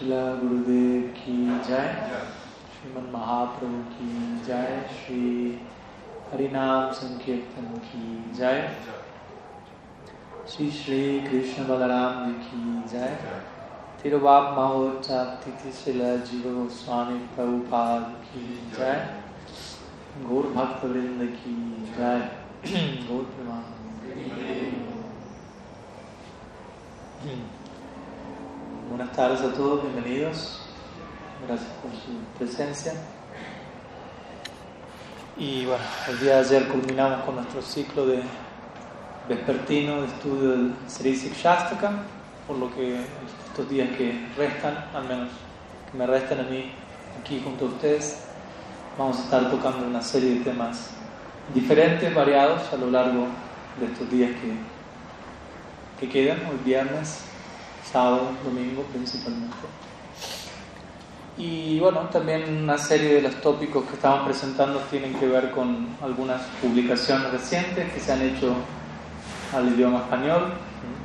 [0.00, 1.32] Shila Gurudev ki
[1.68, 1.88] jai,
[2.74, 4.10] Sriman Mahaprabhu ki
[4.46, 5.60] jai, Shri
[6.32, 8.04] Harinam Sankirtan ki
[8.38, 8.70] jai,
[10.46, 13.12] Shri Shri Krishna Balaram ki jai,
[14.02, 18.42] Tirobab Mahotsab Titi Shila Jiva Goswami Prabhupada ki
[18.74, 18.98] jai,
[20.26, 21.54] Gaur Bhakta Vrinda ki
[21.94, 22.20] jai,
[23.06, 23.76] Gaur Premanand.
[28.90, 30.58] Buenas tardes a todos, bienvenidos.
[31.46, 32.92] Gracias por su presencia.
[35.38, 38.20] Y bueno, el día de ayer culminamos con nuestro ciclo de
[39.28, 42.02] vespertino de estudio del Sri Shastaka,
[42.48, 42.96] por lo que
[43.46, 45.28] estos días que restan, al menos
[45.92, 46.72] que me restan a mí
[47.22, 48.24] aquí junto a ustedes,
[48.98, 50.90] vamos a estar tocando una serie de temas
[51.54, 53.28] diferentes, variados a lo largo
[53.78, 54.80] de estos días que
[56.00, 57.26] que quedan, hoy viernes,
[57.84, 59.56] sábado, domingo principalmente.
[61.36, 65.88] Y bueno, también una serie de los tópicos que estamos presentando tienen que ver con
[66.02, 68.54] algunas publicaciones recientes que se han hecho
[69.54, 70.52] al idioma español,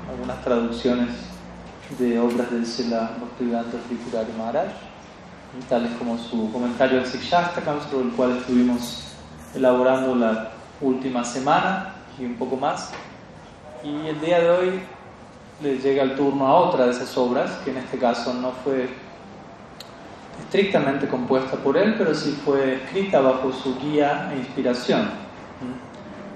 [0.09, 1.09] algunas traducciones
[1.97, 4.71] de obras del Sela Bhaktivedanta Tripurari Maharaj,
[5.69, 9.05] tales como su comentario al Sikshastakam, sobre el cual estuvimos
[9.55, 12.91] elaborando la última semana y un poco más.
[13.83, 14.81] Y el día de hoy
[15.61, 18.89] le llega el turno a otra de esas obras, que en este caso no fue
[20.43, 25.09] estrictamente compuesta por él, pero sí fue escrita bajo su guía e inspiración,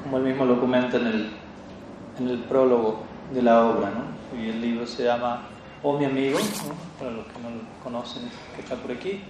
[0.01, 1.29] como él mismo lo comenta en el,
[2.19, 3.01] en el prólogo
[3.33, 3.91] de la obra.
[4.37, 5.41] Y el libro se llama
[5.83, 6.39] Oh mi amigo,
[6.97, 8.23] para los que no lo conocen,
[8.55, 9.21] que está por aquí.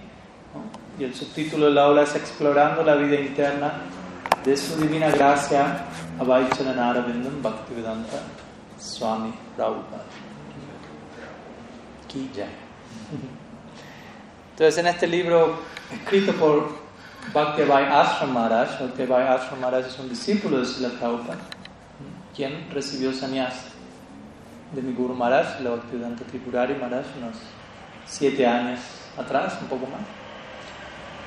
[0.98, 3.72] Y el subtítulo de la obra es Explorando la vida interna
[4.44, 5.84] de su divina gracia,
[6.18, 8.18] Abhaychananara Vindam Bhaktivedanta
[8.80, 10.04] Swami Prabhupada.
[12.08, 12.30] Ki
[14.52, 15.60] Entonces, en este libro
[15.92, 16.70] escrito por
[17.32, 21.38] Bhaktibai Ashram Maharaj, Bhaktibai Ashram Maharaj es un discípulo de Srila Prabhupada,
[22.34, 23.54] quien recibió sannyas
[24.72, 27.36] de mi Guru Maharaj, la Bhaktivedanta Tripurari Maharaj, unos
[28.06, 28.80] siete años
[29.16, 30.00] atrás, un poco más.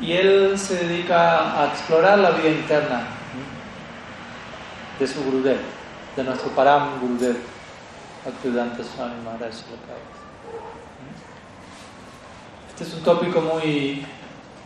[0.02, 3.04] Y él se dedica a explorar la vida interna
[5.00, 5.60] de su Gurudev,
[6.16, 7.38] de nuestro Param Gurudev,
[8.24, 9.54] Bhaktivedanta Swami Maharaj
[12.70, 14.06] Este es un tópico muy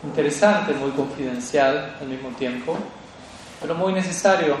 [0.04, 2.76] interesante, muy confidencial al mismo tiempo,
[3.60, 4.56] pero muy necesario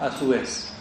[0.00, 0.72] a su vez.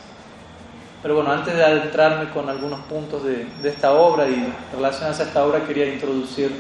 [1.02, 5.24] Pero bueno, antes de adentrarme con algunos puntos de, de esta obra y relacionados a
[5.24, 6.52] esta obra, quería introducir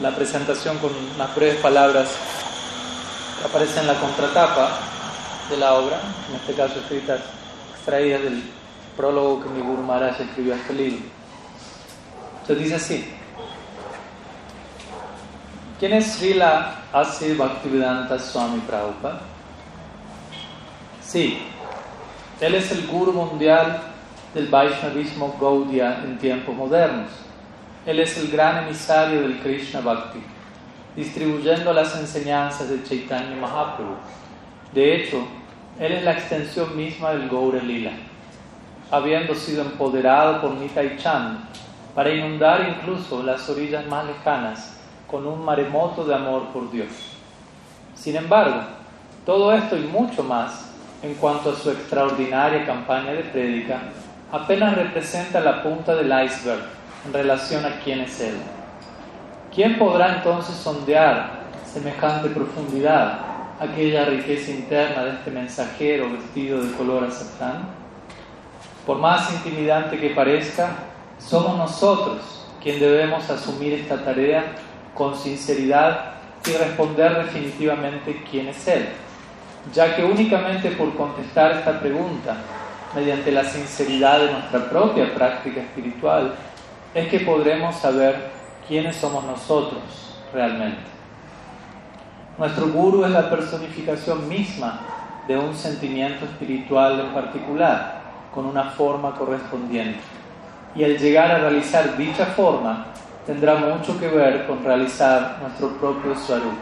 [0.00, 2.10] la presentación con unas breves palabras
[3.40, 4.78] que aparecen en la contratapa
[5.50, 7.20] de la obra, en este caso escritas,
[7.82, 8.44] extraídas del
[8.96, 11.02] prólogo que mi Guru Maharaj escribió a este libro.
[12.42, 13.04] Entonces dice así,
[15.80, 19.22] ¿quién es Srila Asi Bhaktivedanta Swami Prabhupada?
[21.04, 21.38] Sí,
[22.40, 23.80] él es el Guru mundial
[24.32, 27.10] del Vaishnavismo Gaudiya en tiempos modernos.
[27.84, 30.20] Él es el gran emisario del Krishna Bhakti,
[30.94, 33.96] distribuyendo las enseñanzas de Chaitanya Mahaprabhu.
[34.72, 35.26] De hecho,
[35.78, 37.92] él es la extensión misma del Gaura Lila,
[38.90, 41.38] habiendo sido empoderado por Nitai Chand
[41.94, 44.78] para inundar incluso las orillas más lejanas
[45.10, 46.88] con un maremoto de amor por Dios.
[47.94, 48.60] Sin embargo,
[49.24, 50.70] todo esto y mucho más
[51.02, 53.80] en cuanto a su extraordinaria campaña de prédica
[54.30, 56.62] apenas representa la punta del iceberg
[57.06, 58.36] en relación a quién es Él.
[59.54, 63.31] ¿Quién podrá entonces sondear semejante profundidad
[63.62, 67.68] aquella riqueza interna de este mensajero vestido de color azafrán?
[68.84, 70.70] Por más intimidante que parezca,
[71.18, 74.44] somos nosotros quien debemos asumir esta tarea
[74.94, 76.14] con sinceridad
[76.44, 78.88] y responder definitivamente quién es Él,
[79.72, 82.36] ya que únicamente por contestar esta pregunta,
[82.94, 86.34] mediante la sinceridad de nuestra propia práctica espiritual,
[86.94, 88.16] es que podremos saber
[88.66, 89.82] quiénes somos nosotros
[90.32, 91.01] realmente.
[92.38, 94.80] Nuestro guru es la personificación misma
[95.28, 98.00] de un sentimiento espiritual en particular,
[98.34, 100.00] con una forma correspondiente.
[100.74, 102.86] Y el llegar a realizar dicha forma
[103.26, 106.56] tendrá mucho que ver con realizar nuestro propio swarup.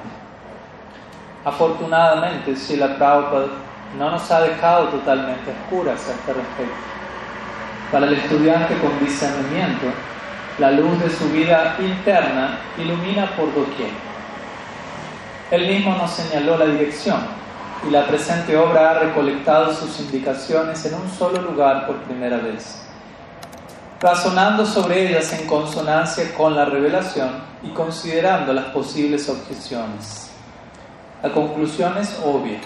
[1.44, 3.46] Afortunadamente, Srila Prabhupada
[3.96, 6.74] no nos ha dejado totalmente oscuras a este respecto.
[7.92, 9.86] Para el estudiante con discernimiento,
[10.58, 14.09] la luz de su vida interna ilumina por doquier.
[15.50, 17.18] Él mismo nos señaló la dirección
[17.86, 22.76] y la presente obra ha recolectado sus indicaciones en un solo lugar por primera vez.
[24.00, 27.32] razonando sobre ellas en consonancia con la revelación
[27.62, 30.30] y considerando las posibles objeciones.
[31.22, 32.60] La conclusión es obvia.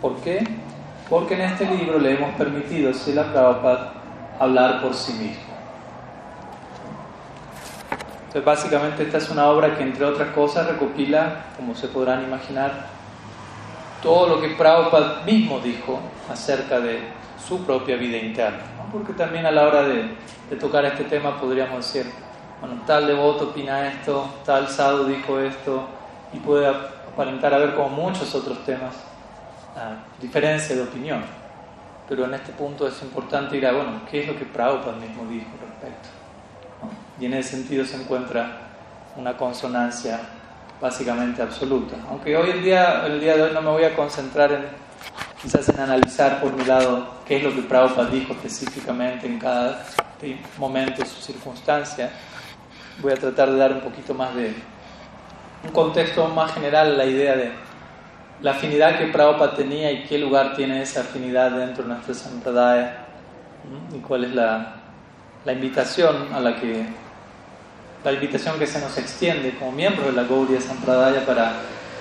[0.00, 0.44] ¿Por qué?
[1.08, 3.92] Porque en este libro le hemos permitido a Sila Prabhupada
[4.40, 5.53] hablar por sí mismo.
[8.34, 12.86] Entonces, básicamente, esta es una obra que, entre otras cosas, recopila, como se podrán imaginar,
[14.02, 16.98] todo lo que Prabhupada mismo dijo acerca de
[17.38, 18.58] su propia vida interna.
[18.90, 20.16] Porque también a la hora de,
[20.58, 22.10] tocar este tema podríamos decir,
[22.60, 25.86] bueno, tal devoto opina esto, tal sadhu dijo esto,
[26.32, 28.96] y puede aparentar haber como muchos otros temas,
[30.20, 31.22] diferencia de opinión.
[32.08, 35.24] Pero en este punto es importante ir a, bueno, ¿qué es lo que Prabhupada mismo
[35.30, 36.13] dijo al respecto?
[37.20, 38.60] Y en ese sentido se encuentra
[39.16, 40.20] una consonancia
[40.80, 41.96] básicamente absoluta.
[42.08, 44.64] Aunque hoy en día, el día de hoy no me voy a concentrar en
[45.40, 49.84] quizás en analizar por mi lado qué es lo que Prabhupada dijo específicamente en cada
[50.58, 52.10] momento, su circunstancia.
[53.02, 54.54] Voy a tratar de dar un poquito más de
[55.62, 57.52] un contexto más general la idea de
[58.40, 63.04] la afinidad que Prabhupada tenía y qué lugar tiene esa afinidad dentro de nuestra Sampradaya
[63.94, 64.76] y cuál es la,
[65.44, 66.86] la invitación a la que
[68.04, 71.54] la invitación que se nos extiende como miembros de la Gaudiya Sampradaya para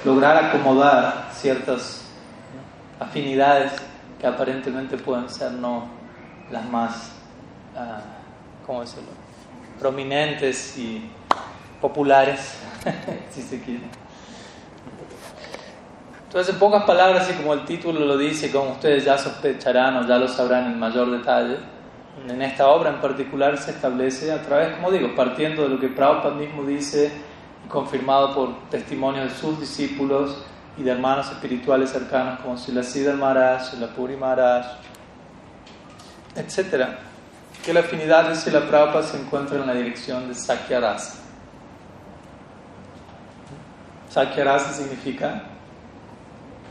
[0.04, 2.02] lograr acomodar ciertas
[3.00, 3.72] afinidades
[4.20, 5.88] que aparentemente pueden ser no
[6.52, 7.12] las más,
[7.76, 9.10] uh, ¿cómo decirlo?,
[9.80, 11.10] prominentes y
[11.80, 12.56] populares,
[13.32, 13.84] si se quiere.
[16.28, 20.08] Entonces, en pocas palabras, y como el título lo dice, como ustedes ya sospecharán o
[20.08, 21.58] ya lo sabrán en mayor detalle,
[22.28, 25.90] en esta obra en particular se establece a través, como digo, partiendo de lo que
[25.90, 27.12] Prabhupada mismo dice
[27.68, 30.38] confirmado por testimonios de sus discípulos
[30.78, 34.66] y de hermanos espirituales cercanos como Siddha Maharaj, Puri Maharaj,
[36.36, 36.88] etc.
[37.64, 41.20] Que la afinidad de Sila Prabhupada se encuentra en la dirección de Sakya Rasa.
[44.10, 45.44] Sakya Rasa significa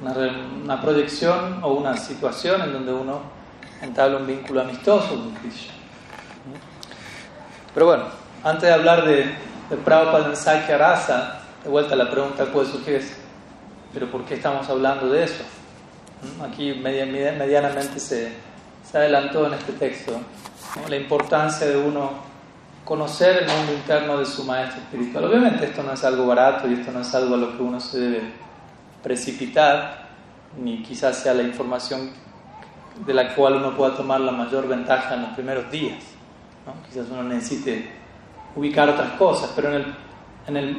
[0.00, 0.12] una,
[0.62, 3.41] una proyección o una situación en donde uno
[3.82, 5.75] entabla un vínculo amistoso con Krishna.
[7.75, 8.05] Pero bueno,
[8.44, 9.34] antes de hablar de,
[9.69, 13.02] de Prabhupada en Sakya Rasa, de vuelta la pregunta puede surgir
[13.93, 15.44] ¿pero por qué estamos hablando de eso?
[16.43, 18.32] Aquí medianamente se,
[18.94, 20.20] adelantó en este texto
[20.88, 22.11] la importancia de uno
[22.84, 25.25] conocer el mundo interno de su maestro espiritual.
[25.25, 27.81] Obviamente esto no es algo barato y esto no es algo a lo que uno
[27.81, 28.23] se debe
[29.02, 30.08] precipitar,
[30.58, 32.11] ni quizás sea la información
[33.06, 36.02] de la cual uno pueda tomar la mayor ventaja en los primeros días.
[36.88, 37.90] Quizás uno necesite
[38.54, 39.94] ubicar otras cosas, pero en el,
[40.48, 40.76] en el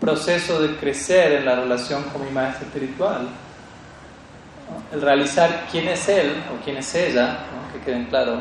[0.00, 3.28] proceso de crecer en la relación con mi maestro espiritual,
[4.92, 7.38] el realizar quién es él o quién es ella,
[7.72, 8.38] que queden claro,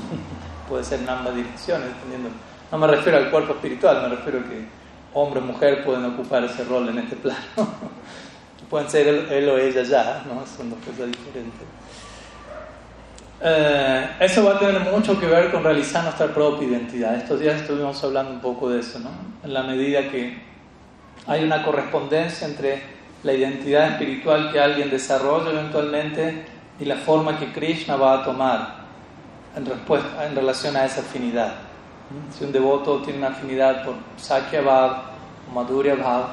[0.68, 2.30] puede ser en ambas direcciones, dependiendo.
[2.70, 4.64] No me refiero al cuerpo espiritual, me refiero a que
[5.12, 7.40] hombre o mujer pueden ocupar ese rol en este plano.
[8.70, 10.46] pueden ser él, o ella ya, ¿no?
[10.46, 11.79] son dos cosas diferentes.
[13.42, 17.14] Eh, eso va a tener mucho que ver con realizar nuestra propia identidad.
[17.14, 19.10] Estos días estuvimos hablando un poco de eso, ¿no?
[19.42, 20.38] En la medida que
[21.26, 22.82] hay una correspondencia entre
[23.22, 26.44] la identidad espiritual que alguien desarrolla eventualmente
[26.78, 28.74] y la forma que Krishna va a tomar
[29.56, 31.54] en, respuesta, en relación a esa afinidad.
[32.36, 34.96] Si un devoto tiene una afinidad por Sakya Bhav
[35.48, 36.24] o Madhurya Bhav,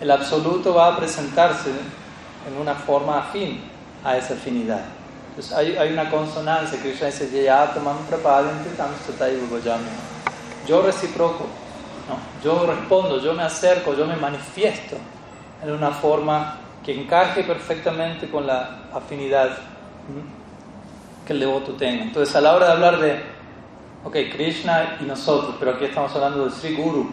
[0.00, 3.60] el absoluto va a presentarse en una forma afín
[4.02, 4.80] a esa afinidad.
[5.34, 7.28] Entonces hay, hay una consonancia, Krishna dice,
[10.68, 11.46] yo reciproco,
[12.08, 12.44] ¿no?
[12.44, 14.96] yo respondo, yo me acerco, yo me manifiesto
[15.60, 19.58] en una forma que encaje perfectamente con la afinidad
[21.26, 22.04] que el devoto tenga.
[22.04, 23.20] Entonces a la hora de hablar de,
[24.04, 27.10] ok, Krishna y nosotros, pero aquí estamos hablando de Sri Guru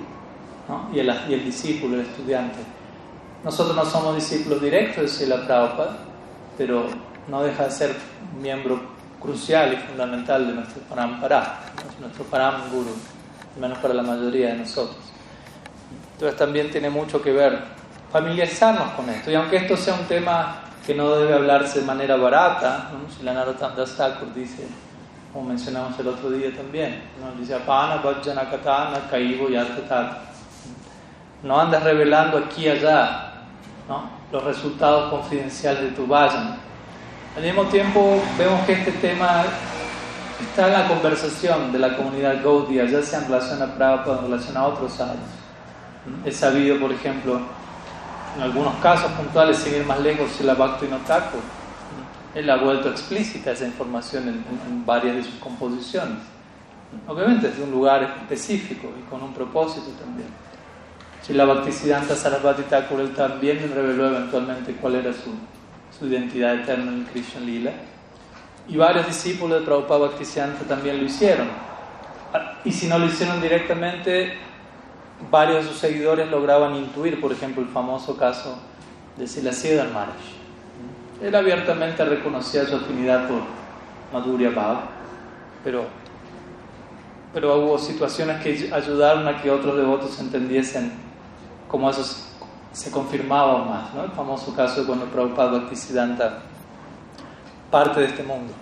[0.69, 0.89] ¿no?
[0.93, 2.59] y, el, y el discípulo, el estudiante.
[3.43, 5.97] Nosotros no somos discípulos directos de Srila Prabhupada,
[6.55, 6.85] pero
[7.27, 7.95] no deja de ser
[8.35, 8.79] un miembro
[9.19, 11.59] crucial y fundamental de nuestro Parampara,
[11.99, 12.95] nuestro Param Guru,
[13.55, 14.97] al menos para la mayoría de nosotros.
[16.13, 17.59] Entonces también tiene mucho que ver
[18.11, 19.31] familiarizarnos con esto.
[19.31, 23.09] Y aunque esto sea un tema que no debe hablarse de manera barata, ¿no?
[23.13, 24.67] si la Narottanda Thakur dice,
[25.31, 27.39] como mencionamos el otro día también, ¿no?
[27.39, 29.47] dice Apana Bhajana Katana Kaivo
[31.43, 33.33] No andas revelando aquí y allá
[33.87, 34.09] ¿no?
[34.31, 36.70] los resultados confidenciales de tu vayan
[37.35, 39.43] al mismo tiempo, vemos que este tema
[40.41, 44.23] está en la conversación de la comunidad Gaudiya, ya sea en relación a Prabhupada en
[44.25, 45.19] relación a otros sadhus.
[46.25, 47.39] Es sabido, por ejemplo,
[48.35, 51.41] en algunos casos puntuales, sin ir más lejos, si la Bhakti Thakur,
[52.35, 56.17] él ha vuelto explícita esa información en, varias de sus composiciones.
[57.07, 60.27] Obviamente es de un lugar específico y con un propósito también.
[61.21, 65.31] Si la Bhaktisiddhanta Sarasvati Thakur él también reveló eventualmente cuál era su,
[66.01, 67.71] su identidad eterna en Krishna Lila.
[68.67, 71.47] Y varios discípulos de Prabhupada Bhaktisiddhanta también lo hicieron.
[72.65, 74.33] Y si no lo hicieron directamente,
[75.29, 78.57] varios de sus seguidores lograban intuir, por ejemplo, el famoso caso
[79.15, 80.15] de Siddhar Maharaj.
[81.21, 83.41] Él abiertamente reconocía su afinidad por
[84.11, 84.85] Madhurya Bhava,
[85.63, 85.85] pero,
[87.31, 90.93] pero hubo situaciones que ayudaron a que otros devotos entendiesen
[91.67, 92.30] cómo eso
[92.71, 93.93] se confirmaba más.
[93.93, 94.03] ¿no?
[94.03, 96.39] El famoso caso de cuando Prabhupada Bhaktisiddhanta
[97.69, 98.53] parte de este mundo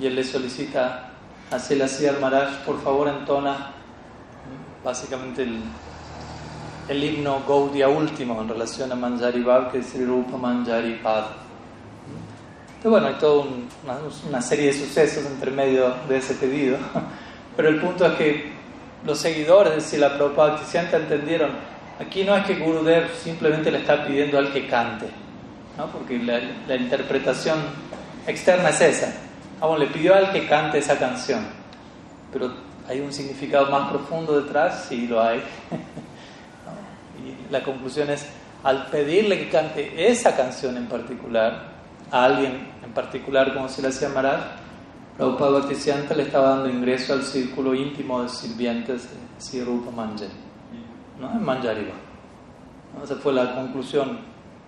[0.00, 1.10] y él le solicita
[1.50, 3.70] a Siddhar Maharaj, por favor entona
[4.84, 5.60] básicamente el,
[6.88, 11.24] el himno Gaudiya último en relación a Manjari Bhav, que es Sri Rupa Manjari Pad.
[12.76, 13.46] Entonces, bueno, hay toda
[14.28, 16.78] una, serie de sucesos entre medio de ese pedido,
[17.56, 18.52] pero el punto es que
[19.04, 20.60] los seguidores de Sila Prabhupada
[20.92, 21.50] entendieron,
[22.00, 25.06] aquí no es que Gurudev simplemente le está pidiendo al que cante,
[25.76, 25.86] ¿no?
[25.86, 27.58] porque la, la interpretación
[28.26, 29.12] externa es esa.
[29.60, 31.46] Vamos, le pidió al que cante esa canción,
[32.32, 32.52] pero
[32.88, 35.42] hay un significado más profundo detrás, sí lo hay.
[37.16, 38.26] Y la conclusión es,
[38.62, 41.72] al pedirle que cante esa canción en particular,
[42.10, 44.40] a alguien en particular como se le hacía Maharaj,
[45.16, 50.30] Prabhupada Bhaktisiddhanta le estaba dando ingreso al círculo íntimo de sirvientes de Sri Rupa Manjari,
[51.20, 51.30] ¿no?
[51.30, 51.94] en Manjariva.
[53.02, 54.18] Esa fue la conclusión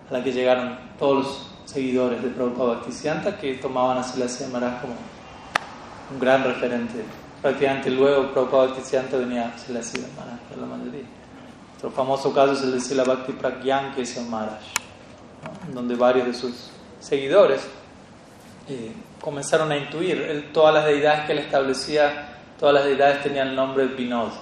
[0.09, 4.81] a la que llegaron todos los seguidores de Prabhupada Bhaktisiddhanta que tomaban a Silasya Maharaj
[4.81, 4.95] como
[6.13, 7.05] un gran referente
[7.41, 11.19] prácticamente luego Prabhupada Bhaktisiddhanta venía a Silasya Maharaj, la mayoría.
[11.79, 14.59] Otro famoso caso es el de Sila Bhakti Pragyan, el Maharaj,
[15.73, 17.63] donde varios de sus seguidores
[18.69, 20.51] eh, comenzaron a intuir.
[20.53, 24.33] todas las deidades que él establecía, todas las deidades tenían el nombre Vinod.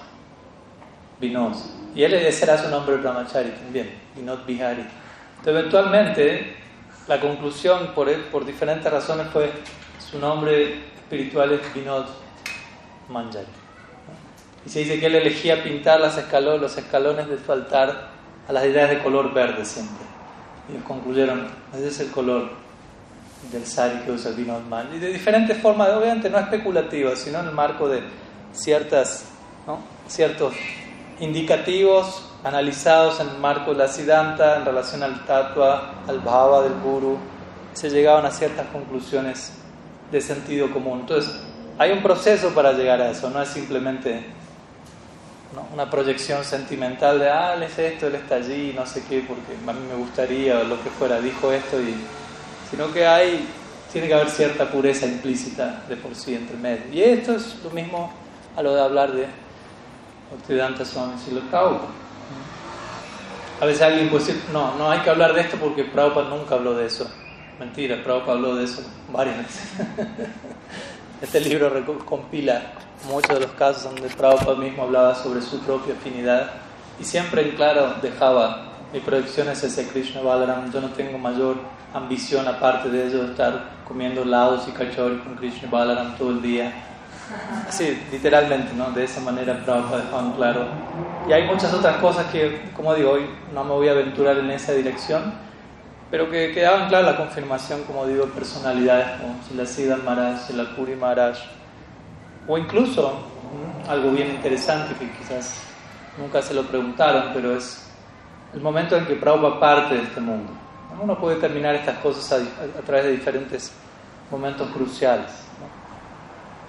[1.21, 1.53] Vinod.
[1.97, 4.81] Y él ese era su nombre Brahmachari también, Vinod Bihari.
[4.81, 6.55] Entonces, eventualmente,
[7.07, 9.51] la conclusión por, por diferentes razones fue
[9.99, 12.05] su nombre espiritual es Vinod
[13.09, 13.47] Manjari.
[14.63, 18.09] Y se dice que él elegía pintar las los escalones de su altar
[18.47, 20.05] a las ideas de color verde siempre.
[20.69, 22.51] Y concluyeron, ese es el color
[23.51, 24.97] del sari que usa Vinod Manjari.
[24.97, 28.03] Y de diferentes formas, obviamente no especulativas, sino en el marco de
[28.53, 29.25] ciertas,
[30.07, 30.53] ciertos
[31.19, 36.79] indicativos analizados en el marco de la Siddhanta en relación al tatua, al bhava del
[36.81, 37.17] guru,
[37.73, 39.53] se llegaban a ciertas conclusiones
[40.11, 41.01] de sentido común.
[41.01, 41.33] Entonces,
[41.77, 44.25] hay un proceso para llegar a eso, no es simplemente
[45.73, 49.53] una proyección sentimental de, ah, él es esto, él está allí, no sé qué, porque
[49.67, 51.95] a mí me gustaría, o lo que fuera, dijo esto, y,
[52.69, 53.47] sino que hay,
[53.91, 56.83] tiene que haber cierta pureza implícita de por sí entre medio.
[56.91, 58.11] Y esto es lo mismo
[58.55, 59.27] a lo de hablar de
[60.35, 61.13] Occidente Swami
[61.49, 61.87] Prabhupada.
[63.59, 66.55] A veces alguien puede decir, no, no hay que hablar de esto porque Prabhupada nunca
[66.55, 67.09] habló de eso.
[67.59, 69.71] Mentira, Prabhupada habló de eso varias veces.
[71.19, 71.71] Este libro
[72.05, 72.73] compila
[73.09, 76.51] muchos de los casos donde Prabhupada mismo hablaba sobre su propia afinidad
[76.99, 81.57] y siempre en claro dejaba mi proyección es ese Krishna Balaram, yo no tengo mayor
[81.93, 86.41] ambición aparte de ello de estar comiendo lados y cachorros con Krishna Balaram todo el
[86.41, 86.86] día.
[87.67, 88.91] Así, literalmente, ¿no?
[88.91, 90.65] De esa manera Prabhupada en claro.
[91.27, 94.49] Y hay muchas otras cosas que, como digo, hoy no me voy a aventurar en
[94.51, 95.33] esa dirección,
[96.09, 100.95] pero que quedaban claras la confirmación, como digo, de personalidades como Siddhar Maharaj, la Puri
[100.95, 101.37] Maharaj,
[102.47, 103.13] o incluso
[103.89, 105.63] algo bien interesante que quizás
[106.17, 107.89] nunca se lo preguntaron, pero es
[108.53, 110.53] el momento en que Prabhupada parte de este mundo.
[110.99, 113.71] Uno puede terminar estas cosas a, través de diferentes
[114.31, 115.31] momentos cruciales.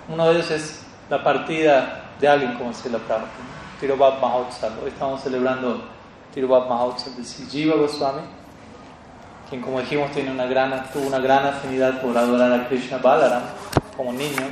[0.09, 3.31] Uno de ellos es la partida de alguien como Sila Prabhupada,
[3.79, 4.83] Tirobab Mahotsav.
[4.83, 5.85] Hoy estamos celebrando
[6.33, 8.23] Tirobab Mahotsav de Sijiva Goswami
[9.49, 13.43] quien como dijimos tiene una gran, tuvo una gran afinidad por adorar a Krishna Balaram
[13.97, 14.47] como niño.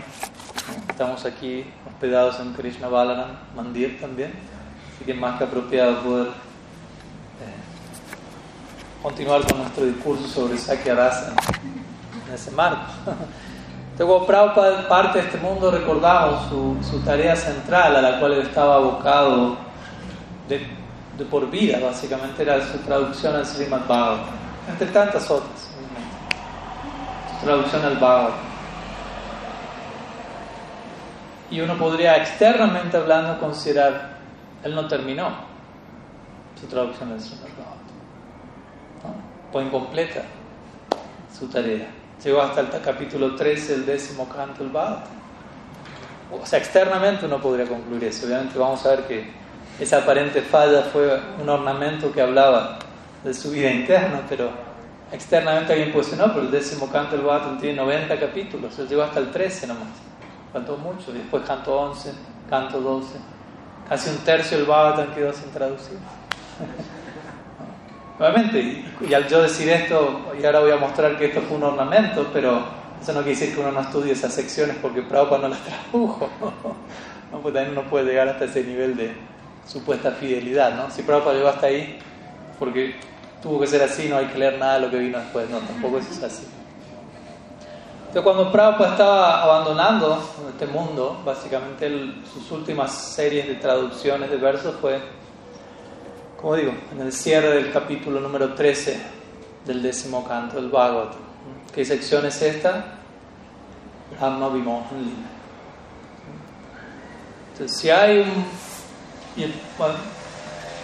[0.88, 4.32] Estamos aquí hospedados en Krishna Balaram Mandir también,
[4.94, 6.32] así que más que apropiado poder eh,
[9.02, 11.34] continuar con nuestro discurso sobre Sakya Rasa
[12.28, 12.92] en ese marco.
[13.96, 18.34] Entonces, como Prabhupada parte de este mundo, recordamos su, su, tarea central a la cual
[18.34, 19.56] él estaba abocado
[20.48, 24.34] de, por vida, básicamente era su traducción al Srimad Bhagavatam
[24.68, 25.70] entre tantas otras,
[27.42, 28.34] traducción al Bhagavad.
[31.50, 34.18] Y uno podría externamente hablando considerar,
[34.62, 35.30] él no terminó
[36.60, 37.76] su traducción del Srimad Bhagavad.
[39.52, 40.20] Fue incompleta
[41.32, 41.86] su tarea.
[42.24, 45.04] Llegó hasta el capítulo 13, el décimo canto del Bhagavad.
[46.32, 48.26] o sea, externamente uno podría concluir eso.
[48.26, 49.30] Obviamente vamos a ver que
[49.78, 52.78] esa aparente falla fue un ornamento que hablaba
[53.22, 54.50] de su vida interna, pero
[55.12, 58.88] externamente alguien puede decir, no, pero el décimo canto del Bhagavatam tiene 90 capítulos, él
[58.88, 59.88] llegó hasta el 13 nomás,
[60.52, 62.12] cantó mucho, y después canto 11,
[62.48, 63.18] canto 12,
[63.88, 65.98] casi un tercio del Bhagavatam quedó sin traducir.
[68.18, 71.64] Obviamente, y, al yo decir esto, y ahora voy a mostrar que esto fue un
[71.64, 72.62] ornamento, pero
[73.00, 75.60] eso no quiere decir que uno no estudie esas secciones porque Prabhupada no las
[75.92, 76.28] tradujo.
[77.42, 79.14] Pues también uno puede llegar hasta ese nivel de
[79.66, 80.90] supuesta fidelidad, ¿no?
[80.90, 81.98] Si Prabhupada llegó hasta ahí,
[82.58, 82.96] porque
[83.42, 85.58] tuvo que ser así, no hay que leer nada de lo que vino después, no,
[85.58, 86.46] tampoco eso es así.
[88.08, 94.74] Entonces cuando Prabhupada estaba abandonando este mundo, básicamente sus últimas series de traducciones de versos
[94.80, 95.00] fue
[96.46, 99.00] como digo, en el cierre del capítulo número 13
[99.64, 101.18] del décimo canto del Bhagavatam.
[101.74, 102.98] ¿Qué sección es esta?
[104.16, 105.28] Brahma Vimohan Lila.
[107.50, 108.46] Entonces, si hay un.
[109.34, 109.94] Y bueno,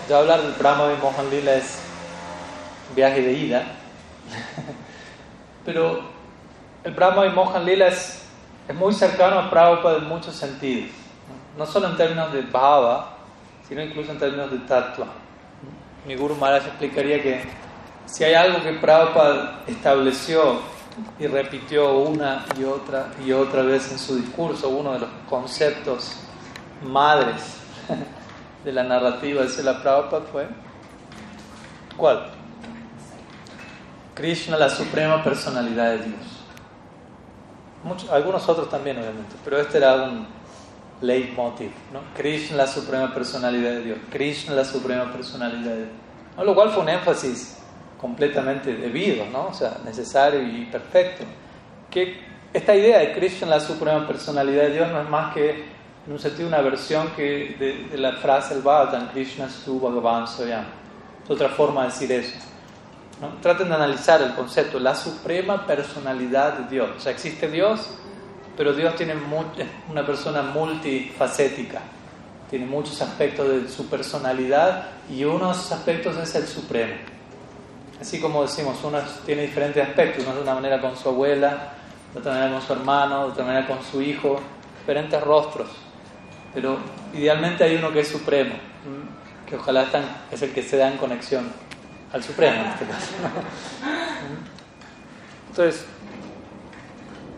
[0.09, 1.79] ya hablar del Brahma Vimohan Lila es
[2.97, 3.63] viaje de ida.
[5.65, 6.01] Pero
[6.83, 8.25] el Brahma Vimohan Lila es,
[8.67, 10.91] es muy cercano a Prabhupada en muchos sentidos.
[11.57, 13.17] No solo en términos de Bhava,
[13.69, 15.22] sino incluso en términos de Tattva
[16.07, 17.43] mi Guru Maharaj explicaría que
[18.07, 20.61] si hay algo que Prabhupada estableció
[21.19, 26.17] y repitió una y otra y otra vez en su discurso, uno de los conceptos
[26.83, 27.59] madres
[28.65, 30.49] de la narrativa de Sela Prabhupada fue,
[31.97, 32.31] ¿cuál?
[34.15, 36.21] Krishna, la suprema personalidad de Dios.
[37.83, 40.27] Muchos, algunos otros también, obviamente, pero este era un
[41.03, 42.01] leitmotiv, ¿no?
[42.17, 43.99] Krishna, la suprema personalidad de Dios.
[44.11, 46.47] Krishna, la suprema personalidad de Dios.
[46.47, 47.59] Lo cual fue un énfasis
[48.01, 49.49] completamente debido, ¿no?
[49.49, 51.25] O sea, necesario y perfecto.
[51.91, 52.21] Que
[52.53, 55.65] esta idea de Krishna, la suprema personalidad de Dios, no es más que,
[56.07, 60.65] en un sentido, una versión que de, la frase del Bhagavatam, Krishna su Bhagavan Soyam.
[61.25, 62.37] Es otra forma de decir eso.
[63.21, 63.41] ¿no?
[63.41, 66.91] Traten de analizar el concepto, la suprema personalidad de Dios.
[66.97, 67.89] O sea, existe Dios,
[68.57, 69.15] pero Dios tiene
[69.89, 71.81] una persona multifacética,
[72.51, 76.95] tiene muchos aspectos de su personalidad y unos aspectos es el supremo.
[78.01, 81.73] Así como decimos, uno tiene diferentes aspectos, uno de una manera con su abuela,
[82.13, 84.41] de otra manera con su hermano, de otra manera con su hijo,
[84.81, 85.71] diferentes rostros.
[86.53, 86.79] Pero
[87.15, 88.55] idealmente hay uno que es supremo,
[89.49, 89.87] que ojalá
[90.31, 91.51] es el que se da en conexión
[92.13, 93.13] al supremo en este caso.
[95.49, 95.87] Entonces,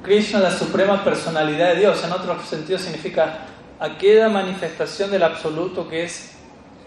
[0.04, 3.38] Krishna, la suprema personalidad de Dios, en otro sentido significa
[3.80, 6.32] aquella manifestación del absoluto que es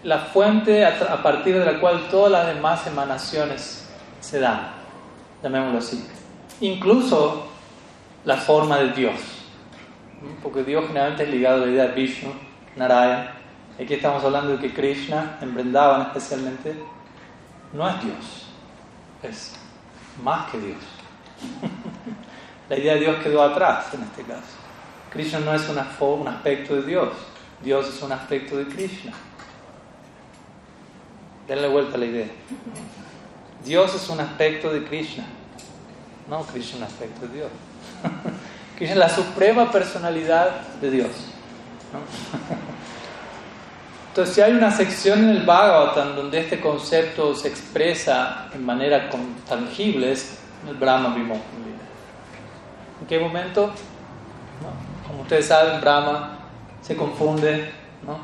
[0.04, 3.88] la fuente a, partir de la cual todas las demás emanaciones
[4.20, 4.70] se dan,
[5.42, 6.06] llamémoslo así.
[6.60, 7.48] Incluso
[8.24, 9.20] la forma de Dios,
[10.40, 12.32] porque Dios generalmente es ligado a la idea de Vishnu,
[12.76, 13.32] Narayana.
[13.80, 16.72] Aquí estamos hablando de que Krishna, en Vrindavan especialmente,
[17.72, 18.46] no es Dios,
[19.24, 19.56] es
[20.22, 20.78] más que Dios.
[22.68, 24.42] La idea de Dios quedó atrás en este caso.
[25.10, 25.78] Krishna no es un
[26.28, 27.08] aspecto de Dios,
[27.62, 29.12] Dios es un aspecto de Krishna.
[31.46, 32.28] Denle vuelta a la idea.
[33.64, 35.24] Dios es un aspecto de Krishna,
[36.28, 37.48] no Krishna es un aspecto de Dios.
[38.76, 41.10] Krishna es la suprema personalidad de Dios.
[44.08, 49.08] Entonces, si hay una sección en el Bhagavatam donde este concepto se expresa en manera
[49.48, 51.68] tangible, es el Brahma Vimohan
[53.00, 53.70] ¿En qué momento?
[55.06, 56.38] Como ustedes saben, Brahma
[56.82, 57.72] se confunde.
[58.06, 58.18] ¿no?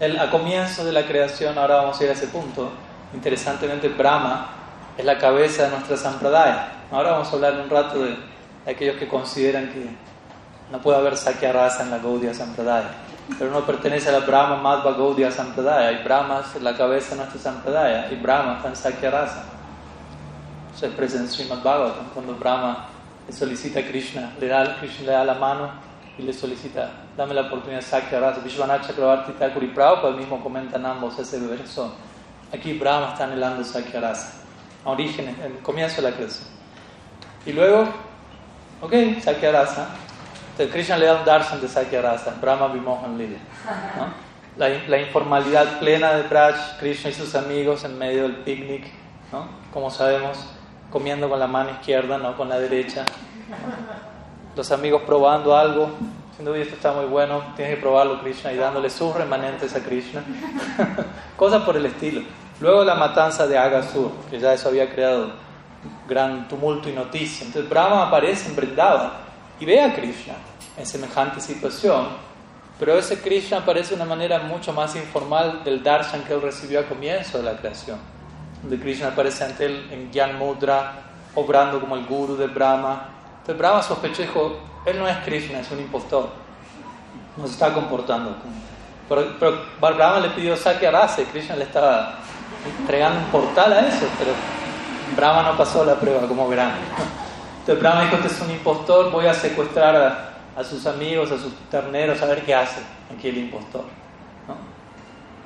[0.00, 2.70] El, a comienzo de la creación, ahora vamos a ir a ese punto,
[3.14, 4.48] interesantemente Brahma
[4.96, 6.68] es la cabeza de nuestra Sampradaya.
[6.90, 8.16] Ahora vamos a hablar un rato de,
[8.66, 9.86] aquellos que consideran que
[10.70, 12.90] no puede haber Sakya Rasa en la Gaudiya Sampradaya.
[13.38, 15.92] Pero no pertenece a la Brahma Madhva Gaudiya Sampradaya.
[15.92, 18.10] Y Brahma es la cabeza de nuestra Sampradaya.
[18.10, 19.44] Y Brahma está en Sakya Rasa.
[20.74, 22.88] Se expresa en Srimad Bhagavatam cuando Brahma
[23.32, 25.70] solicita a Krishna, le da, Krishna le da la mano
[26.18, 28.40] y le solicita, dame la oportunidad Sakya Rasa.
[28.40, 31.94] Vishwanath Chakravarti Thakur y Prabhupada mismo comentan ambos ese verso.
[32.52, 34.42] Aquí Brahma está anhelando Sakya Rasa,
[34.84, 36.48] a origen, el comienzo de la creación.
[37.46, 37.88] Y luego,
[38.82, 39.88] ok, Sakya Rasa.
[40.50, 43.38] Entonces Krishna le da un darshan de Sakya Rasa, Brahma Vimohan Lila.
[44.58, 48.84] La, la, informalidad plena de Braj, Krishna y sus amigos en medio del picnic,
[49.32, 49.48] ¿no?
[49.72, 50.36] como sabemos
[50.92, 53.04] comiendo con la mano izquierda, no con la derecha.
[54.54, 55.90] Los amigos probando algo,
[56.28, 59.80] diciendo, oye, esto está muy bueno, tienes que probarlo, Krishna, y dándole sus remanentes a
[59.80, 60.22] Krishna.
[61.36, 62.22] Cosas por el estilo.
[62.60, 65.32] Luego la matanza de Agasur, que ya eso había creado
[66.08, 67.46] gran tumulto y noticia.
[67.46, 69.10] Entonces Brahma aparece en Vrindavan
[69.58, 70.34] y ve a Krishna.
[70.76, 72.08] en semejante situación,
[72.78, 76.86] pero ese Krishna parece una manera mucho más informal del darshan que él recibió al
[76.86, 77.98] comienzo de la creación,
[78.62, 80.92] donde Krishna aparece ante él en Gyan Mudra,
[81.34, 83.08] obrando como el guru de Brahma.
[83.40, 86.30] Entonces Brahma sospechó dijo, él no es Krishna, es un impostor,
[87.36, 88.36] no se está comportando
[89.08, 92.18] Pero, pero Brahma le pidió saque a y Krishna le estaba
[92.80, 94.32] entregando un portal a eso, pero
[95.16, 96.72] Brahma no pasó la prueba, como verán.
[97.60, 101.52] Entonces Brahma dijo, este es un impostor, voy a secuestrar a, sus amigos, a sus
[101.70, 102.80] terneros, a ver qué hace
[103.16, 103.84] aquí el impostor.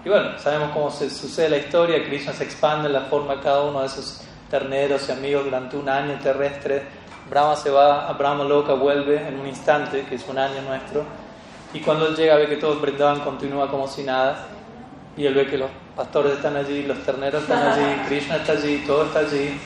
[0.06, 3.42] Y bueno, sabemos cómo se sucede la historia, Krishna se expande en la forma de
[3.42, 6.84] cada uno de esos terneros y amigos durante un año terrestre.
[7.28, 11.02] Brahma se va a Brahma Loka, vuelve en un instante, que es un año nuestro,
[11.74, 14.46] y cuando él llega ve que todos brindaban, continúa como si nada,
[15.16, 18.84] y él ve que los pastores están allí, los terneros están allí, Krishna está allí,
[18.86, 19.58] todo está allí.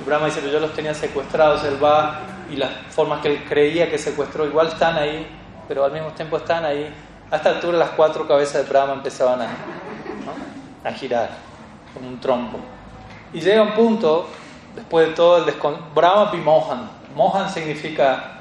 [0.00, 3.44] Y Brahma dice, pero yo los tenía secuestrados, él va y las formas que él
[3.48, 5.26] creía que secuestró igual están ahí,
[5.66, 6.88] pero al mismo tiempo están ahí.
[7.32, 9.48] A esta altura las cuatro cabezas de Brahma empezaban a,
[10.84, 11.30] a girar
[11.94, 12.58] como un trompo.
[13.32, 14.28] Y llega un punto,
[14.76, 16.90] después de todo el desconcierto, Brahma Mohan.
[17.16, 18.40] Mohan significa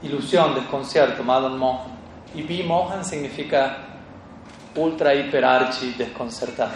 [0.00, 1.90] ilusión, desconcierto, Madan Mohan.
[2.36, 3.78] Y Bimohan significa
[4.76, 6.70] ultra, hiper, archi, desconcertado.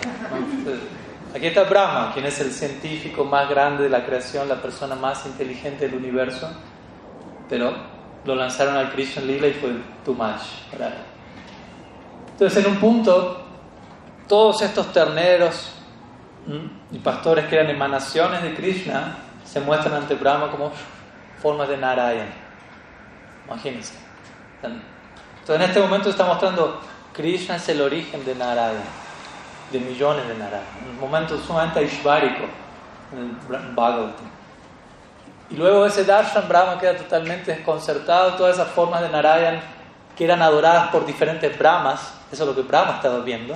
[1.32, 5.24] aquí está Brahma, quien es el científico más grande de la creación, la persona más
[5.24, 6.50] inteligente del universo,
[7.48, 7.95] pero
[8.26, 9.70] lo lanzaron al Krishna Lila y fue
[10.04, 10.94] too much para él.
[12.32, 13.44] Entonces, en un punto,
[14.28, 15.72] todos estos terneros
[16.92, 20.72] y pastores que eran emanaciones de Krishna se muestran ante Brahma como
[21.40, 22.30] formas de Narayana.
[23.46, 23.94] Imagínense.
[24.62, 26.80] Entonces, en este momento está mostrando
[27.12, 28.80] Krishna es el origen de Narayana,
[29.72, 30.66] de millones de Narayana.
[30.90, 32.44] Un momento sumamente ishvárico
[33.12, 34.35] en el Bhagavatam.
[35.50, 39.60] Y luego ese darshan Brahma queda totalmente desconcertado, todas esas formas de Narayan
[40.16, 42.00] que eran adoradas por diferentes Brahmas,
[42.32, 43.54] eso es lo que Brahma estaba viendo,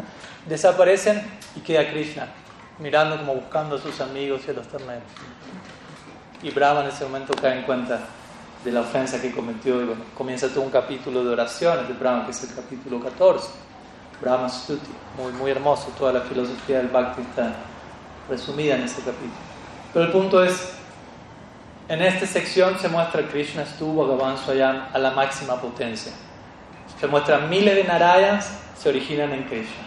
[0.46, 1.22] desaparecen
[1.56, 2.28] y queda Krishna
[2.78, 5.04] mirando como buscando a sus amigos y a los terneros.
[6.42, 8.00] Y Brahma en ese momento cae en cuenta
[8.64, 12.32] de la ofensa que cometió y comienza todo un capítulo de oraciones de Brahma, que
[12.32, 13.48] es el capítulo 14,
[14.20, 17.54] Brahma Stuti, muy, muy hermoso, toda la filosofía del Bhakti está
[18.28, 19.32] resumida en ese capítulo.
[19.92, 20.74] Pero el punto es,
[21.88, 26.12] en esta sección se muestra Krishna estuvo Bhagavan Swayam a la máxima potencia.
[27.00, 29.82] Se muestran miles de Narayans, se originan en Krishna.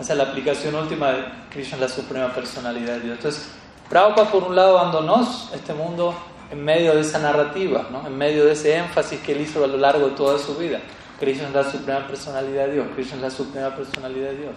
[0.00, 3.16] Esa es la aplicación última de Krishna, la suprema personalidad de Dios.
[3.16, 3.48] Entonces,
[3.88, 6.14] Prabhupada por un lado abandonó este mundo
[6.50, 8.06] en medio de esa narrativa, ¿no?
[8.06, 10.80] en medio de ese énfasis que él hizo a lo largo de toda su vida.
[11.18, 14.54] Krishna es la suprema personalidad de Dios, Krishna es la suprema personalidad de Dios.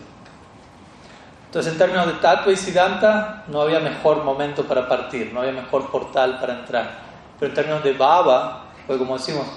[1.55, 5.53] Entonces, en términos de Tattva y Siddhanta, no había mejor momento para partir, no había
[5.53, 6.99] mejor portal para entrar.
[7.39, 9.47] Pero en términos de Baba, pues como decimos,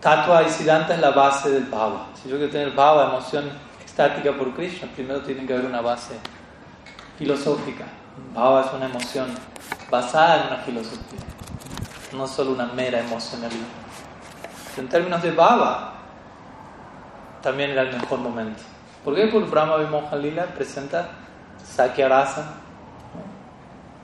[0.00, 2.06] Tattva y Siddhanta es la base del Baba.
[2.14, 3.44] Si yo quiero tener Baba, emoción
[3.84, 6.14] estática por Krishna, primero tiene que haber una base
[7.18, 7.84] filosófica.
[8.34, 9.34] Baba es una emoción
[9.90, 11.20] basada en una filosofía,
[12.14, 13.66] no solo una mera emocionalidad.
[14.78, 15.92] En términos de Baba,
[17.42, 18.62] también era el mejor momento.
[19.06, 19.28] ¿Por qué?
[19.28, 21.10] Porque Brahma Vimohan Lila presenta
[21.64, 22.54] Sakya Rasa,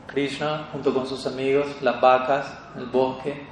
[0.06, 3.44] Krishna junto con sus amigos, las vacas, el bosque,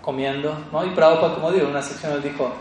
[0.00, 0.56] comiendo.
[0.70, 0.86] ¿no?
[0.86, 2.52] Y Prabhupada, como digo, en una sección él dijo,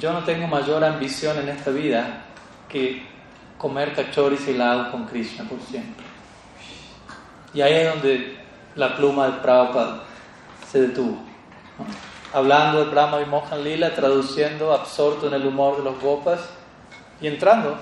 [0.00, 2.24] yo no tengo mayor ambición en esta vida
[2.70, 3.06] que
[3.58, 6.06] comer cachoris y helado con Krishna por siempre.
[7.52, 8.38] Y ahí es donde
[8.76, 10.04] la pluma de Prabhupada
[10.70, 11.18] se detuvo.
[12.32, 16.40] Hablando de Brahma y Lila, traduciendo, absorto en el humor de los gopas
[17.22, 17.78] y entrando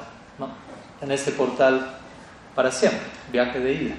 [1.00, 1.96] en ese portal
[2.54, 3.00] para siempre,
[3.32, 3.94] viaje de ida.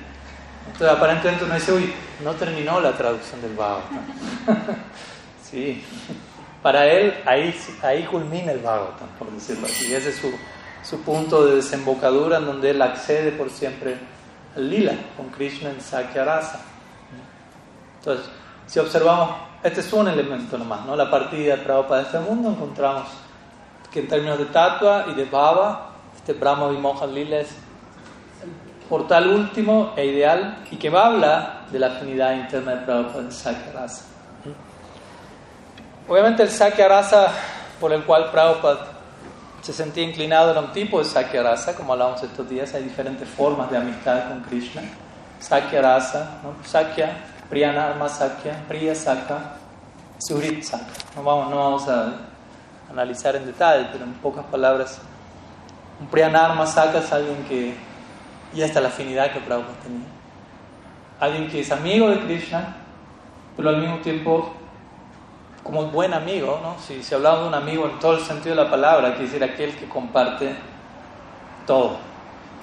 [0.67, 1.91] Entonces aparentemente uno dice, uy,
[2.23, 3.99] no terminó la traducción del Bhagavatam.
[5.43, 5.83] sí,
[6.61, 9.93] para él ahí, ahí culmina el Bhagavatam, por decirlo así.
[9.93, 10.31] Ese es su,
[10.83, 13.97] su punto de desembocadura en donde él accede por siempre
[14.55, 16.61] al lila con Krishna en Sakyarasa.
[17.97, 18.27] Entonces,
[18.67, 20.95] si observamos, este es un elemento nomás, ¿no?
[20.95, 23.07] La partida de Prabhupada de este mundo, encontramos
[23.91, 27.49] que en términos de tatua y de baba, este Brahma Vimohan Lila es
[28.43, 33.31] el portal último e ideal y que habla de la afinidad interna de Prabhupada en
[33.31, 34.05] Sakyarasa.
[36.07, 37.31] Obviamente el Sakyarasa
[37.79, 38.91] por el cual Prabhupada
[39.61, 43.29] se sentía inclinado era un tipo de Sakya Rasa, como hablamos estos días, hay diferentes
[43.29, 44.81] formas de amistad con Krishna.
[45.39, 46.41] Sakya Rasa.
[46.65, 47.17] Sakya,
[47.49, 49.37] Priyanarma Sakya, Priya Sakya,
[50.17, 50.87] Surit Sakya.
[51.15, 52.13] No vamos, no vamos a
[52.91, 54.99] analizar en detalle, pero en pocas palabras,
[55.99, 57.75] un Priyanarma Sakya es alguien que,
[58.53, 60.07] y es la afinidad que Prabhupada tenía,
[61.19, 62.75] alguien que es amigo de Krishna,
[63.55, 64.53] pero al mismo tiempo
[65.63, 66.75] como buen amigo, ¿no?
[66.79, 69.43] Si, si hablamos de un amigo en todo el sentido de la palabra, quiere decir
[69.43, 70.55] aquel que comparte
[71.67, 71.97] todo,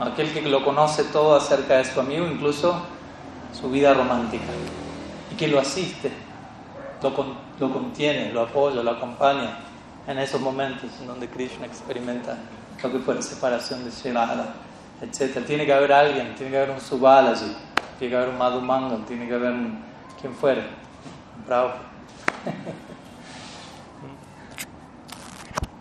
[0.00, 2.82] aquel que lo conoce todo acerca de su amigo, incluso
[3.52, 4.46] su vida romántica,
[5.32, 6.10] y que lo asiste,
[7.00, 7.12] lo,
[7.60, 9.67] lo contiene, lo apoya, lo acompaña
[10.09, 12.35] en esos momentos en donde Krishna experimenta
[12.83, 14.55] lo que fue la separación de Shirada,
[15.03, 15.44] etc.
[15.47, 17.55] Tiene que haber alguien, tiene que haber un Subalaji,
[17.99, 19.85] tiene que haber un Madhumangal, tiene que haber un,
[20.18, 20.62] quien fuere,
[21.47, 21.73] bravo.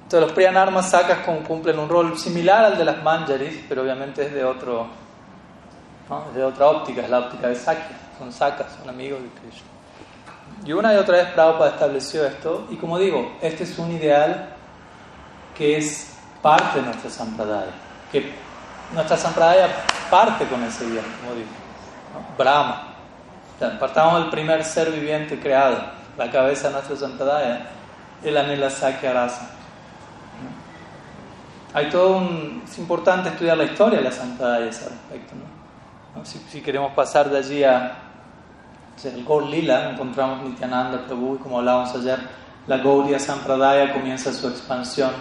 [0.04, 4.34] Entonces los Priyanarmas Sakas cumplen un rol similar al de las Manjaris, pero obviamente es
[4.34, 4.88] de otro,
[6.34, 9.77] de otra óptica, es la óptica de Sakya, son Sakas, son amigos de Krishna.
[10.65, 14.50] Y una y otra vez Prabhupada estableció esto, y como digo, este es un ideal
[15.58, 17.72] que es parte de nuestra sampradaya,
[18.12, 18.32] que
[18.93, 19.70] nuestra sampradaya
[20.10, 21.50] parte con ese ideal, como digo,
[22.38, 22.96] Brahma.
[23.80, 25.78] partamos del primer ser viviente creado,
[26.17, 27.67] la cabeza de nuestra sampradaya,
[28.24, 29.30] el Anila Sakya.
[31.74, 35.36] Hay todo un, es importante estudiar la historia de la sampradaya a ese respecto.
[35.36, 36.26] ¿no?
[36.26, 38.07] Si queremos pasar de allí a
[39.05, 42.19] el Gaur Lila encontramos Nityananda Prabhu y como hablábamos ayer,
[42.65, 45.12] la Gaudiya Sampradaya comienza su expansión.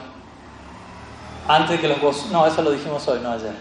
[1.47, 3.53] Antes que los no, eso lo dijimos hoy, no ayer.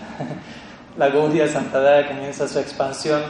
[0.97, 3.21] la Gaudiya Sampradaya comienza su expansión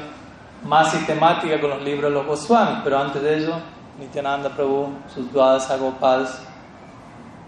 [0.64, 3.56] más sistemática con los libros de los Goswamis, pero antes de ello,
[4.00, 6.40] Nityananda Prabhu, sus duadas Gopals,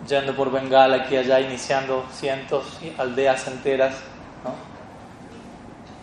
[0.07, 3.95] yendo por Bengala aquí y allá, iniciando cientos, aldeas enteras,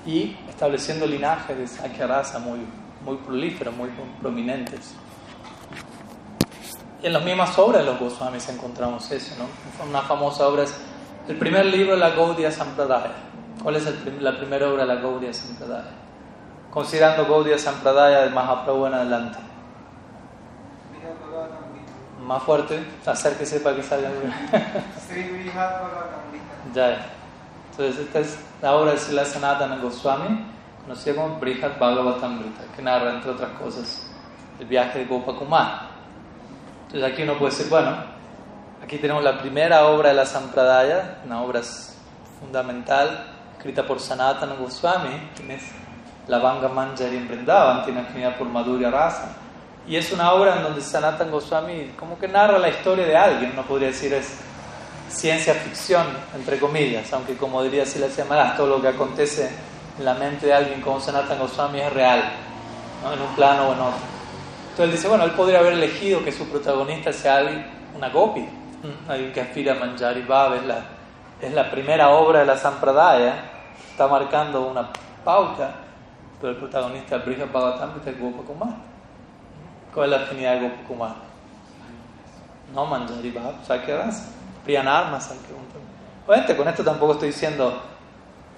[0.07, 2.61] y estableciendo linaje de Sakyarasa muy
[3.05, 3.91] muy prolíferos, muy
[4.21, 4.95] prominentes.
[7.03, 9.47] En las mismas obras de los Goswamis encontramos eso, ¿no?
[9.87, 10.75] Una famosa obra es
[11.29, 13.13] el primer libro de la Gaudiya Sampradaya.
[13.63, 13.87] ¿Cuál es
[14.21, 15.91] la primera obra de la Gaudiya Sampradaya?
[16.71, 19.39] Considerando Gaudiya Sampradaya de Mahaprabhu en adelante.
[22.25, 24.09] Más fuerte, acérquese para que salga
[26.75, 27.07] ya.
[27.71, 30.54] Entonces, esta es la obra de Sila Sanatana Goswami
[30.85, 34.07] conocida como Brihad Bhagavatamrita, que narra, entre otras cosas,
[34.61, 35.89] el viaje de Gopakumar.
[36.87, 37.97] Entonces aquí uno puede decir, bueno,
[38.83, 41.63] aquí tenemos la primera obra de la Sampradaya, una obra
[42.41, 45.63] fundamental, escrita por Sanatana Goswami, tienes
[46.29, 49.37] la Vanga Manjari en Vrindavan, tiene afinidad por Madhurya Rasa.
[49.87, 53.53] Y es una obra en donde Sanatana Goswami como que narra la historia de alguien,
[53.53, 54.39] uno podría decir es
[55.09, 59.51] ciencia ficción, entre comillas, aunque como diría si Silas llamadas, todo lo que acontece
[59.99, 62.23] en la mente de alguien como Sanatan Goswami es real,
[63.13, 64.15] en un plano o en otro.
[64.71, 67.65] Entonces él dice, bueno, él podría haber elegido que su protagonista sea alguien,
[67.97, 68.47] una gopi,
[69.09, 70.79] alguien que aspira a Manjari Bhav, es la,
[71.41, 73.51] es la primera obra de la Sampradaya,
[73.91, 74.91] está marcando una
[75.25, 75.77] pauta,
[76.41, 78.75] pero el protagonista es Brihad Bhagavatamrita es Gopakumar.
[79.95, 81.15] ¿Cuál es la afinidad de Gopakumar?
[82.75, 84.31] No Manjari Bhav, Sakyarasa,
[84.65, 85.55] Priyanarma Sakyarasa.
[86.27, 87.81] Obviamente con esto tampoco estoy diciendo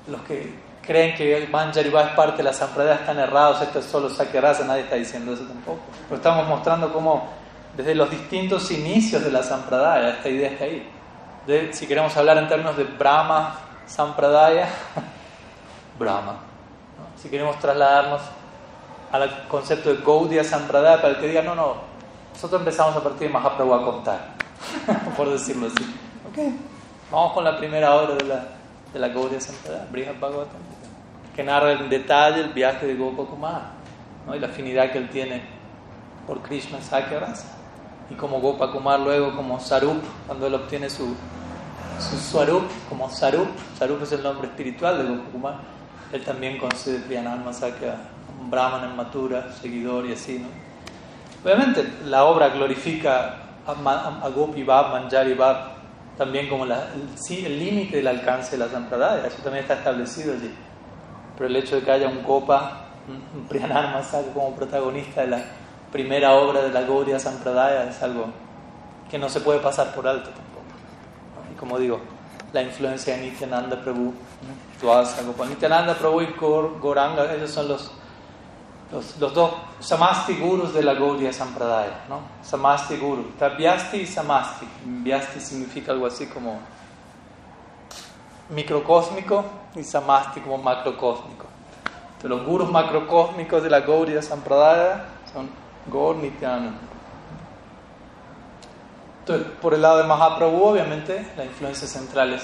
[0.07, 4.09] los que creen que Manjariva es parte de la Sampradaya están errados, esto es solo
[4.09, 5.81] Sakyarasa, nadie está diciendo eso tampoco.
[6.05, 7.29] Pero estamos mostrando cómo
[7.77, 10.88] desde los distintos inicios de la Sampradaya esta idea está ahí.
[11.72, 14.68] si queremos hablar en términos de Brahma Sampradaya,
[15.99, 16.37] Brahma.
[17.16, 18.20] Si queremos trasladarnos
[19.12, 21.75] al concepto de Gaudiya Sampradaya, para el que diga, no, no,
[22.33, 24.20] nosotros empezamos a partir de Mahaprabhu a contar,
[25.16, 25.96] por decirlo así.
[26.31, 26.59] Okay.
[27.11, 28.44] Vamos con la primera obra de la,
[28.92, 30.75] de la Gaudiya Sampradaya, Brihad Bhagavatam
[31.37, 33.72] que narra en detalle el viaje de Gopakumar
[34.27, 34.35] ¿no?
[34.35, 35.42] y la afinidad que él tiene
[36.27, 37.59] por Krishna Sakyarasa.
[38.11, 41.14] Y como Gopakumar luego como Sarup, cuando él obtiene su,
[42.01, 45.57] su Swarup, como Sarup, Sarup es el nombre espiritual de Gopakumar,
[46.12, 47.96] él también concede Priyanarma Sakya,
[48.40, 50.38] un brahman en matura, seguidor y así.
[50.38, 50.49] ¿no?
[51.44, 55.77] Obviamente la obra glorifica a, Gopi Bab, Manjari Bab,
[56.16, 60.51] también como la, el límite del alcance de la Sampradaya, eso también está establecido allí
[61.37, 64.03] pero el hecho de que haya un Copa, un Priyanarma
[64.35, 65.42] como protagonista de la
[65.92, 68.27] primera obra de la Gaudiya Sampradaya es algo
[69.11, 70.64] que no se puede pasar por alto tampoco.
[71.53, 72.01] Y como digo,
[72.53, 74.12] la influencia de Nityananda Prabhu,
[74.83, 75.44] ¿no?
[75.46, 76.35] Nityananda Prabhu y
[76.81, 77.90] Goranga, ellos son los,
[78.92, 82.20] los, dos Samasti Gurus de la Gaudiya Sampradaya, ¿no?
[82.42, 84.66] Samasti Guru, Vyasti y Samasti.
[84.85, 86.59] Vyasti significa algo así como
[88.51, 89.44] microcósmico
[89.76, 91.46] y samasti como macrocósmico.
[92.16, 95.50] Entonces, los gurus macrocósmicos de la Gaudiya Sampradaya son
[95.92, 96.78] Gaur Nityananda.
[99.20, 102.42] Entonces, por el lado de Mahaprabhu, obviamente, la influencia central es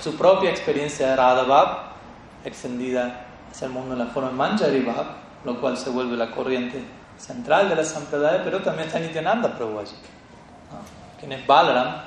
[0.00, 1.92] su, propia experiencia de Radha
[2.44, 4.86] extendida hacia el mundo en la forma de Manjari
[5.44, 6.82] lo cual se vuelve la corriente
[7.18, 9.94] central de la Sampradaya, pero también está Nityananda Prabhu allí,
[11.18, 12.02] quien es Balaram.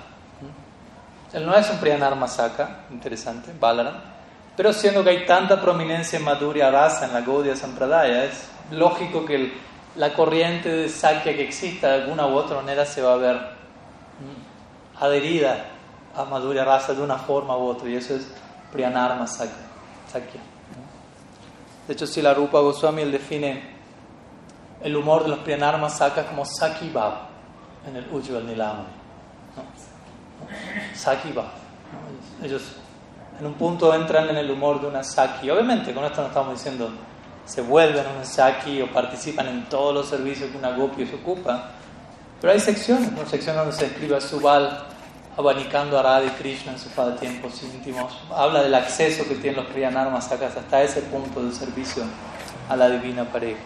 [1.33, 3.95] Él no es un Priyanarma Saka, interesante, Balaram,
[4.57, 9.23] pero siendo que hay tanta prominencia en Madhurya Rasa, en la Gaudiya Sampradaya, es lógico
[9.23, 9.53] que
[9.95, 13.39] la corriente de Sakya que exista de alguna u otra manera se va a ver
[14.99, 15.65] adherida
[16.15, 18.27] a Madhurya Rasa de una forma u otra, y eso es
[18.71, 20.41] Priyanarma Sakya.
[21.87, 23.77] De hecho, si la Rupa Goswami define
[24.81, 27.13] el humor de los Priyanarma Sakas como Saki Bhav
[27.87, 28.87] en el Ujjval Nilamani.
[30.95, 31.45] Saki Bhav.
[32.43, 32.75] Ellos
[33.39, 35.49] en un punto entran en el humor de una Saki.
[35.49, 36.89] Obviamente, con esto no estamos diciendo
[37.45, 41.71] se vuelven un Saki o participan en todos los servicios que una Gopi se ocupa.
[42.41, 44.85] Pero hay secciones, una sección donde se escribe Subal
[45.37, 48.11] abanicando a Radha y Krishna en sus tiempos íntimos.
[48.35, 52.03] Habla del acceso que tienen los Priyanarma Sakas hasta ese punto de servicio
[52.67, 53.59] a la divina pareja.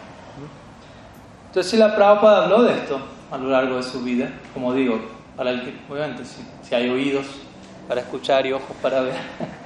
[1.48, 3.00] Entonces, si la Prabhupada habló de esto
[3.32, 5.00] a lo largo de su vida, como digo,
[5.36, 7.26] para el que, obviamente, si hay oídos
[7.88, 9.16] para escuchar y ojos para ver.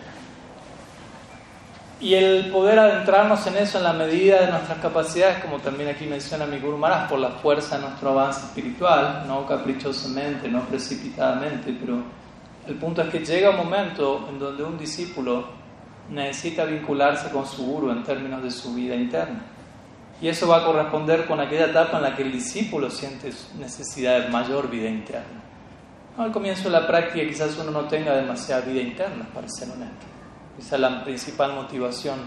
[2.06, 6.06] Y el poder adentrarnos en eso en la medida de nuestras capacidades, como también aquí
[6.06, 11.76] menciona mi Guru Maharaj, por la fuerza de nuestro avance espiritual, no caprichosamente, no precipitadamente,
[11.80, 12.04] pero
[12.68, 15.48] el punto es que llega un momento en donde un discípulo
[16.12, 19.42] necesita vincularse con su Guru en términos de su vida interna.
[20.22, 24.20] Y eso va a corresponder con aquella etapa en la que el discípulo siente necesidad
[24.20, 25.42] de mayor vida interna.
[26.20, 30.15] Al comienzo de la práctica quizás uno no tenga demasiada vida interna, para ser honesto.
[30.60, 32.20] Esa es la principal motivación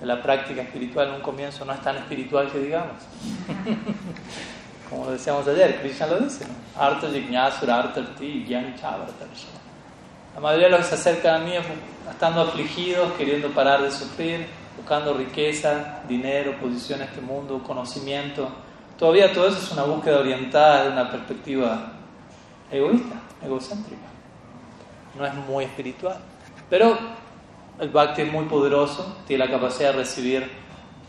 [0.00, 1.08] de la práctica espiritual.
[1.08, 2.96] En un comienzo no es tan espiritual que digamos.
[4.90, 6.44] Como decíamos ayer, Krishna lo dice,
[6.78, 8.04] Arta jignasura, arta
[10.34, 11.52] La mayoría de los que se acercan a mí
[12.08, 14.46] estando afligidos, queriendo parar de sufrir,
[14.76, 18.48] buscando riqueza, dinero, posición en este mundo, conocimiento.
[18.98, 21.92] Todavía todo eso es una búsqueda orientada de una perspectiva
[22.70, 24.06] egoísta, egocéntrica.
[25.18, 26.18] No es muy espiritual.
[26.68, 26.98] Pero
[27.80, 30.50] el Bhakti es muy poderoso, tiene la capacidad de recibir,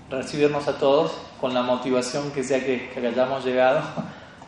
[0.10, 3.82] recibirnos a todos con la motivación que sea que, hayamos llegado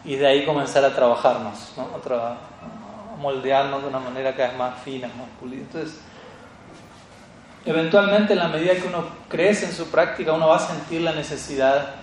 [0.03, 2.15] y de ahí comenzar a trabajarnos, ¿no?
[2.15, 2.37] a,
[3.19, 5.61] moldearnos de una manera cada vez más fina, más pulida.
[5.61, 5.99] Entonces,
[7.65, 11.13] eventualmente en la medida que uno crece en su práctica, uno va a sentir la
[11.13, 11.95] necesidad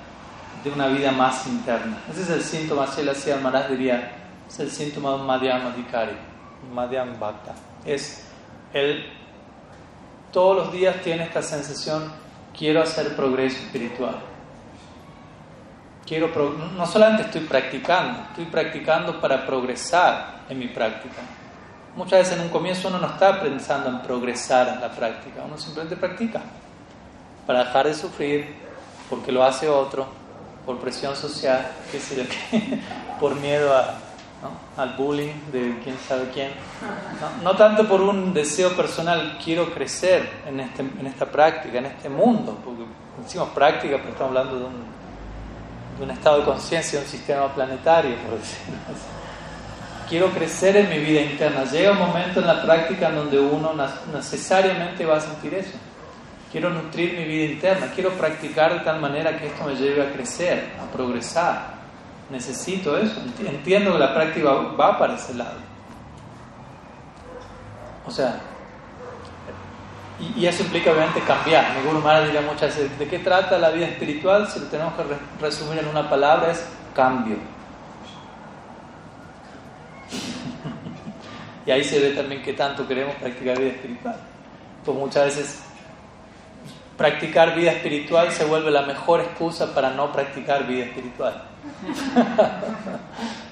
[0.65, 1.99] de una vida más interna.
[2.11, 4.13] Ese es el síntoma, si él hacía Maharaj diría,
[4.49, 6.17] es el síntoma de un Madhyam Adhikari,
[6.73, 7.55] Madhyam Bhakta.
[7.85, 8.27] Es
[8.73, 9.05] el
[10.35, 12.13] todos los días tiene esta sensación,
[12.59, 14.17] quiero hacer progreso espiritual.
[16.05, 16.29] Quiero
[16.77, 21.23] no solamente estoy practicando, estoy practicando para progresar en mi práctica.
[21.95, 25.57] Muchas veces en un comienzo uno no está pensando en progresar en la práctica, uno
[25.57, 26.43] simplemente practica
[27.47, 28.57] para dejar de sufrir
[29.09, 30.09] porque lo hace otro,
[30.67, 32.27] por presión social, qué sé
[33.21, 33.95] por miedo a,
[34.77, 36.51] al bullying de quién sabe quién.
[37.43, 42.09] No, tanto por un deseo personal, quiero crecer en, este, en esta práctica, en este
[42.09, 42.83] mundo, porque
[43.23, 44.85] decimos práctica, pero estamos hablando de un,
[45.99, 50.09] de un estado de conciencia, de un sistema planetario, por decirlo así.
[50.09, 51.65] Quiero crecer en mi vida interna.
[51.65, 53.73] Llega un momento en la práctica en donde uno
[54.13, 55.79] necesariamente va a sentir eso.
[56.53, 60.13] Quiero nutrir mi vida interna, quiero practicar de tal manera que esto me lleve a
[60.13, 61.74] crecer, a progresar
[62.35, 65.55] necesito eso, entiendo que la práctica va para ese lado.
[68.07, 68.41] O sea,
[70.19, 71.77] y, eso implica obviamente cambiar.
[71.77, 74.49] Mi Guru diría muchas veces, ¿de qué trata la vida espiritual?
[74.49, 75.05] Si lo tenemos que
[75.41, 77.37] resumir en una palabra es cambio.
[81.67, 84.17] y ahí se ve también que tanto queremos practicar vida espiritual.
[84.85, 85.63] Pues muchas veces
[86.97, 91.54] practicar vida espiritual se vuelve la mejor excusa para no practicar vida espiritual.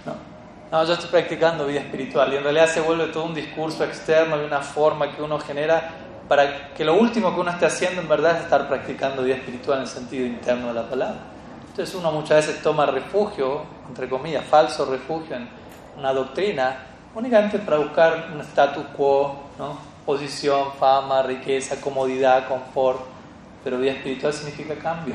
[0.71, 0.85] no.
[0.85, 4.45] yo estoy practicando vida espiritual y en realidad se vuelve todo un discurso externo y
[4.45, 5.91] una forma que uno genera
[6.29, 9.79] para que lo último que uno esté haciendo en verdad es estar practicando vida espiritual
[9.79, 11.21] en el sentido interno de la palabra.
[11.69, 15.49] Entonces uno muchas veces toma refugio, entre comillas, falso refugio en
[15.99, 16.77] una doctrina
[17.15, 19.93] únicamente para buscar un status quo, ¿no?
[20.05, 23.01] posición, fama, riqueza, comodidad, confort,
[23.63, 25.15] pero vida espiritual significa cambio.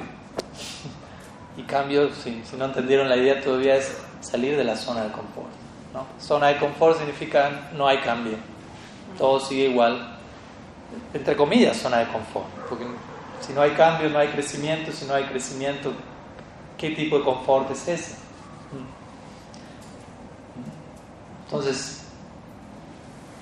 [1.58, 5.50] Y cambio, si, no entendieron la idea todavía, es salir de la zona de confort.
[5.94, 6.06] ¿no?
[6.22, 8.38] Zona de confort significa no hay cambio,
[9.18, 10.18] todo sigue igual,
[11.14, 12.86] entre comillas, zona de confort, porque
[13.42, 15.92] si no hay cambio, no hay crecimiento, si no hay crecimiento,
[16.78, 18.16] ¿qué tipo de confort es ese?
[21.46, 22.04] Entonces,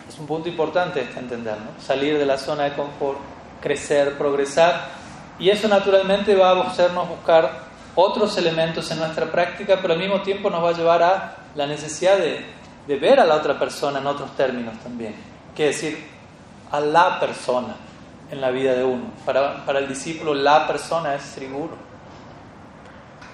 [0.08, 1.82] es un punto importante este entender, ¿no?
[1.82, 3.18] salir de la zona de confort,
[3.62, 4.90] crecer, progresar,
[5.40, 7.65] y eso naturalmente va a hacernos buscar
[7.96, 11.66] otros elementos en nuestra práctica, pero al mismo tiempo nos va a llevar a la
[11.66, 12.46] necesidad de,
[12.88, 15.16] de ver a la otra persona en otros términos también.
[15.56, 16.06] Que decir,
[16.72, 17.76] a la persona
[18.32, 19.06] en la vida de uno.
[19.26, 21.46] Para, para el discípulo, la persona es Sri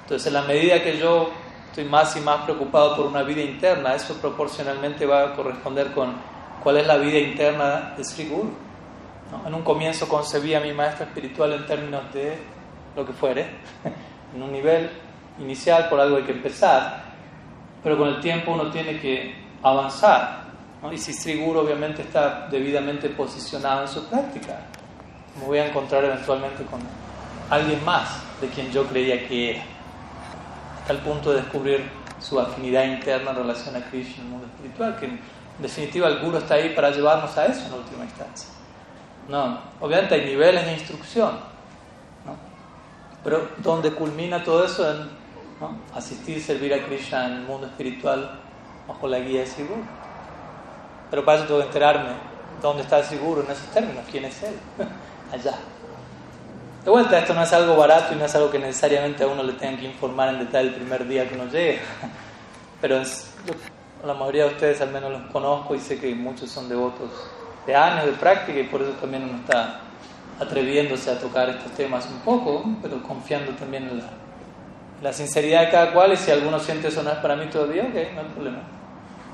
[0.02, 1.30] Entonces, en la medida que yo
[1.68, 6.14] estoy más y más preocupado por una vida interna, eso proporcionalmente va a corresponder con
[6.62, 8.52] cuál es la vida interna de Sri Guru.
[9.46, 12.38] En un comienzo concebí a mi maestro espiritual en términos de
[12.96, 13.50] lo que fuere,
[14.34, 14.90] en un nivel
[15.40, 17.04] inicial, por algo hay que empezar,
[17.84, 20.42] pero con el tiempo uno tiene que avanzar.
[20.92, 24.60] Y si Sri Guru obviamente está debidamente posicionado en su práctica,
[25.40, 26.82] me voy a encontrar eventualmente con
[27.50, 29.64] alguien más de quien yo creía que era
[30.80, 31.88] hasta el punto de descubrir
[32.20, 35.20] su afinidad interna en relación a Krishna, en el mundo espiritual, que en
[35.60, 38.50] definitiva el Guru está ahí para llevarnos a eso en última instancia.
[39.30, 41.51] No, obviamente hay niveles de instrucción, ¿no?
[43.24, 45.10] Pero donde culmina todo eso en
[45.60, 45.78] ¿no?
[45.94, 48.40] asistir servir a Krishna en el mundo espiritual
[48.88, 49.82] bajo la guía de Siguro.
[51.10, 52.10] Pero para eso tengo que enterarme
[52.62, 54.56] dónde está el Siguro en esos términos, quién es él,
[55.32, 55.56] allá.
[56.84, 59.44] De vuelta, esto no es algo barato y no es algo que necesariamente a uno
[59.44, 61.80] le tengan que informar en detalle el primer día que uno llegue.
[62.82, 63.04] Pero
[64.04, 67.12] la mayoría de ustedes al menos los conozco y sé que muchos son devotos
[67.68, 69.82] de años de práctica y por eso también uno está
[70.42, 74.04] atreviéndose a tocar estos temas un poco, pero confiando también en
[75.02, 77.84] la, sinceridad de cada cual y si alguno siente eso no es para mí todavía,
[77.84, 78.60] ok, no hay problema.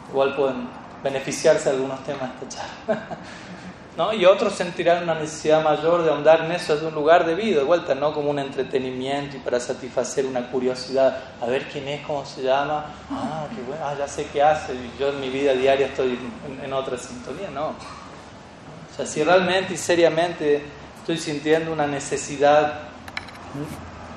[0.09, 0.67] Igual pueden
[1.03, 3.07] beneficiarse de algunos temas de esta charla.
[3.97, 4.13] ¿no?
[4.13, 7.65] Y otros sentirán una necesidad mayor de ahondar en eso desde un lugar debido, de
[7.65, 12.23] vuelta, no como un entretenimiento y para satisfacer una curiosidad, a ver quién es, cómo
[12.23, 15.87] se llama, ah, qué bueno, ah, ya sé qué hace, yo en mi vida diaria
[15.87, 16.19] estoy
[16.63, 17.69] en, otra sintonía, no.
[17.69, 20.63] O sea, si realmente y seriamente
[21.07, 22.79] estoy sintiendo una necesidad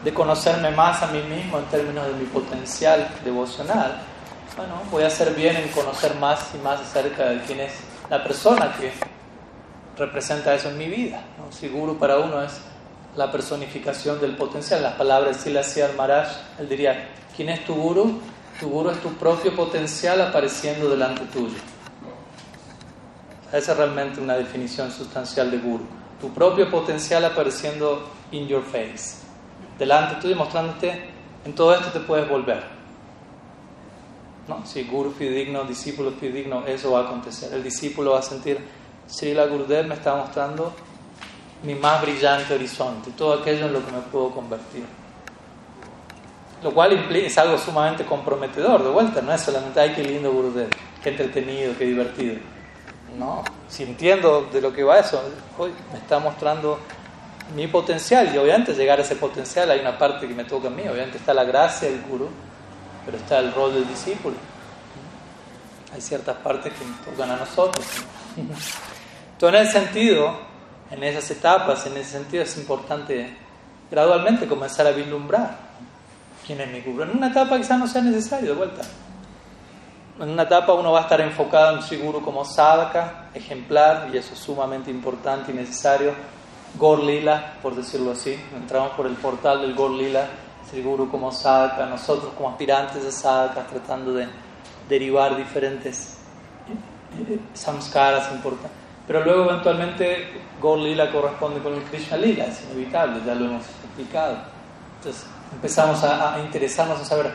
[0.03, 4.03] de conocerme más a mí mismo en términos de mi potencial devocional,
[4.57, 7.75] bueno, voy a hacer bien en conocer más y más acerca de quién es
[8.11, 8.91] la persona que
[9.97, 11.23] representa eso en mi vida.
[11.39, 11.53] ¿no?
[11.53, 12.55] Si Guru para uno es
[13.15, 16.27] la personificación del potencial, las palabras de Silasya Maharaj,
[16.59, 18.21] él diría, ¿quién es tu Guru?
[18.59, 21.55] Tu Guru es tu propio potencial apareciendo delante tuyo.
[23.53, 26.01] Esa es realmente una definición sustancial de Guru.
[26.21, 29.19] Tu propio potencial apareciendo in your face.
[29.79, 31.11] Delante tuyo, mostrándote,
[31.45, 32.63] en todo esto te puedes volver.
[34.47, 34.67] ¿No?
[34.67, 37.55] Si Guru fidedigno, discípulo fidedigno, eso va a acontecer.
[37.55, 38.59] El discípulo va a sentir
[39.11, 40.73] Srila Gurudev me está mostrando
[41.65, 44.85] mi más brillante horizonte, todo aquello en lo que me puedo convertir.
[46.63, 50.33] Lo cual implica, es algo sumamente comprometedor, de vuelta, no es solamente, ay, qué lindo
[50.33, 50.69] Gurudev,
[51.03, 52.37] qué entretenido, qué divertido.
[53.19, 55.23] No, si entiendo de lo que va eso,
[55.59, 56.79] hoy me está mostrando
[57.55, 60.71] mi potencial y obviamente llegar a ese potencial hay una parte que me toca a
[60.71, 62.29] mí, obviamente está la gracia del guru,
[63.05, 64.37] pero está el rol del discípulo.
[65.93, 67.85] Hay ciertas partes que nos tocan a nosotros.
[69.33, 70.39] Entonces, en ese sentido,
[70.91, 73.37] en esas etapas, en ese sentido es importante
[73.91, 75.57] gradualmente comenzar a vislumbrar
[76.47, 77.03] quién es mi guru.
[77.03, 78.83] En una etapa quizás no sea necesario, de vuelta.
[80.21, 84.19] En una etapa uno va a estar enfocado en su guru como sadhaka, ejemplar, y
[84.19, 86.13] eso es sumamente importante y necesario.
[86.79, 88.39] Gorlila, por decirlo así.
[88.55, 90.29] Entramos por el portal del Gorlila,
[90.85, 94.29] Guru como sadhaka, nosotros como aspirantes de sadhaka, tratando de
[94.89, 96.19] derivar diferentes
[97.55, 98.79] samskaras importantes.
[99.07, 100.29] Pero luego eventualmente
[100.63, 104.37] Gaur Lila corresponde con el Krishna Lila, es inevitable, ya lo hemos explicado.
[104.99, 107.33] Entonces empezamos a, interesarnos en saber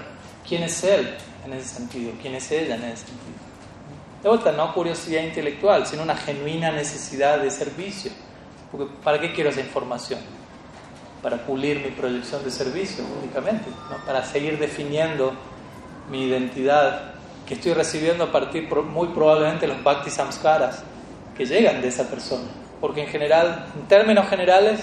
[0.48, 1.16] quién es él
[1.46, 3.46] en ese sentido, quién es ella en ese sentido.
[4.24, 8.12] De vuelta, no curiosidad intelectual, sino una genuina necesidad de servicio.
[9.04, 10.20] ¿para qué quiero esa información?
[11.22, 14.04] Para pulir mi proyección de servicio únicamente, ¿no?
[14.06, 15.34] para seguir definiendo
[16.10, 17.14] mi identidad
[17.48, 20.84] que estoy recibiendo a partir muy probablemente los Bhakti Samskaras
[21.38, 22.48] que llegan de esa persona.
[22.82, 24.82] Porque en general, en términos generales,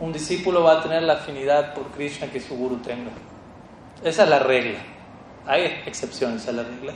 [0.00, 3.10] un discípulo va a tener la afinidad por Krishna que su guru tenga.
[4.02, 4.78] Esa es la regla.
[5.46, 6.92] Hay excepciones a la regla.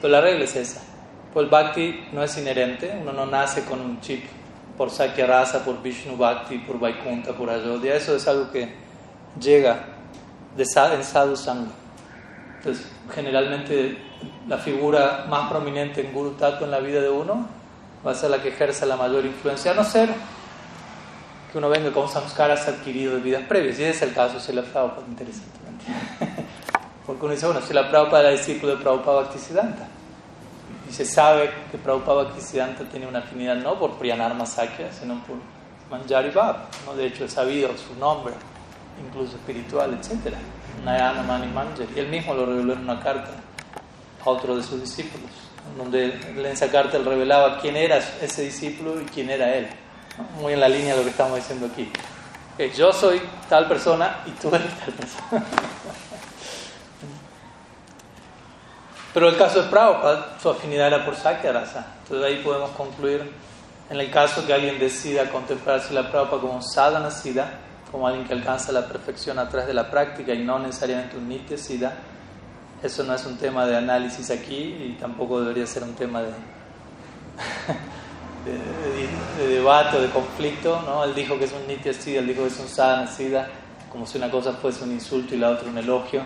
[0.00, 0.80] Pero la regla es esa.
[1.32, 4.24] Pues el bhakti no es inherente, uno no nace con un chip
[4.76, 7.94] por Sakya Rasa, por Vishnu Bhakti, por Vaikunta, por Ayodhya.
[7.94, 8.72] Eso es algo que
[9.38, 9.84] llega
[10.56, 11.70] de, en sadhu sangha.
[12.58, 13.96] Entonces, generalmente
[14.48, 17.46] la figura más prominente en Guru Tattva en la vida de uno
[18.04, 20.08] va a ser la que ejerce la mayor influencia, a no ser
[21.50, 23.78] que uno venga con samskaras adquiridos de vidas previas.
[23.78, 25.59] Y ese es el caso de Sila Prabhupada, interesantemente.
[27.06, 29.88] Porque uno dice, bueno, Sila Prabhupada era discípulo de Prabhupada Bhaktisiddhanta.
[30.88, 35.36] Y se sabe que Prabhupada Bhaktisiddhanta tiene una afinidad no por Priyanarma Sakya, sino por
[35.90, 36.68] Manjari Bab.
[36.86, 36.94] ¿no?
[36.94, 38.34] De hecho, es sabido su nombre.
[39.04, 40.34] incluso espiritual, etc.
[40.84, 41.98] Nayana Mani Manjari.
[41.98, 43.30] Él mismo lo reveló en una carta
[44.24, 45.30] a otro de sus discípulos,
[45.76, 49.68] donde en esa carta él revelaba quién era ese discípulo y quién era él.
[50.40, 51.90] Muy en la línea de lo que estamos diciendo aquí.
[52.60, 55.46] Que yo soy tal persona y tú eres tal persona.
[59.14, 61.86] Pero el caso de Prabhupada, su afinidad era por Rasa.
[62.02, 63.32] Entonces ahí podemos concluir,
[63.88, 67.50] en el caso que alguien decida contemplarse la Prabhupada como sadhana siddha,
[67.90, 71.30] como alguien que alcanza la perfección a través de la práctica y no necesariamente un
[71.30, 71.94] nitya siddha,
[72.82, 76.32] eso no es un tema de análisis aquí y tampoco debería ser un tema de,
[78.52, 80.82] de, debate o de conflicto.
[80.82, 81.04] ¿no?
[81.04, 83.48] Él dijo que es un nitya siddha, él dijo que es un sadhana siddha,
[83.90, 86.22] como si una cosa fuese un insulto y la otra un elogio.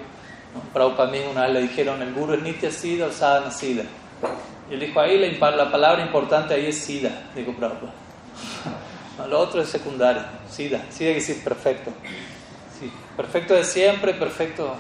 [0.73, 3.85] Prabhupada mismo una vez le dijeron, el guru es Nitya Siddha o Sadhana Siddha.
[4.71, 7.93] Y él dijo, ahí la, palabra importante ahí es Siddha, dijo Prabhupada.
[9.29, 10.79] lo otro es secundario, Siddha.
[10.91, 11.91] Siddha quiere decir perfecto.
[12.79, 14.75] Sí, perfecto de siempre, perfecto.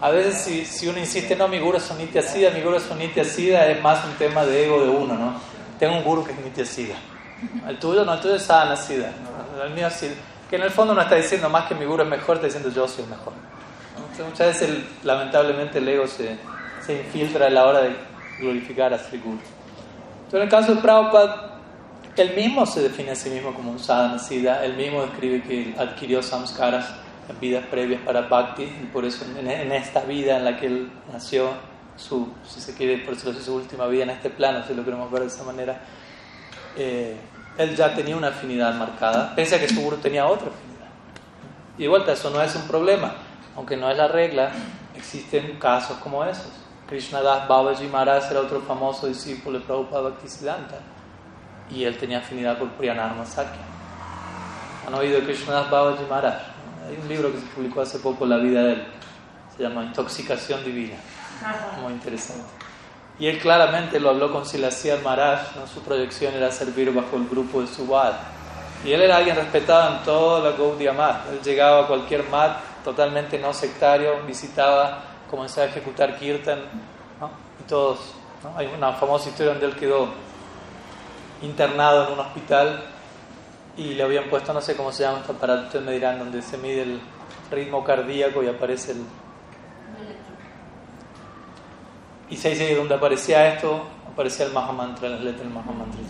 [0.00, 2.76] A veces si, si uno insiste, no, mi guru es un Nitya Siddha, mi guru
[2.76, 5.59] es un Nitya Siddha, es más un tema de ego de uno, ¿no?
[5.80, 6.96] Tengo un guru que es Nitya.
[7.66, 9.10] El tuyo no, el tuyo es Sadhana Siddha.
[9.64, 10.04] El mío es
[10.48, 12.70] Que en el fondo no está diciendo más que mi guru es mejor, está diciendo
[12.70, 13.32] yo soy el mejor
[14.24, 16.36] muchas veces, lamentablemente, el ego se,
[16.84, 17.96] se, infiltra a la hora de
[18.38, 19.38] glorificar a Sri Guru.
[20.24, 21.58] Entonces, en el caso de Prabhupada,
[22.16, 25.74] él mismo se define a sí mismo como un sadhana siddha, él mismo describe que
[25.78, 26.86] adquirió samskaras
[27.28, 30.90] en vidas previas para bhakti, y por eso en, esta vida en la que él
[31.12, 31.50] nació,
[32.00, 35.10] su, si se quiere, por eso su última vida en este plano, si lo queremos
[35.10, 35.80] ver de esa manera,
[36.76, 37.16] eh,
[37.58, 40.88] él ya tenía una afinidad marcada, pese a que su guru tenía otra afinidad.
[41.78, 43.14] Y de vuelta, eso no es un problema
[43.56, 44.52] aunque no es la regla,
[44.96, 46.50] existen casos como esos.
[46.88, 50.78] Krishnadas Babaji Maharaj era otro famoso discípulo de Prabhupada Bhaktisiddhanta
[51.70, 53.60] y él tenía afinidad por Priyanarma Sakya.
[54.86, 56.34] ¿Han oído de Krishnadas Babaji Maharaj?
[56.88, 58.84] Hay un libro que se publicó hace poco, La vida de él,
[59.56, 60.96] se llama Intoxicación Divina,
[61.82, 62.44] muy interesante.
[63.18, 65.40] Y él claramente lo habló con Silasiyar Maharaj,
[65.72, 68.18] su proyección era servir bajo el grupo de Subal.
[68.84, 71.28] Y él era alguien respetado en toda la Gaudiya Mat.
[71.30, 76.60] Él llegaba a cualquier mat totalmente no sectario, visitaba, comenzaba a ejecutar kirtan,
[77.60, 77.98] y todos.
[78.56, 80.08] Hay una famosa historia donde él quedó
[81.42, 82.82] internado en un hospital
[83.76, 86.40] y le habían puesto, no sé cómo se llama este aparato, ustedes me dirán, donde
[86.40, 87.00] se mide el
[87.50, 89.04] ritmo cardíaco y aparece el...
[92.30, 96.00] Y se dice donde aparecía esto, aparecía el Mahamantra, las letras del Mahamantra.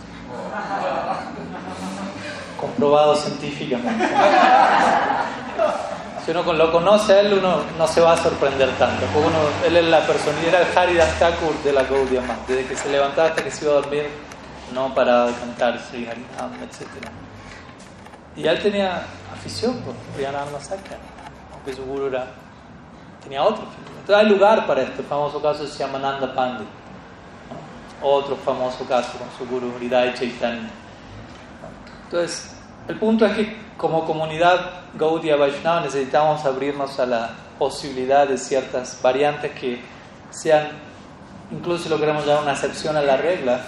[2.59, 4.07] Comprobado científicamente.
[6.23, 9.05] Si uno lo conoce a él, uno no se va a sorprender tanto.
[9.65, 13.43] Él es la personalidad, el Haridas Thakur de la Gaudiya Desde que se levantaba hasta
[13.43, 14.05] que se iba a dormir,
[14.71, 16.87] no paraba de cantar Sri Harinam, etc.
[18.35, 19.03] Y él tenía
[19.33, 20.97] afición por Priyanarma Sakya,
[21.53, 22.27] aunque su guru era,
[23.23, 23.63] tenía otro.
[23.99, 25.01] Entonces hay lugar para esto.
[25.01, 26.67] El famoso caso se llama Nanda Pandit.
[28.01, 30.69] Otro famoso caso con su guru Hridaya Chaitanya.
[32.05, 32.55] Entonces,
[32.87, 38.99] el punto es que como comunidad Gaudiya Vaishnava necesitamos abrirnos a la posibilidad de ciertas
[39.01, 39.81] variantes que
[40.29, 40.69] sean,
[41.51, 43.61] incluso si lo queremos llamar una excepción a la regla,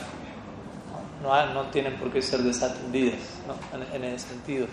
[1.22, 3.20] no, no tienen por qué ser desatendidas
[3.94, 4.68] en, ese sentido.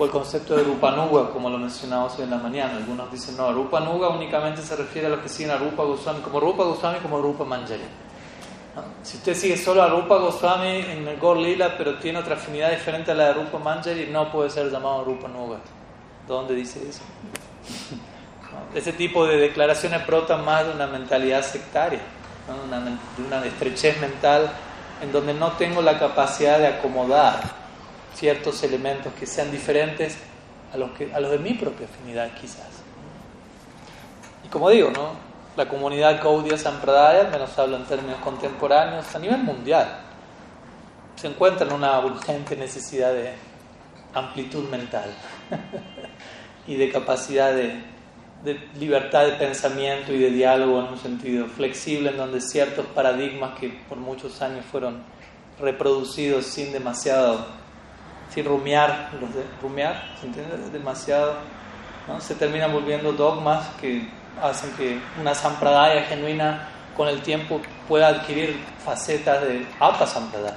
[0.00, 2.76] O el concepto de Rupanuga, como lo mencionamos hoy en la mañana.
[2.76, 6.38] Algunos dicen, no, Rupanuga únicamente se refiere a los que siguen a Rupa Goswami, como
[6.38, 7.82] Rupa Goswami, como Rupa Manjari.
[9.02, 12.70] Si usted sigue solo a Rupa Goswami en el Gor Lila, pero tiene otra afinidad
[12.70, 15.58] diferente a la de Rupa Manjari, no puede ser llamado Rupa Nuga.
[16.28, 17.02] ¿Dónde dice eso?
[18.74, 22.00] Ese tipo de declaraciones brotan más de una mentalidad sectaria,
[22.46, 24.48] de una estrechez mental
[25.02, 27.57] en donde no tengo la capacidad de acomodar
[28.18, 30.16] ciertos elementos que sean diferentes
[30.72, 32.82] a los, que, a los de mi propia afinidad quizás.
[34.44, 35.28] Y como digo, ¿no?
[35.56, 40.02] la comunidad Gaudiya Sampradaya, menos hablo en términos contemporáneos, a nivel mundial,
[41.16, 43.32] se encuentra en una urgente necesidad de
[44.14, 45.10] amplitud mental
[46.66, 47.82] y de capacidad de,
[48.44, 53.58] de, libertad de pensamiento y de diálogo en un sentido flexible, en donde ciertos paradigmas
[53.58, 55.02] que por muchos años fueron
[55.58, 57.46] reproducidos sin demasiado,
[58.32, 59.30] sin rumiar, los
[59.62, 60.56] rumiar, ¿se entiende?
[60.70, 61.34] Demasiado,
[62.06, 62.20] ¿no?
[62.20, 64.08] se terminan volviendo dogmas que
[64.42, 70.56] hacen que una sampradaya genuina con el tiempo pueda adquirir facetas de apa sampradaya.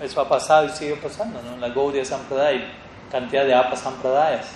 [0.00, 1.54] Eso ha pasado y sigue pasando, ¿no?
[1.54, 2.66] En la Gaudiya Sampradaya
[3.10, 4.46] cantidad de apa sampradayas.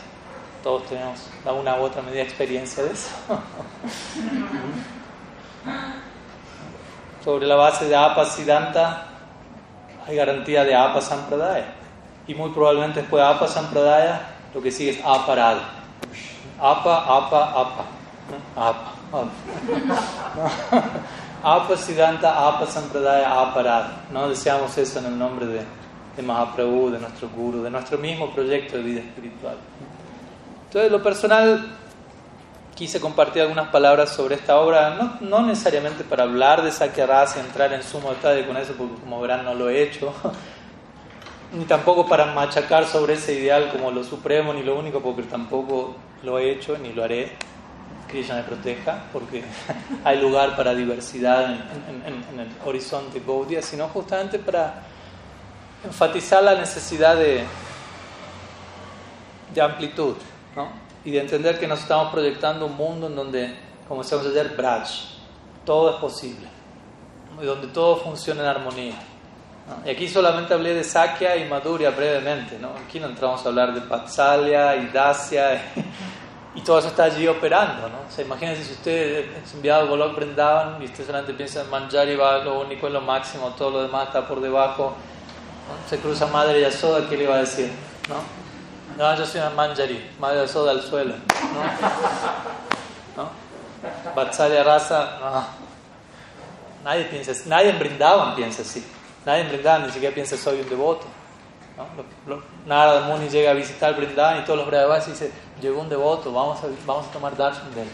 [0.62, 3.10] Todos tenemos de una u otra medida experiencia de eso.
[7.24, 9.08] Sobre la base de apa siddhanta
[10.06, 11.74] hay garantía de apa sampradaya.
[12.26, 14.20] Y muy probablemente después de apa sampradaya
[14.54, 15.58] lo que sigue es aparad.
[16.60, 17.84] Apa, apa, apa.
[18.56, 18.94] Apa,
[21.42, 21.76] apa.
[21.76, 23.84] Siddhanta, Apa Sampradaya, Aparad.
[24.12, 25.60] No deseamos eso en el nombre de,
[26.16, 29.56] de Mahaprabhu, de nuestro Guru, de nuestro mismo proyecto de vida espiritual.
[30.68, 31.66] Entonces, lo personal,
[32.74, 37.72] quise compartir algunas palabras sobre esta obra, no, necesariamente para hablar de Sakyarasa y entrar
[37.72, 40.12] en sumo detalle con eso, porque como verán no lo he hecho,
[41.52, 45.94] ni tampoco para machacar sobre ese ideal como lo supremo, ni lo único, porque tampoco
[46.22, 47.32] lo he hecho ni lo haré
[48.08, 49.42] Krishna me proteja, porque
[50.04, 54.82] hay lugar para diversidad en, el horizonte Gaudiya, sino justamente para
[55.84, 57.44] enfatizar la necesidad de,
[59.52, 60.14] de amplitud,
[60.54, 60.83] ¿no?
[61.04, 64.88] Y de entender que nos estamos proyectando un mundo en donde, como decíamos ayer, Braj,
[65.64, 66.48] todo es posible,
[67.40, 68.94] y donde todo funciona en armonía.
[69.84, 72.72] Y aquí solamente hablé de Sakya y Madhurya brevemente, ¿no?
[72.86, 75.72] aquí no entramos a hablar de Patsalya y Dasya
[76.54, 77.96] y todo eso está allí operando, ¿no?
[78.06, 81.70] O sea, imagínense si usted es enviado a Golok Brindavan y usted solamente piensa en
[81.70, 84.94] Manjari va lo único es lo máximo, todo lo demás está por debajo.
[85.88, 87.70] Se cruza Madre Yasoda, ¿qué le va a decir?
[88.08, 88.43] ¿No?
[88.96, 91.14] No, yo soy una Manjari, Madre Yasoda al suelo.
[93.16, 93.22] ¿No?
[93.22, 93.30] ¿No?
[94.14, 95.64] Vatsalya Rasa, no.
[96.84, 98.84] Nadie piensa nadie en Brindavan piensa así.
[99.24, 101.06] Nadie en Brindavan ni siquiera piensa soy un devoto.
[102.26, 102.42] ¿no?
[102.66, 106.62] Narada Muni llega a visitar Brindavan y todos los Brahmavasis dicen, llegó un devoto, vamos
[106.62, 107.88] a, vamos a tomar darshan de él.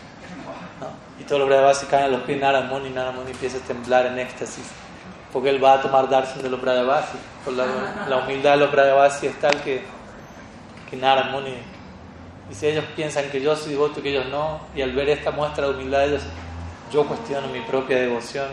[1.19, 3.59] Y todos los Brahmavasis caen a los pies de Narada Muni y Narada Muni empieza
[3.59, 4.67] a temblar en éxtasis.
[5.33, 7.21] Porque él va a tomar darshan de los Brahmavasis.
[7.57, 9.85] La, la, humildad de los Brahmavasis es tal que,
[10.91, 11.55] que Narada Muni
[12.51, 15.09] y si ellos piensan que yo soy devoto y que ellos no, y al ver
[15.09, 16.23] esta muestra de humildad, ellos,
[16.93, 18.49] yo cuestiono mi propia devoción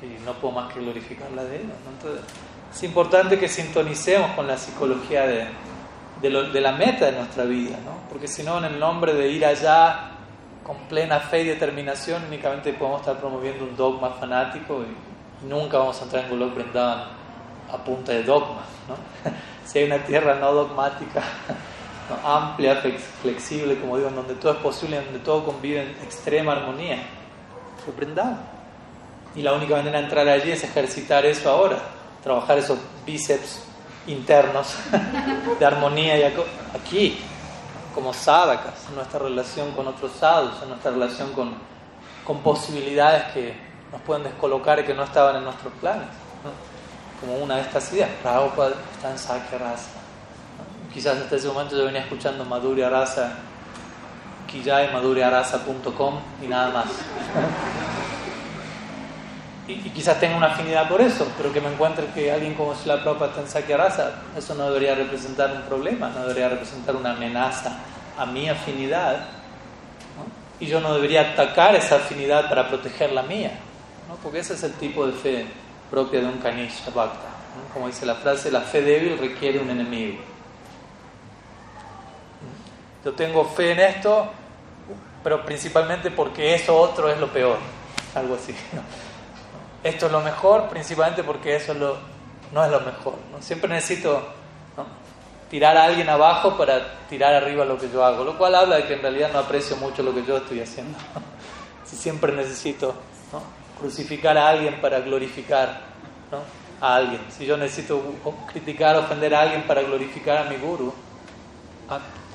[0.00, 1.72] y no puedo más que glorificarla de ellos.
[1.92, 2.24] Entonces,
[2.72, 5.48] es importante que sintonicemos con la psicología de,
[6.22, 8.08] de, la meta de nuestra vida, ¿no?
[8.08, 10.12] porque si no, en el nombre de ir allá
[10.62, 15.10] con plena fe y determinación, únicamente podemos estar promoviendo un dogma fanático y,
[15.46, 17.04] nunca vamos a entrar en Golok Brindavan
[17.72, 18.62] a punta de dogma.
[18.86, 18.94] ¿no?
[19.64, 21.22] si hay una tierra no dogmática,
[22.24, 22.82] amplia,
[23.22, 27.02] flexible, como digo, en donde todo es posible, en donde todo convive en extrema armonía,
[27.84, 28.06] fue.
[29.34, 31.78] Y la única manera de entrar allí es ejercitar eso ahora
[32.22, 33.62] trabajar esos bíceps
[34.06, 34.74] internos
[35.58, 36.34] de armonía y
[36.74, 37.18] aquí,
[37.94, 41.70] como sadakas, en nuestra relación con otros sadhus, en nuestra relación con,
[42.44, 43.54] posibilidades que
[43.90, 46.06] nos pueden descolocar y que no estaban en nuestros planes.
[47.20, 49.58] Como una de estas ideas, Prabhupada está en Sakya.
[50.92, 53.32] Quizás hasta ese momento yo venía escuchando Madhurya Rasa,
[54.48, 56.86] Kijay, madhuryarasa.com y nada más
[59.70, 63.02] y, quizás tenga una afinidad por eso, pero que me encuentre que alguien como Srila
[63.02, 67.78] Prabhupada está en Rasa, eso no debería representar un problema, no debería representar una amenaza
[68.18, 69.28] a mi afinidad.
[70.58, 73.52] Y yo no debería atacar esa afinidad para proteger la mía,
[74.08, 74.16] ¿no?
[74.16, 75.46] porque ese es el tipo de fe
[75.90, 77.28] propia de un Kanishta Bhakta.
[77.72, 80.18] Como dice la frase, la fe débil requiere un enemigo.
[83.04, 84.30] Yo tengo fe en esto,
[85.22, 87.58] pero principalmente porque eso otro es lo peor,
[88.14, 88.54] algo así
[89.82, 91.96] esto es lo mejor, principalmente porque eso lo,
[92.52, 93.14] no es lo mejor.
[93.32, 93.40] ¿no?
[93.40, 94.22] Siempre necesito
[95.50, 98.86] tirar a alguien abajo para tirar arriba lo que yo hago, lo cual habla de
[98.86, 100.96] que en realidad no aprecio mucho lo que yo estoy haciendo.
[101.84, 102.94] si siempre necesito
[103.78, 105.80] crucificar a alguien para glorificar
[106.80, 108.00] a alguien, si yo necesito
[108.52, 110.94] criticar, ofender a alguien para glorificar a mi guru,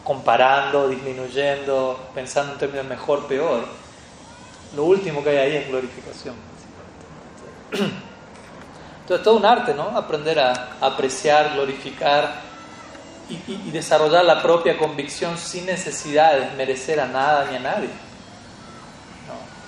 [0.05, 3.65] comparando, disminuyendo, pensando en términos mejor, peor,
[4.75, 6.35] lo último que hay ahí es glorificación.
[9.01, 9.97] Entonces, todo un arte, ¿no?
[9.97, 12.41] Aprender a apreciar, glorificar
[13.29, 17.89] y, desarrollar la propia convicción sin necesidad de desmerecer a nada ni a nadie.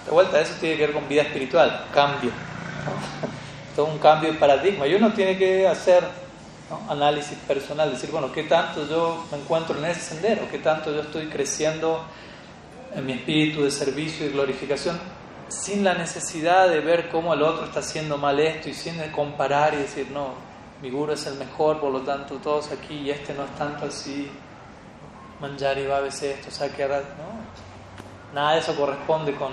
[0.05, 2.31] De vuelta, eso tiene que ver con vida espiritual, cambio.
[3.75, 4.85] Todo un cambio de paradigma.
[4.85, 6.03] Y uno tiene que hacer
[6.89, 10.47] análisis personal, decir, bueno, ¿qué tanto yo me encuentro en ese sendero?
[10.49, 12.03] ¿Qué tanto yo estoy creciendo
[12.95, 14.99] en mi espíritu de servicio y glorificación?
[15.49, 19.73] sin la necesidad de ver cómo el otro está haciendo mal esto y sin comparar
[19.73, 20.33] y decir, no,
[20.81, 23.85] mi guru es el mejor, por lo tanto todos aquí y este no es tanto
[23.85, 24.29] así,
[25.39, 26.95] manjar y veces esto, o sea que no,
[28.33, 29.51] nada de eso corresponde con,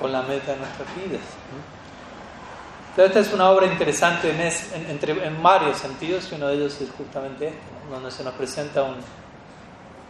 [0.00, 1.22] con la meta de nuestras vidas.
[2.96, 6.54] Entonces, esta es una obra interesante en, en, entre, en varios sentidos y uno de
[6.54, 7.58] ellos es justamente este,
[7.90, 8.94] donde se nos presenta un,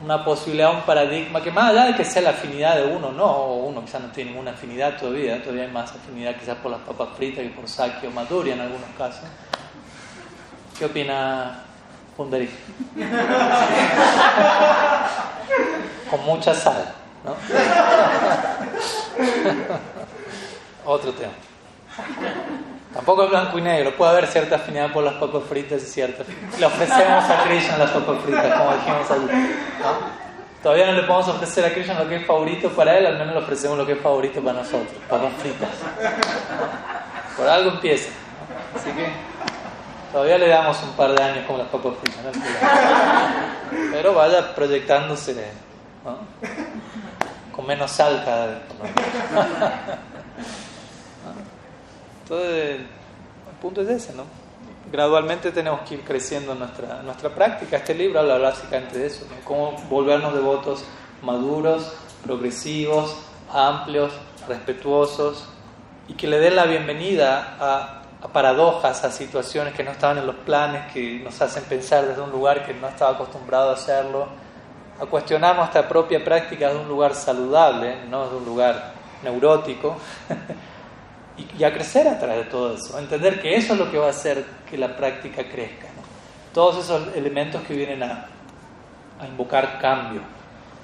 [0.04, 3.24] una posibilidad, un paradigma que más allá de que sea la afinidad de uno, no,
[3.24, 6.80] o uno quizás no tiene ninguna afinidad todavía, todavía hay más afinidad quizás por las
[6.80, 9.24] papas fritas que por sake o maduri en algunos casos.
[10.78, 11.60] ¿Qué opina
[12.18, 12.50] Pundari.
[16.10, 16.92] Con mucha sal,
[17.24, 17.34] ¿no?
[20.92, 21.32] Otro tema.
[22.94, 26.22] Tampoco es blanco y negro, puede haber cierta afinidad por las papas fritas y cierta.
[26.58, 29.26] Le ofrecemos a Krishna las papas fritas, como dijimos allí.
[30.62, 33.34] Todavía no le podemos ofrecer a Krishna lo que es favorito para él, al menos
[33.34, 35.68] le ofrecemos lo que es favorito para nosotros, papas fritas.
[37.36, 38.10] Por algo empieza.
[38.76, 39.08] Así que
[40.12, 42.24] todavía le damos un par de años con las papas fritas.
[43.90, 45.34] Pero vaya proyectándose
[47.50, 48.58] con menos sal cada vez.
[52.24, 54.24] Entonces, el punto es ese, ¿no?
[54.90, 57.76] Gradualmente tenemos que ir creciendo nuestra, nuestra práctica.
[57.76, 59.44] Este libro habla básicamente de eso, ¿no?
[59.44, 60.86] Cómo volvernos devotos
[61.20, 61.92] maduros,
[62.24, 63.14] progresivos,
[63.52, 64.10] amplios,
[64.48, 65.46] respetuosos
[66.08, 70.26] y que le den la bienvenida a, a paradojas, a situaciones que no estaban en
[70.26, 74.28] los planes, que nos hacen pensar desde un lugar que no estaba acostumbrado a hacerlo,
[74.98, 79.98] a cuestionar nuestra propia práctica desde un lugar saludable, no desde un lugar neurótico.
[81.36, 83.98] y, a crecer a través de todo eso, a entender que eso es lo que
[83.98, 85.88] va a hacer que la práctica crezca.
[86.52, 88.26] Todos esos elementos que vienen a,
[89.20, 90.20] a invocar cambio,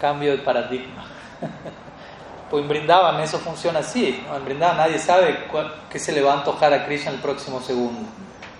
[0.00, 1.06] cambio de paradigma.
[2.50, 5.46] pues en Brindavan eso funciona así, en Brindavan nadie sabe
[5.88, 8.08] qué se le va a antojar a Krishna el próximo segundo.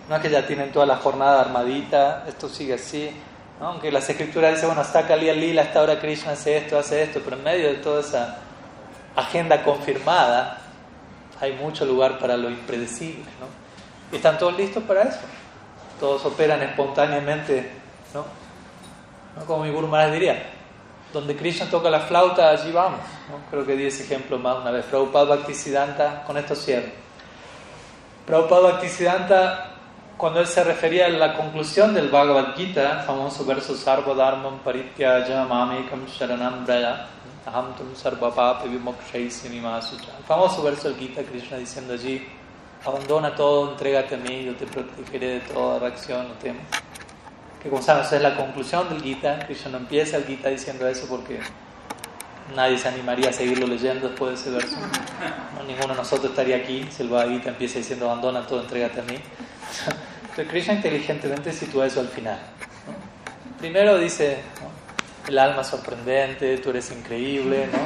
[0.09, 3.11] No es que ya tienen toda la jornada armadita, esto sigue así,
[3.61, 7.21] aunque las escrituras dicen, bueno, está Kali Lila, hasta ahora Krishna hace esto, hace esto,
[7.23, 8.39] pero en medio de toda esa
[9.15, 10.59] agenda confirmada,
[11.41, 14.17] hay mucho lugar para lo impredecible, ¿no?
[14.17, 15.21] Están todos listos para eso.
[15.99, 17.71] Todos operan espontáneamente,
[18.15, 18.25] ¿no?
[19.47, 20.43] Como mi Guru Maharaj diría,
[21.13, 23.01] donde Krishna toca la flauta, allí vamos.
[23.31, 23.39] ¿no?
[23.51, 24.85] Creo que di ese ejemplo más una vez.
[24.87, 26.89] Prabhupada Bhaktisiddhanta, con esto cierro.
[28.27, 29.71] Prabhupada Bhaktisiddhanta,
[30.17, 35.45] cuando él se refería a la conclusión del Bhagavad Gita, famoso verso Sarva Dharmam Parityaya
[35.45, 37.07] Mamekam Sharanam Braya,
[40.19, 42.27] el famoso verso del Gita, Krishna diciendo allí,
[42.85, 46.61] abandona todo, entrégate a mí, yo te protegeré de toda reacción o tema.
[47.63, 51.07] Que como sabes, es la conclusión del Gita, Krishna no empieza el Gita diciendo eso
[51.09, 51.41] porque
[52.55, 54.77] nadie se animaría a seguirlo leyendo después de ese verso.
[55.67, 59.05] ninguno de nosotros estaría aquí si el Bhagavad Gita empieza diciendo abandona todo, entrégate a
[59.05, 59.15] mí.
[60.23, 62.39] Entonces Krishna inteligentemente sitúa eso al final.
[63.59, 64.39] Primero dice,
[65.29, 67.79] el alma sorprendente, tú eres increíble, ¿no?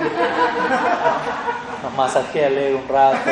[1.83, 3.31] Nos masajea el ego un rato,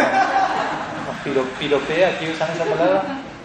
[1.07, 1.17] nos
[1.59, 3.03] piropea, aquí usan esa palabra,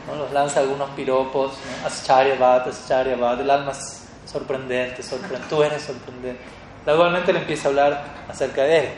[0.07, 0.15] ¿no?
[0.15, 1.87] nos lanza algunos piropos, ¿no?
[1.87, 6.41] Ascharya el alma es sorprendente, sorprendente, tú eres sorprendente.
[6.85, 8.89] Gradualmente le empieza a hablar acerca de él,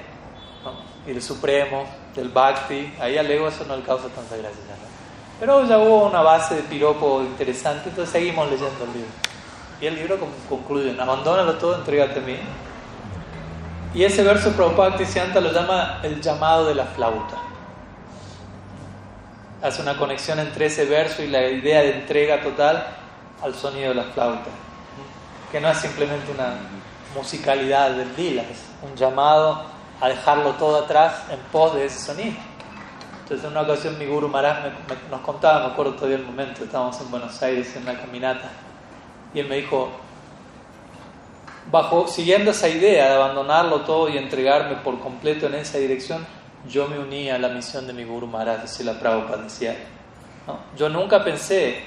[0.64, 0.74] ¿no?
[1.06, 1.86] y del Supremo,
[2.16, 4.62] del Bhakti, ahí al ego eso no le causa tanta gracia.
[4.68, 4.90] ¿no?
[5.40, 9.10] Pero ya hubo una base de piropo interesante, entonces seguimos leyendo el libro.
[9.82, 10.18] Y el libro
[10.50, 12.38] concluye, abandónalo todo, entrégate a mí.
[13.94, 17.38] Y ese verso Prabhupada Tisianta lo llama el llamado de la flauta.
[19.62, 22.86] Hace una conexión entre ese verso y la idea de entrega total
[23.42, 24.50] al sonido de la flauta.
[25.52, 26.56] Que no es simplemente una
[27.16, 29.64] musicalidad del lila, es un llamado
[30.02, 32.38] a dejarlo todo atrás en pos de ese sonido.
[33.24, 34.72] Entonces en una ocasión mi Guru Maharaj
[35.10, 38.50] nos contaba, me acuerdo todavía el momento, estábamos en Buenos Aires en una caminata
[39.34, 39.90] y él me dijo,
[41.72, 46.26] bajo, siguiendo esa idea de abandonarlo todo y entregarme por completo en esa dirección,
[46.68, 49.76] yo me uní a la misión de mi Guru Maharaj, si la Prabhupada decía.
[50.76, 51.84] Yo nunca pensé,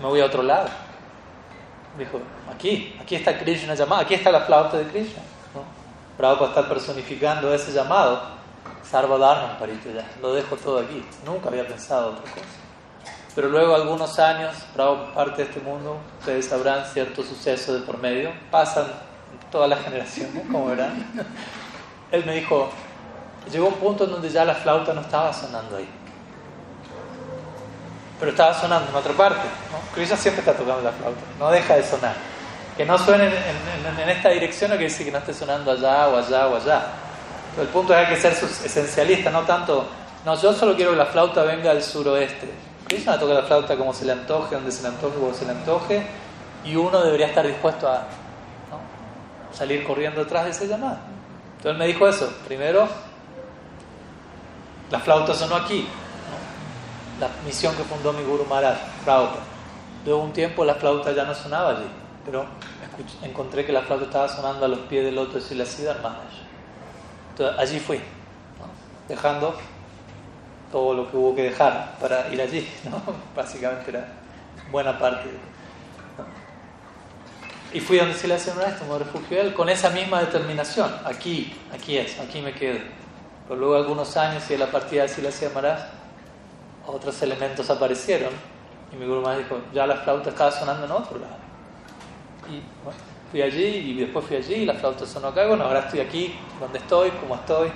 [0.00, 0.68] me voy a otro lado.
[1.96, 2.20] Dijo,
[2.52, 5.22] aquí, aquí está Krishna llamado, aquí está la flauta de Krishna.
[5.54, 5.62] ¿no?
[6.16, 8.34] Prabhupada está personificando ese llamado.
[8.82, 9.58] Sarva Dharma,
[9.94, 11.02] ya, lo dejo todo aquí.
[11.24, 12.46] Nunca había pensado otra cosa.
[13.34, 14.54] Pero luego, algunos años,
[15.14, 18.86] parte de este mundo, ustedes sabrán ciertos sucesos de por medio, pasan
[19.50, 21.04] todas las generaciones, como verán.
[22.12, 22.70] Él me dijo,
[23.50, 25.88] llegó un punto en donde ya la flauta no estaba sonando ahí.
[28.20, 29.48] Pero estaba sonando en otra parte.
[29.72, 30.16] ¿no?
[30.16, 32.14] Siempre está tocando la flauta, no deja de sonar.
[32.76, 36.18] Que no suene en, esta dirección no quiere decir que no esté sonando allá o
[36.18, 36.86] allá o allá.
[37.60, 39.86] El punto es que hay que ser esencialista, no tanto,
[40.24, 43.92] no, yo solo quiero que la flauta venga del suroeste Krishna toca la flauta como
[43.92, 46.06] se le antoje, donde se le antoje, como se le antoje,
[46.64, 48.06] y uno debería estar dispuesto a
[49.52, 50.98] salir corriendo detrás de ese llamado.
[51.56, 52.30] Entonces él me dijo eso.
[52.46, 52.86] Primero,
[54.90, 55.86] la flauta sonó aquí,
[57.20, 59.38] la misión que fundó mi Guru Maharaj, flauta.
[60.04, 61.86] Luego un tiempo la flauta ya no sonaba allí,
[62.24, 62.44] pero
[63.22, 66.44] encontré que la flauta estaba sonando a los pies del loto de Siddhar Maharaj.
[67.30, 68.00] Entonces allí fui,
[69.08, 69.54] dejando
[70.74, 73.00] todo lo que hubo que dejar para ir allí, ¿no?
[73.36, 74.08] Básicamente era
[74.72, 75.30] buena parte.
[77.72, 80.92] Y fui donde se le hace esto, me refugió él con esa misma determinación.
[81.04, 82.80] Aquí, aquí es, aquí me quedo.
[83.46, 85.78] Pero luego algunos años y de la partida de Silasya Maharaj,
[86.88, 88.32] otros elementos aparecieron.
[88.92, 91.36] Y mi Guru Maharaj dijo, ya la flauta estaba sonando en otro lado.
[92.48, 92.98] Y bueno,
[93.30, 95.46] fui allí y después fui allí y la flauta sonó acá.
[95.46, 97.70] Bueno, ahora estoy aquí, donde estoy, como estoy.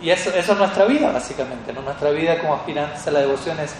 [0.00, 1.72] Y eso, eso es nuestra vida, básicamente.
[1.72, 1.82] ¿no?
[1.82, 3.74] Nuestra vida como aspirantes a la devoción es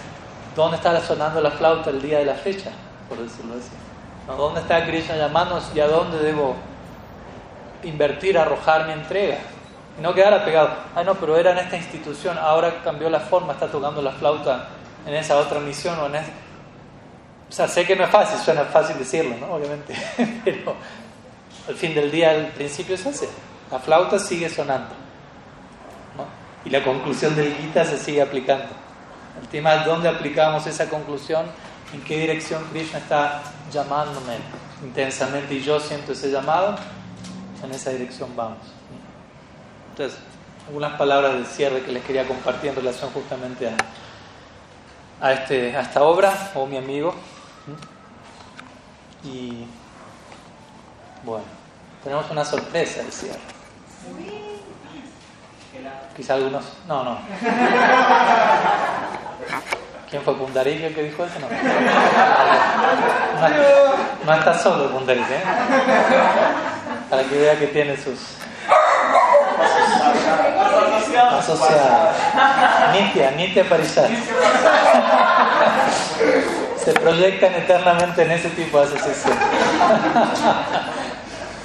[0.55, 2.71] dónde está sonando la flauta el día de la fecha,
[3.09, 3.71] por decirlo así.
[4.27, 4.37] ¿No?
[4.37, 6.57] ¿Dónde está Krishna llamándonos y a dónde debo
[7.83, 9.39] invertir, arrojar mi entrega?
[9.99, 10.71] Y no quedar apegado.
[10.95, 14.69] Ay, no, pero era en esta institución, ahora cambió la forma, está tocando la flauta
[15.07, 16.31] en esa otra misión o en ese...
[17.49, 19.55] O sea, sé que no es fácil, suena fácil decirlo, ¿no?
[19.55, 19.95] Obviamente.
[20.45, 20.75] pero
[21.67, 23.29] al fin del día, el principio es ese.
[23.73, 25.01] La flauta sigue sonando.
[26.65, 28.69] Y la conclusión del Gita se sigue aplicando.
[29.41, 31.47] El tema es dónde aplicamos esa conclusión,
[31.95, 33.43] en qué dirección Krishna está
[33.73, 34.37] llamándome
[34.83, 36.77] intensamente y yo siento ese llamado,
[37.63, 38.59] en esa dirección vamos.
[39.91, 40.19] Entonces,
[40.67, 43.77] algunas palabras de cierre que les quería compartir en relación justamente a,
[45.27, 47.15] a, este, a esta obra, o mi amigo.
[49.25, 49.65] Y
[51.25, 51.45] bueno,
[52.03, 54.40] tenemos una sorpresa de cierre.
[56.21, 56.63] Quizá algunos.
[56.87, 57.19] No, no.
[60.11, 61.39] ¿Quién fue Pundarillo que dijo eso?
[61.41, 61.49] No.
[64.27, 65.43] No, está solo Pundarillo, ¿eh?
[67.09, 68.37] Para que vea que tiene sus.
[71.39, 72.17] asociados.
[72.93, 74.11] Nitya, Nitya Parishad.
[76.85, 79.39] Se proyectan eternamente en ese tipo de asociación.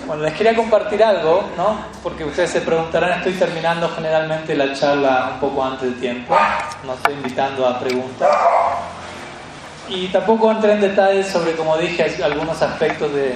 [0.06, 1.80] Bueno, les quería compartir algo, ¿no?
[2.04, 6.38] Porque ustedes se preguntarán, estoy terminando generalmente la charla un poco antes del tiempo,
[6.86, 8.30] no estoy invitando a preguntas.
[9.90, 13.34] Y tampoco entré en detalles sobre, como dije, algunos aspectos de,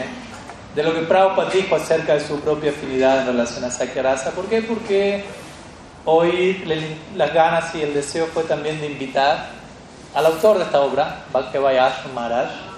[0.76, 4.30] de lo que Prabhupada dijo acerca de su propia afinidad en relación a Sakyarasa.
[4.32, 4.62] ¿Por qué?
[4.62, 5.24] Porque
[6.06, 6.64] hoy
[7.16, 9.48] las ganas y el deseo fue también de invitar
[10.14, 11.58] al autor de esta obra, Bhakti
[12.14, 12.69] Maharaj,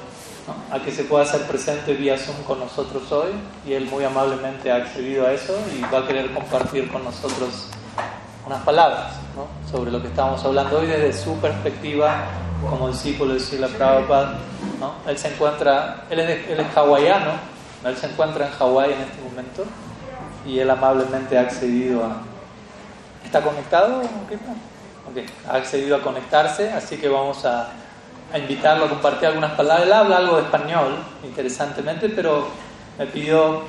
[0.72, 3.32] a que se pueda hacer presente vía Zoom con nosotros hoy
[3.66, 7.68] y él muy amablemente ha accedido a eso y va a querer compartir con nosotros
[8.46, 9.14] unas palabras
[9.70, 12.26] sobre lo que estamos hablando hoy desde su perspectiva
[12.70, 14.40] como discípulo de Srila Prabhupada.
[14.80, 14.94] ¿no?
[15.08, 17.32] Él se encuentra, él es, él es hawaiano,
[17.86, 19.64] él se encuentra en Hawái en este momento
[20.46, 22.22] y él amablemente ha accedido a...
[23.26, 24.02] ¿Está conectado?
[24.26, 25.26] Okay.
[25.50, 27.70] Ha accedido a conectarse, así que vamos a
[28.34, 29.86] a invitarlo a compartir algunas palabras.
[29.86, 32.48] Él habla algo de español, interesantemente, pero
[32.98, 33.64] me pidió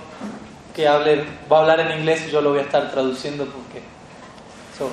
[0.75, 3.83] que hable, va a hablar en inglés y yo lo voy a estar traduciendo porque.
[4.77, 4.91] So,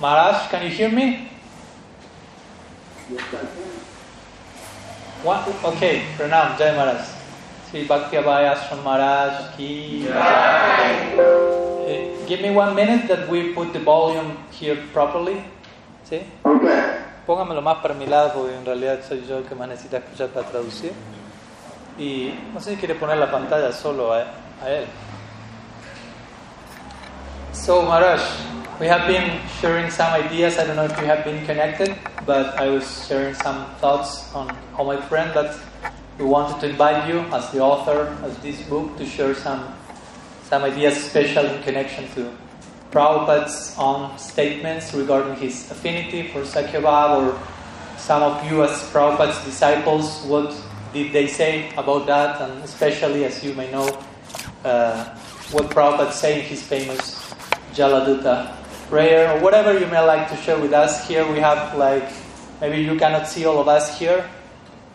[0.00, 1.28] Maharaj, can you hear me?
[5.22, 5.46] What?
[5.64, 7.06] Okay, Pranam, Jai Maharaj.
[7.70, 10.06] Sri Bhakti Ashram Maharaj ki.
[10.08, 10.14] Uh,
[12.26, 15.42] give me one minute that we put the volume here properly.
[16.08, 16.22] ¿Sí?
[16.44, 17.04] Okay.
[17.26, 20.28] Póngamelo más para mi lado porque en realidad soy yo el que más necesita escuchar
[20.28, 20.92] para traducir.
[21.98, 24.24] Y no sé si quiere poner la pantalla solo a,
[24.62, 24.86] a él.
[27.52, 28.20] So Maharaj,
[28.80, 30.58] we have been sharing some ideas.
[30.58, 31.96] I don't know if you have been connected,
[32.26, 35.54] but I was sharing some thoughts on how my friend that
[36.18, 39.72] we wanted to invite you as the author of this book to share some
[40.50, 42.30] some ideas special in connection to
[42.94, 47.38] Prabhupada's own statements regarding his affinity for Sakyabhav or
[47.98, 50.54] some of you as Prabhupada's disciples, what
[50.92, 52.40] did they say about that?
[52.40, 53.88] And especially, as you may know,
[54.64, 55.10] uh,
[55.50, 57.34] what Prabhupada said in his famous
[57.74, 58.54] Jaladuta
[58.88, 61.08] prayer, or whatever you may like to share with us.
[61.08, 62.08] Here we have like,
[62.60, 64.24] maybe you cannot see all of us here,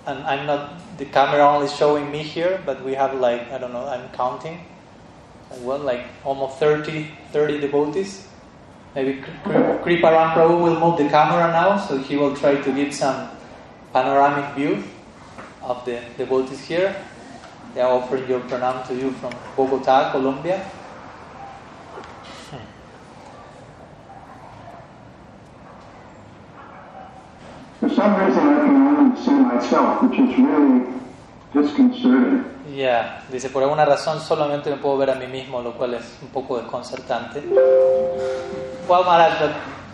[0.06, 3.74] and I'm not, the camera only showing me here, but we have like, I don't
[3.74, 4.64] know, I'm counting
[5.58, 8.28] well, like almost 30, 30 devotees.
[8.96, 13.30] Maybe Kriparam Prabhu will move the camera now, so he will try to give some
[13.94, 14.84] panoramic view
[15.62, 16.96] of the devotees here.
[17.74, 20.66] They are offering your pranam to you from Bogota, Colombia.
[27.80, 30.86] For some reason, I can only see myself, which is really
[31.54, 32.59] disconcerting.
[32.80, 36.18] Ya, dice, por alguna razón solamente me puedo ver a mí mismo, lo cual es
[36.22, 37.44] un poco desconcertante.
[38.88, 39.52] Well, Maharaj, but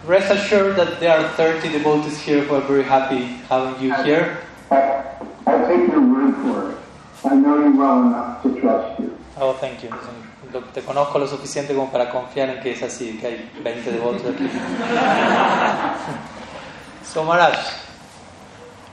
[0.08, 4.38] rest assured that there are 30 devotees here who are very happy having you here.
[4.70, 5.02] I,
[5.48, 6.78] I take your word for it.
[7.26, 9.18] I know you well enough to trust you.
[9.40, 9.90] Oh, thank you.
[10.72, 14.22] Te conozco lo suficiente como para confiar en que es así, que hay 20 devotos
[14.28, 14.48] aquí.
[17.04, 17.58] so, Maharaj,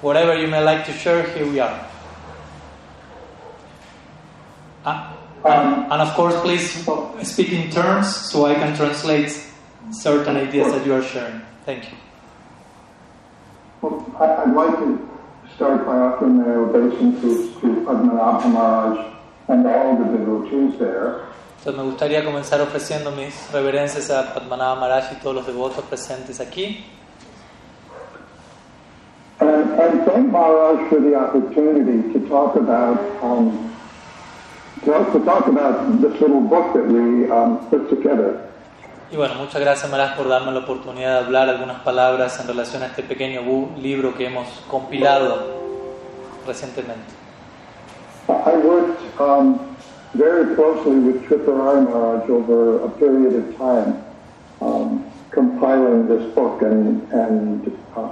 [0.00, 1.91] whatever you may like to share, here we are.
[4.84, 5.14] Ah,
[5.44, 6.84] and, and of course, please
[7.22, 9.30] speak in terms so I can translate
[9.90, 11.40] certain ideas that you are sharing.
[11.66, 11.96] Thank you.
[13.80, 14.98] Well, I- I'd like to
[15.54, 18.98] start by offering my obeisances to Padmanabha Maharaj
[19.48, 21.26] and all the devotees there.
[21.58, 26.40] Entonces me gustaría comenzar ofreciendo mis reverencias a Padmanabha Maharaj y todos los devotos presentes
[26.40, 26.84] aquí.
[29.40, 33.71] And, and thank Maharaj for the opportunity to talk about um,
[34.84, 38.48] to, to talk about this little book that we um, put together.
[39.10, 42.82] Y bueno, muchas gracias Maharaj por darme la oportunidad de hablar algunas palabras en relación
[42.82, 43.42] a este pequeño
[43.78, 45.36] libro que hemos compilado
[46.46, 47.12] recientemente.
[48.28, 49.58] I worked um,
[50.14, 54.02] very closely with Tripurari Maharaj over a period of time,
[54.62, 57.70] um, compiling this book and, and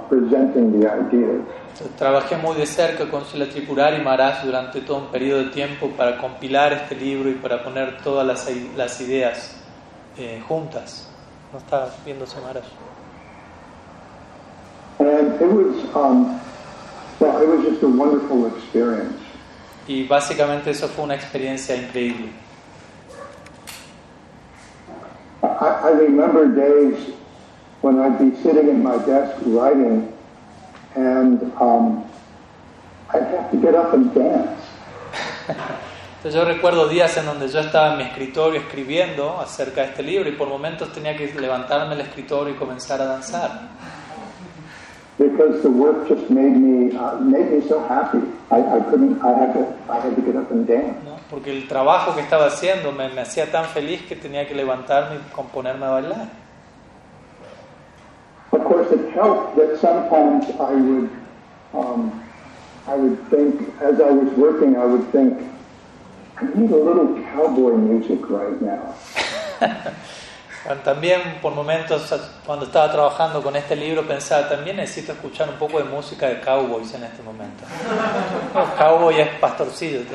[0.09, 1.41] presenting the ideas.
[1.97, 6.17] Trabajé muy de cerca con Srila Tripurari Maharaj durante todo un periodo de tiempo para
[6.17, 9.55] compilar este libro y para poner todas las, las ideas
[10.17, 11.09] eh, juntas.
[11.51, 12.63] ¿No está viéndose Maharaj?
[14.99, 16.39] And it was, um,
[17.19, 19.17] well, it was just a wonderful experience.
[19.87, 22.31] Y básicamente eso fue una experiencia increíble.
[25.41, 27.13] I, I remember days
[27.81, 30.11] when I'd be sitting at my desk writing,
[30.95, 32.05] and um,
[33.13, 34.61] I'd have to get up and dance.
[36.17, 40.03] Entonces yo recuerdo días en donde yo estaba en mi escritorio escribiendo acerca de este
[40.03, 43.69] libro y por momentos tenía que levantarme del escritorio y comenzar a danzar.
[45.21, 48.21] because the work just made me uh, made me so happy.
[48.49, 49.21] I, I couldn't.
[49.21, 49.63] I had to.
[49.89, 50.97] I had to get up and dance.
[51.05, 51.17] ¿no?
[51.29, 55.17] Porque el trabajo que estaba haciendo me, me hacía tan feliz que tenía que levantarme
[55.17, 56.40] y componerme a bailar.
[58.51, 61.09] Of course, it helped that sometimes I would.
[61.73, 62.23] Um,
[62.87, 64.75] I would think as I was working.
[64.75, 65.39] I would think.
[66.37, 68.95] I need a little cowboy music right now.
[70.83, 72.13] También por momentos
[72.45, 76.39] cuando estaba trabajando con este libro pensaba, también necesito escuchar un poco de música de
[76.39, 77.63] cowboys en este momento.
[78.77, 80.01] Cowboy es pastorcillo.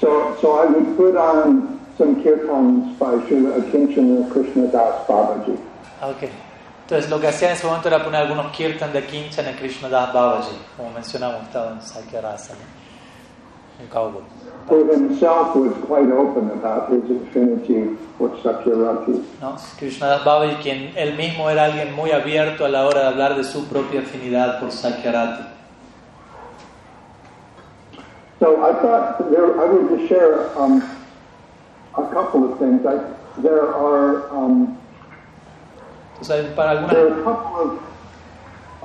[0.00, 5.56] So, so I would put on some kirtans by Srila Akinchana Krishna Das Babaji.
[6.04, 6.28] Ah, Ok.
[6.82, 10.12] Entonces lo que hacía en ese momento era poner algunos kirtan de Kinchan en Krishnadas
[10.12, 13.82] Babaji, como mencionamos, estaba en Sakya Rasa, ¿no?
[13.82, 14.22] un cowboy.
[14.68, 19.24] who himself was quite open about his affinity for Sakyarati.
[19.40, 19.56] ¿no?
[19.78, 23.44] Krishnadas Babaji, quien él mismo era alguien muy abierto a la hora de hablar de
[23.44, 25.42] su propia afinidad por Sakyarati.
[28.40, 30.82] So I thought there, I would just share um,
[31.96, 32.84] a couple of things.
[32.84, 33.00] I,
[33.40, 34.78] there are um,
[36.20, 37.78] Entonces, para algunas there are a couple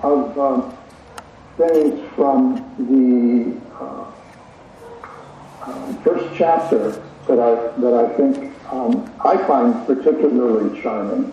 [0.03, 0.73] of, um,
[1.57, 4.05] things from the uh,
[5.61, 11.31] uh, first chapter that I that I think um, I find particularly charming.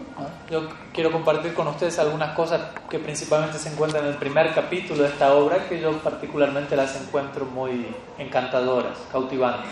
[0.50, 5.02] Yo quiero compartir con ustedes algunas cosas que principalmente se encuentran en el primer capítulo
[5.02, 7.86] de esta obra que yo particularmente las encuentro muy
[8.18, 9.70] encantadoras, cautivantes.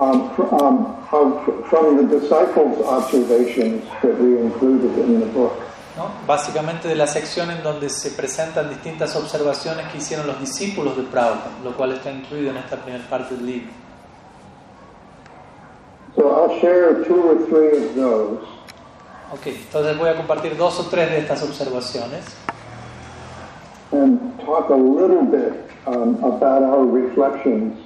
[0.00, 5.52] Um, fr- um, how, from the disciples' observations that we included in the book.
[5.96, 6.10] ¿no?
[6.26, 11.02] Básicamente de la sección en donde se presentan distintas observaciones que hicieron los discípulos de
[11.02, 13.70] Prabhupada, lo cual está incluido en esta primera parte del libro.
[16.14, 18.40] So I'll share two or three of those.
[19.32, 22.24] Ok, entonces voy a compartir dos o tres de estas observaciones
[23.92, 27.78] and talk a little bit um, about our reflections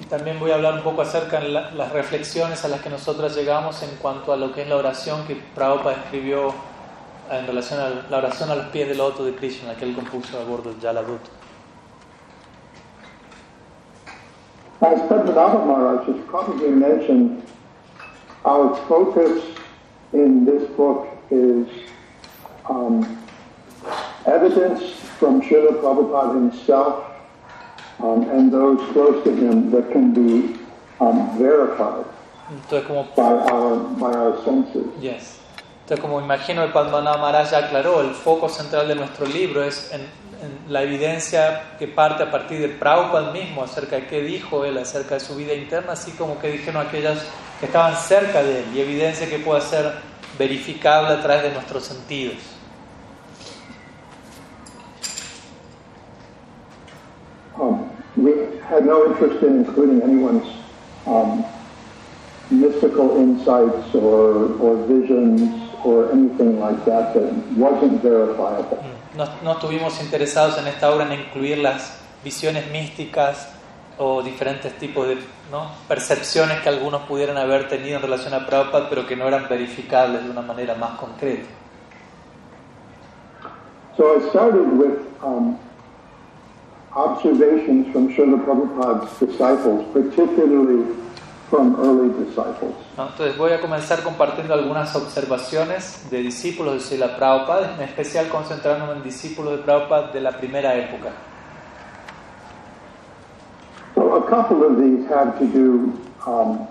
[0.00, 2.90] y también voy a hablar un poco acerca de la- las reflexiones a las que
[2.90, 6.52] nosotros llegamos en cuanto a lo que es la oración que Prabhupada escribió
[7.30, 10.38] en relación a la oración a los pies del loto de Krishna, que él compuso
[10.38, 11.20] a bordo del Jaladut.
[14.80, 17.42] As Padmanabha Maharaj has probably mentioned,
[18.44, 19.42] our focus
[20.12, 21.66] in this book is
[22.70, 23.04] um,
[24.28, 27.04] evidence from Srila Prabhupada himself
[28.00, 30.58] um, and those close to him that can be
[31.00, 32.04] um, verified
[32.50, 34.86] Entonces, como by our, by our senses.
[35.00, 35.38] Yes.
[35.82, 39.90] Entonces, como imagino el Padmanabha Maharaj ya aclaró, el foco central de nuestro libro es
[39.92, 44.64] en, en la evidencia que parte a partir de Prabhupada mismo acerca de qué dijo
[44.64, 47.18] él acerca de su vida interna, así como que dijeron aquellas
[47.60, 49.92] que estaban cerca de él y evidencia que pueda ser
[50.38, 52.36] verificable a través de nuestros sentidos.
[57.58, 60.46] Um, we had no interest in including anyone's
[61.06, 61.44] um,
[62.50, 68.78] mystical insights or, or visions or anything like that that wasn't verifiable.
[69.16, 73.48] No, no estuvimos interesados en esta obra en incluir las visiones místicas
[73.98, 75.16] o diferentes tipos de
[75.50, 75.70] ¿no?
[75.88, 80.24] percepciones que algunos pudieran haber tenido en relación a Prabhupada, pero que no eran verificables
[80.24, 81.48] de una manera más concreta.
[83.96, 85.58] So I started with um,
[86.98, 90.94] observations from Srila Prabhupada's disciples, particularly
[91.48, 92.74] from early disciples.
[92.96, 93.08] ¿no?
[93.08, 98.94] Entonces voy a comenzar compartiendo algunas observaciones de discípulos de Srila Prabhupada, en especial concentrándome
[98.94, 101.10] en discípulos de Prabhupada de la primera época.
[103.94, 105.92] So a couple of these have to do
[106.26, 106.67] um,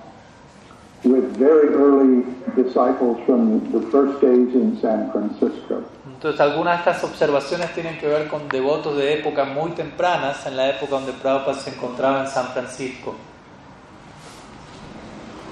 [1.38, 2.26] very early
[2.56, 5.84] disciples from the first days in San Francisco.
[6.06, 10.58] Entonces algunas de estas observaciones tienen que ver con devotos de épocas muy tempranas, en
[10.58, 13.16] la época donde Prabhupada se encontraba en San Francisco.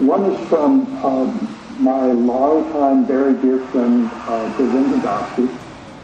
[0.02, 1.48] One is from um,
[1.80, 5.48] my longtime, very dear friend, uh, Govinda Dasi.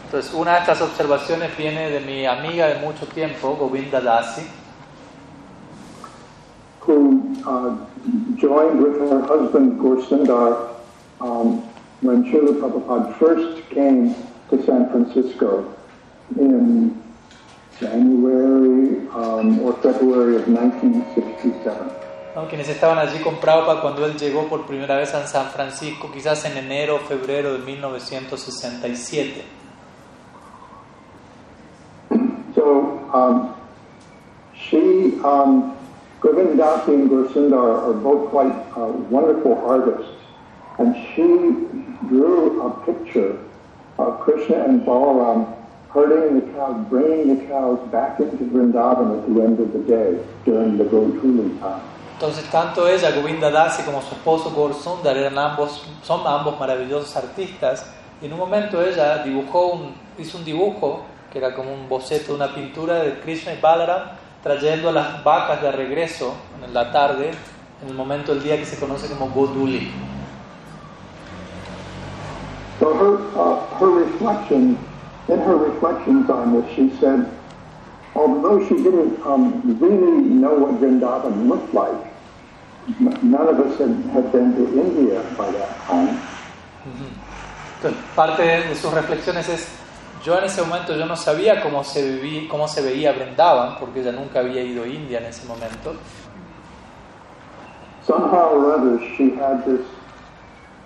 [0.05, 4.43] Entonces una de estas observaciones viene de mi amiga de mucho tiempo, Govinda Dasi,
[6.81, 7.77] who uh,
[8.51, 10.75] joined with her husband Gorsindar
[11.21, 11.61] um,
[12.01, 14.13] when Srila Prabhupada first came
[14.49, 15.73] to San Francisco
[16.37, 17.01] in
[17.79, 21.91] January um, or February of 1967.
[22.35, 22.47] ¿no?
[22.49, 26.43] quienes estaban allí con Prabhupada cuando él llegó por primera vez a San Francisco, quizás
[26.43, 29.45] en enero o febrero de 1967.
[32.53, 33.53] So um,
[34.53, 35.73] she, um,
[36.21, 40.13] Dasi and Gorsindar are both quite uh, wonderful artists,
[40.77, 41.27] and she
[42.07, 43.37] drew a picture
[43.97, 45.57] of Krishna and Balaram
[45.89, 50.19] herding the cows, bringing the cows back into Vrindavan at the end of the day
[50.45, 51.81] during the Gotuli time.
[52.17, 57.15] Entonces tanto ella, Govinda Dasi, como su esposo Gaur Sundar eran ambos, son ambos maravillosos
[57.17, 57.83] artistas.
[58.21, 61.01] Y en un momento ella dibujó un, hizo un dibujo
[61.31, 65.61] que era como un boceto una pintura de Krishna y Balaram trayendo a las vacas
[65.61, 67.31] de regreso en la tarde,
[67.81, 69.91] en el momento del día que se conoce como Goduli.
[72.79, 74.77] So her, uh, her reflection,
[75.27, 77.27] in her reflections on this, she said,
[78.15, 82.11] although she didn't um, really know what Vrindavan looked like,
[83.21, 86.19] none of us had, had been to India by that time.
[87.77, 89.67] Entonces, parte de sus reflexiones es,
[90.23, 94.01] yo en ese momento yo no sabía cómo se, viví, cómo se veía Brindavan, porque
[94.01, 95.95] ella nunca había ido a India en ese momento.
[98.05, 99.81] Somehow or other, she had this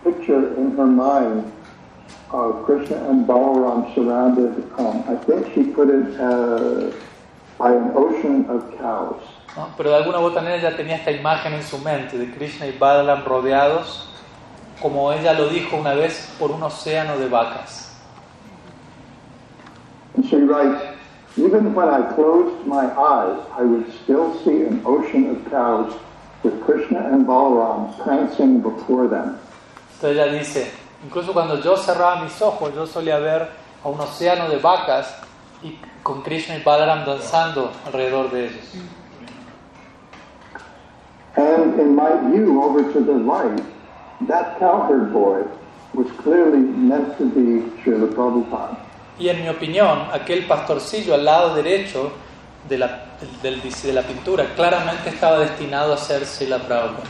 [0.04, 1.52] picture in her mind
[2.32, 6.92] of Krishna and Balaram surrounded, um, I think she put it uh,
[7.58, 9.22] by an ocean of cows.
[9.56, 9.70] ¿no?
[9.78, 12.68] Pero de alguna u otra manera ella tenía esta imagen en su mente de Krishna
[12.68, 14.10] y Balaram rodeados,
[14.82, 17.85] como ella lo dijo una vez, por un océano de vacas.
[20.16, 20.96] And she writes,
[21.38, 25.94] even when I closed my eyes, I would still see an ocean of cows
[26.44, 29.38] with Krishna and Balaram prancing before them.
[29.96, 30.72] Entonces ella dice,
[31.04, 33.50] incluso cuando yo cerraba mis ojos, yo solía ver
[33.84, 35.14] a un océano de vacas
[35.62, 38.76] y con Krishna y Balaram danzando alrededor de ellos.
[41.36, 43.62] And in my view, over to the right,
[44.30, 45.44] that cowherd boy
[45.94, 48.85] was clearly meant to be Srila Prabhupada.
[49.18, 52.12] Y en mi opinión, aquel pastorcillo al lado derecho
[52.68, 53.06] de la,
[53.42, 57.04] del- de la pintura claramente estaba destinado a ser Srila Prabhupada.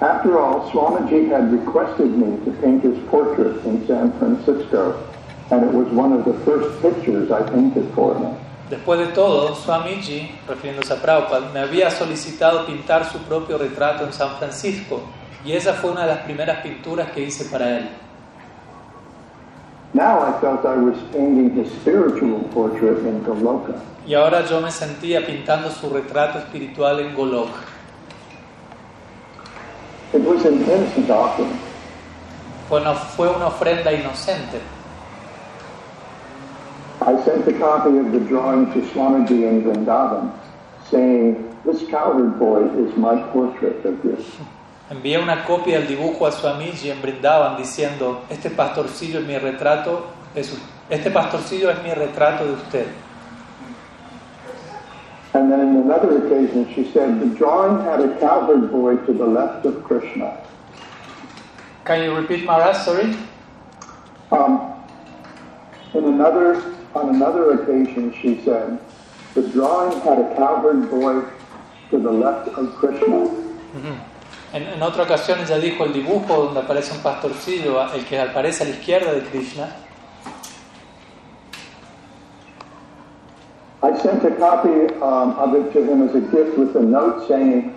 [0.00, 4.94] After all, Swamiji had requested me to paint his portrait in San Francisco,
[5.50, 8.30] and it was one of the first pictures I painted for him.
[8.70, 14.12] Después de todo, Swamiji, refiriéndose a Prabhupada, me había solicitado pintar su propio retrato en
[14.12, 15.02] San Francisco
[15.44, 17.88] y esa fue una de las primeras pinturas que hice para él.
[20.00, 23.78] Now I felt I was painting his spiritual portrait in Goloka.
[24.06, 27.50] Y ahora yo me sentía pintando su retrato espiritual en Golok.
[30.14, 31.54] It was an innocent offering.
[32.66, 34.62] Fue una, fue una ofrenda inocente.
[37.02, 40.32] I sent a copy of the drawing to Swamiji in Vrindavan,
[40.90, 41.36] saying,
[41.66, 44.16] This cowherd boy is my portrait of you.
[44.90, 50.06] Envié una copia del dibujo a Swamiji en Brindavan diciendo, este pastorcillo es mi retrato,
[50.34, 50.52] es,
[50.88, 52.86] este pastorcillo es mi retrato de usted.
[55.32, 59.24] And then in another occasion, she said, The drawing had a cowherd boy to the
[59.24, 60.36] left of Krishna.
[61.84, 63.14] Can you repeat Maharaj, sorry?
[64.32, 64.74] Um,
[65.94, 66.60] in another,
[66.96, 68.80] on another occasion, she said,
[69.34, 71.22] The drawing had a cowherd boy
[71.90, 73.30] to the left of Krishna.
[74.52, 78.64] En, en otra ocasión ella dijo el dibujo donde aparece un pastorcillo, el que aparece
[78.64, 79.68] a la izquierda de Krishna.
[83.82, 87.26] I sent a copy um, of it to him as a gift with a note
[87.26, 87.74] saying,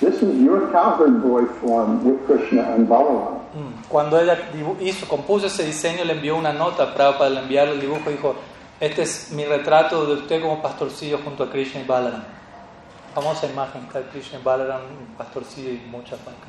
[0.00, 3.40] This is your cowherd boy form with Krishna and Balaram.
[3.54, 3.88] Mm.
[3.88, 4.36] Cuando ella
[4.80, 8.12] hizo, compuso ese diseño, le envió una nota a Prabhupada, le enviarle el dibujo y
[8.12, 8.34] dijo,
[8.80, 12.22] este es mi retrato de usted como pastorcillo junto a Krishna y Balaram.
[13.14, 16.48] Famosa imagen, está Krishna Balaram, un pastorcillo y muchas vacas.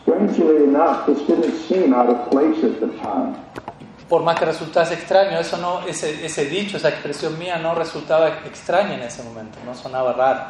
[0.00, 3.34] Strangely enough, this didn't seem out of place at the time.
[4.08, 8.28] Por más que resultase extraño, eso no, ese, ese dicho, esa expresión mía no resultaba
[8.46, 10.44] extraña en ese momento, no sonaba raro.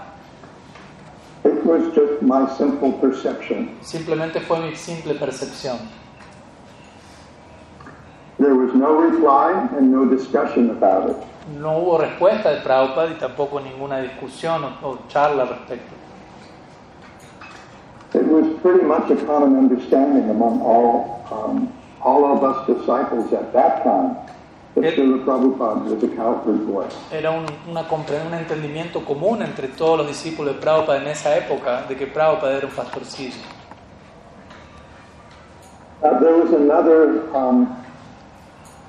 [1.44, 3.78] It was just my simple perception.
[3.80, 5.78] Simplemente fue mi simple percepción.
[8.38, 11.16] There was no reply and no discussion about it.
[11.54, 15.94] No hubo respuesta de Prabhupada y tampoco ninguna discusión o, o charla al respecto.
[18.14, 23.52] It was pretty much a common understanding among all, um, all of us disciples at
[23.52, 24.16] that time
[24.74, 26.86] that Srila Prabhupada was a cowherd boy.
[27.12, 31.82] Era un, una un entendimiento común entre todos los discípulos de Prabhupada en esa época
[31.88, 33.36] de que Prabhupada era un pastorcillo.
[36.02, 37.76] Uh, there was another, um,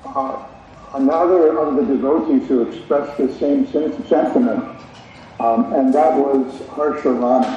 [0.04, 0.36] uh,
[0.94, 4.64] another of the devotees who expressed the same sen- sentiment,
[5.40, 6.46] um, and that was
[6.76, 7.56] Harsharani.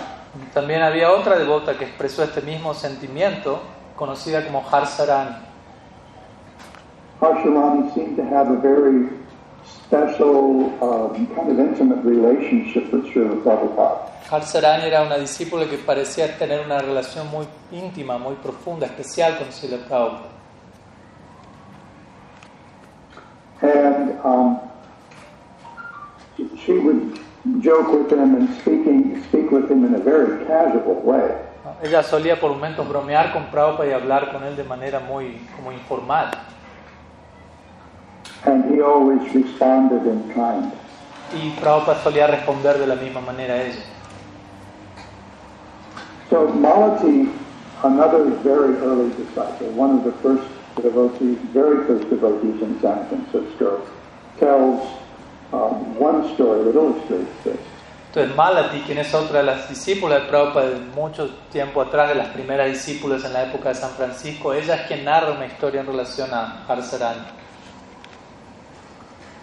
[0.54, 3.60] También había otra devota que expresó este mismo sentimiento,
[3.96, 5.36] conocida como Harsarani.
[7.20, 9.10] Harsharani seemed to have a very
[9.64, 14.08] special, um, kind of intimate relationship with Srila Prabhupada.
[14.30, 19.52] Harsarani era una discípula que parecía tener una relación muy íntima, muy profunda, especial con
[19.52, 20.41] Srila Prabhupada.
[23.62, 24.60] And um,
[26.66, 27.20] she would
[27.62, 31.38] joke with him and speaking, speak with him in a very casual way.
[31.84, 35.72] Ella solía por momentos bromear con Prabhupada y hablar con él de manera muy como
[35.72, 36.32] informal.
[38.46, 40.72] And he always responded in kind.
[41.34, 43.84] Y Prabhupada solía responder de la misma manera a ella.
[46.30, 47.30] So Malati,
[47.84, 53.82] another very early disciple, one of the first devotees, very first devotees in San Francisco,
[54.40, 54.88] tells
[55.54, 57.60] um, one story that illustrates this.
[58.14, 62.16] Entonces Malati, quien es otra de las discípulas de Prabhupada de mucho tiempo atrás, de
[62.16, 65.80] las primeras discípulas en la época de San Francisco, ella es quien narra una historia
[65.80, 67.22] en relación a Harsarani.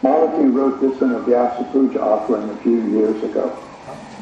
[0.02, 3.50] Malati wrote this in a Vyasa Puja offering a few years ago.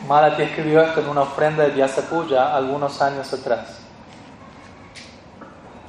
[0.07, 3.86] Malati escribió esto en una ofrenda de Vyasa Puja algunos años atrás.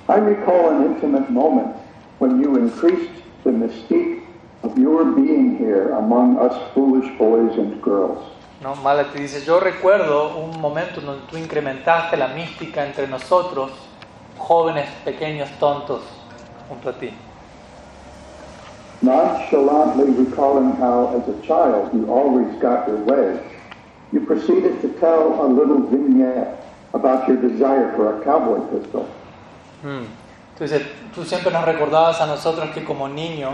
[0.10, 1.76] I recall an intimate moment
[2.20, 3.12] when you increased
[3.44, 4.24] the mystique
[4.64, 8.24] of your being here among us foolish boys and girls.
[8.62, 8.74] ¿no?
[8.76, 13.72] Malati dice, yo recuerdo un momento donde tú incrementaste la mística entre nosotros,
[14.38, 16.02] jóvenes, pequeños, tontos,
[16.70, 17.14] junto a ti.
[19.02, 23.40] Nonchalantly recalling how, as a child, you always got your way,
[24.14, 26.64] you proceeded to tell a little vignette
[26.94, 29.08] about your desire for a cowboy pistol.
[29.84, 30.82] Entonces,
[31.14, 33.52] tú siempre nos recordabas a nosotros que como niño,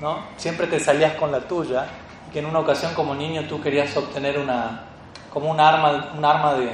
[0.00, 0.20] ¿no?
[0.36, 1.86] Siempre te salías con la tuya
[2.26, 4.84] y que en una ocasión como niño tú querías obtener una,
[5.32, 6.72] como un arma, un arma de,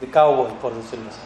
[0.00, 1.20] de cowboy, por decirlo así.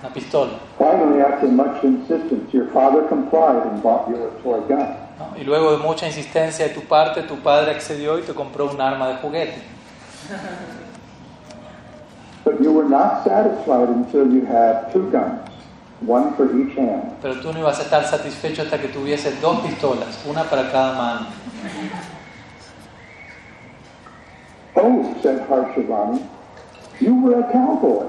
[0.00, 0.52] Una pistola.
[0.78, 4.78] Finally, after much insistence, your father complied and bought you a toy gun.
[5.18, 5.36] ¿no?
[5.36, 8.80] Y luego de mucha insistencia de tu parte, tu padre accedió y te compró un
[8.80, 9.60] arma de juguete.
[12.48, 15.50] But you were not satisfied until you had two guns,
[16.00, 17.20] one for each hand.
[17.20, 20.94] Pero tú no ibas a estar satisfecho hasta que tuvieses dos pistolas, una para cada
[20.96, 21.26] mano.
[24.74, 26.26] Oh, said Harshavani,
[27.00, 28.06] you were a cowboy.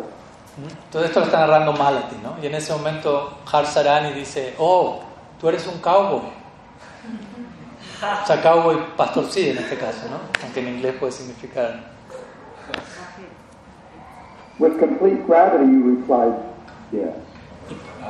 [0.90, 2.38] Todo esto lo está narrando Malati, ¿no?
[2.42, 5.02] Y en ese momento Harsarani dice, oh,
[5.38, 6.32] tú eres un cowboy.
[8.24, 10.20] O sea, cowboy pastorcillo en este caso, ¿no?
[10.42, 11.99] Aunque en inglés puede significar.
[14.60, 16.36] With complete gravity, you replied,
[16.92, 17.16] yes.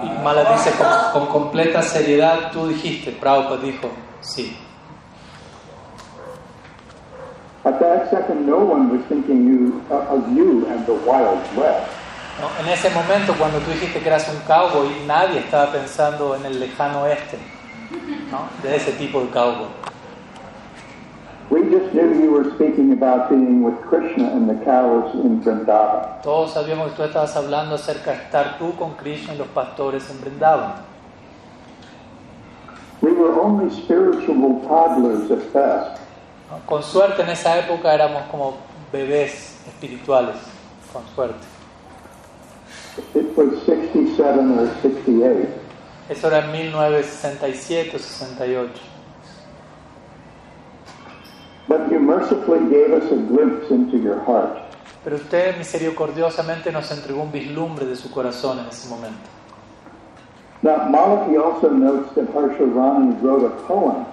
[0.02, 3.90] Y Malati dice, con, con completa seriedad, tú dijiste, Prabhupada dijo,
[4.22, 4.58] sí.
[7.66, 11.92] At that second, no one was thinking you, uh, of you and the Wild West.
[12.40, 12.64] ¿no?
[12.64, 16.60] En ese momento, cuando tú dijiste que eras un cowboy, nadie estaba pensando en el
[16.60, 17.38] lejano oeste,
[18.32, 18.48] ¿no?
[18.64, 19.68] De ese tipo de cowboy.
[21.92, 26.22] We just knew you were speaking about being with Krishna and the cows in Vrindavan.
[26.22, 30.08] Todos sabíamos que tú estabas hablando acerca de estar tú con Krishna y los pastores
[30.12, 30.84] en Vrindavan.
[33.02, 36.00] We were only spiritual toddlers at best.
[36.68, 38.58] Con suerte en esa época éramos como
[38.92, 40.36] bebés espirituales,
[40.94, 41.46] con suerte.
[43.16, 45.48] It was 67 or 68.
[46.10, 48.99] Eso era en 1967 o 68.
[51.70, 54.58] But you mercifully gave us a glimpse into your heart.
[55.04, 59.30] Pero usted misericordiosamente nos entregó un vislumbre de su corazón en ese momento.
[60.62, 64.06] Now, Malaki also notes that Harshavani wrote a poem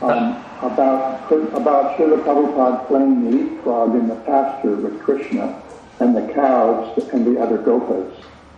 [0.00, 5.54] um, about, about Srila Prabhupada playing the leapfrog in the pasture with Krishna
[6.00, 8.10] and the cows and the other gopas.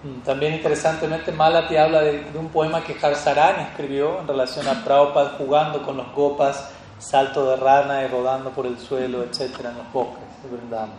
[0.03, 4.85] Mm, También interesantemente Malati habla de, de un poema que Harsarani escribió en relación a
[4.85, 6.71] Prabhupada jugando con los gopas,
[7.05, 10.91] salto de rana y rodando por el suelo, etcétera, en los bosques de Vrindavan.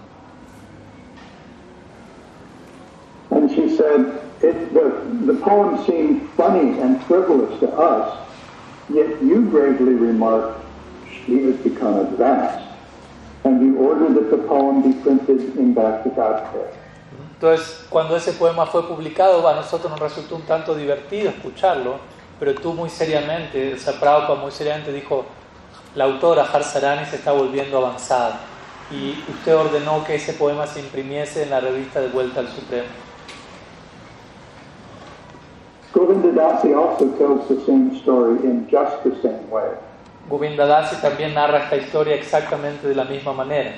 [3.31, 4.93] And she said, it, the,
[5.25, 8.19] the poem seemed funny and frivolous to us,
[8.89, 10.63] yet you gravely remarked,
[11.09, 12.63] she has become advanced.
[13.43, 16.71] And you ordered that the poem be printed in Bhaktivedanta.
[17.33, 21.97] Entonces, cuando ese poema fue publicado, a nosotros nos resultó un tanto divertido escucharlo,
[22.39, 25.25] pero tú muy seriamente, o sea, Prabhupada muy seriamente dijo,
[25.95, 28.39] la autora Harsarani se está volviendo avanzada
[28.91, 32.87] y usted ordenó que ese poema se imprimiese en la revista de Vuelta al Supremo.
[35.93, 39.71] Govinda Dasi also tells the same story in just the same way.
[40.29, 43.71] Govinda Dasi también narra esta historia exactamente de la misma manera.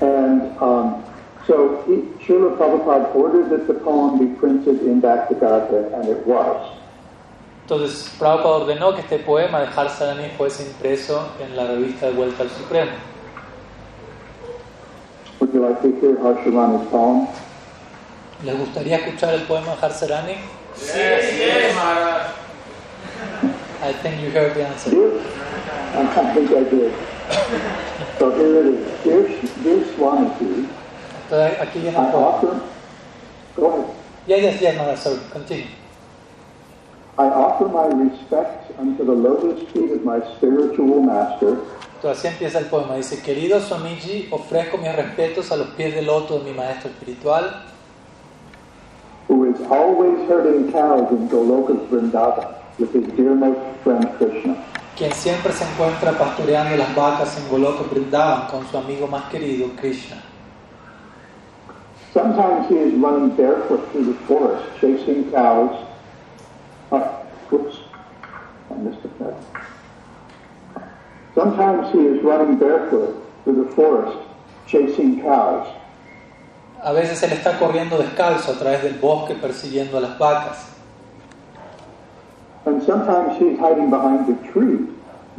[0.00, 1.02] And um,
[1.46, 1.84] so
[2.24, 6.77] Srila Prabhupada ordered that the poem be printed in Bhaktivedanta, and it was.
[7.70, 12.42] Entonces, Prabhupada ordenó que este poema de Harsarani fuese impreso en la revista de Vuelta
[12.44, 12.92] al Supremo.
[15.38, 17.26] Would you like to hear Harshavani's poem?
[18.42, 20.32] ¿Les gustaría escuchar el poema de Harsarani?
[20.80, 22.22] Yes, yes, Maharaj.
[23.82, 24.90] I think you heard the answer.
[25.94, 26.92] I think I did.
[28.18, 29.04] So here it is.
[29.04, 29.28] Dear,
[29.62, 30.66] dear Swamiji,
[31.24, 32.26] Entonces, aquí viene I el poema.
[32.28, 32.60] offer,
[33.56, 33.84] go ahead.
[34.26, 35.66] Yeah, yes, yes, no, sorry, continue.
[41.96, 42.94] Entonces así empieza el poema.
[42.94, 47.64] Dice, querido Swamiji, ofrezco mis respetos a los pies del loto de mi maestro espiritual,
[49.28, 54.56] who is always herding cows in Goloka's Vrindavan with his dearmost friend Krishna.
[54.98, 59.68] quien siempre se encuentra pastoreando las vacas en Goloka Vrindavan con su amigo más querido,
[59.76, 60.16] Krishna.
[62.12, 65.70] Sometimes he is running barefoot through the forest, chasing cows.
[66.90, 67.00] Uh,
[67.48, 67.78] whoops,
[68.70, 69.07] I missed a pen.
[71.34, 73.14] Sometimes he is running barefoot
[73.44, 74.18] through the forest,
[74.66, 75.66] chasing cows.
[76.82, 80.74] A veces él está corriendo descalzo a través del bosque persiguiendo a las vacas.
[82.66, 84.86] And sometimes he is hiding behind a tree,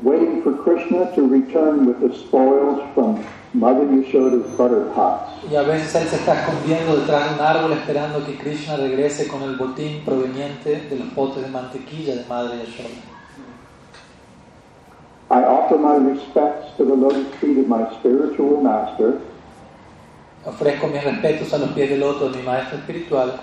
[0.01, 3.23] waiting for Krishna to return with the spoils from
[3.53, 5.31] Mother Yashoda's butter pots.
[5.49, 9.27] Y a veces él se está escondiendo detrás de un árbol esperando que Krishna regrese
[9.27, 13.18] con el botín proveniente de los potes de mantequilla de Madre Yashoda.
[15.31, 19.19] I offer my respects to the lotus feet of my spiritual master,
[20.45, 23.39] Ofrezco mis respetos a los pies del loto de mi maestro espiritual,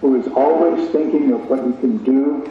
[0.00, 2.42] who is always thinking of what he can do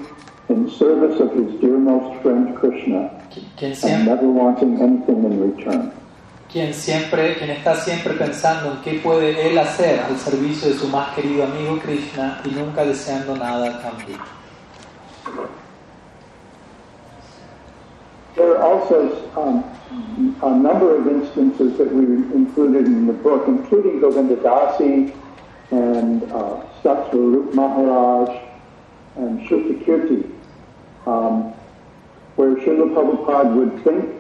[0.50, 5.42] in service of his dearmost friend Krishna qui- quien and siempre, never wanting anything in
[5.42, 5.92] return.
[6.52, 10.88] quien siempre, quien está siempre pensando en qué puede él hacer al servicio de su
[10.88, 14.18] más querido amigo Krishna y nunca deseando nada a cambio.
[18.36, 19.64] There are also um,
[20.42, 22.04] a number of instances that we
[22.34, 25.14] included in the book, including Govinda Dasi
[25.70, 28.30] and uh, Satsvarup Maharaj
[29.18, 30.32] and Shrutakirti,
[31.06, 31.54] um,
[32.36, 34.16] where Srila Prabhupada would think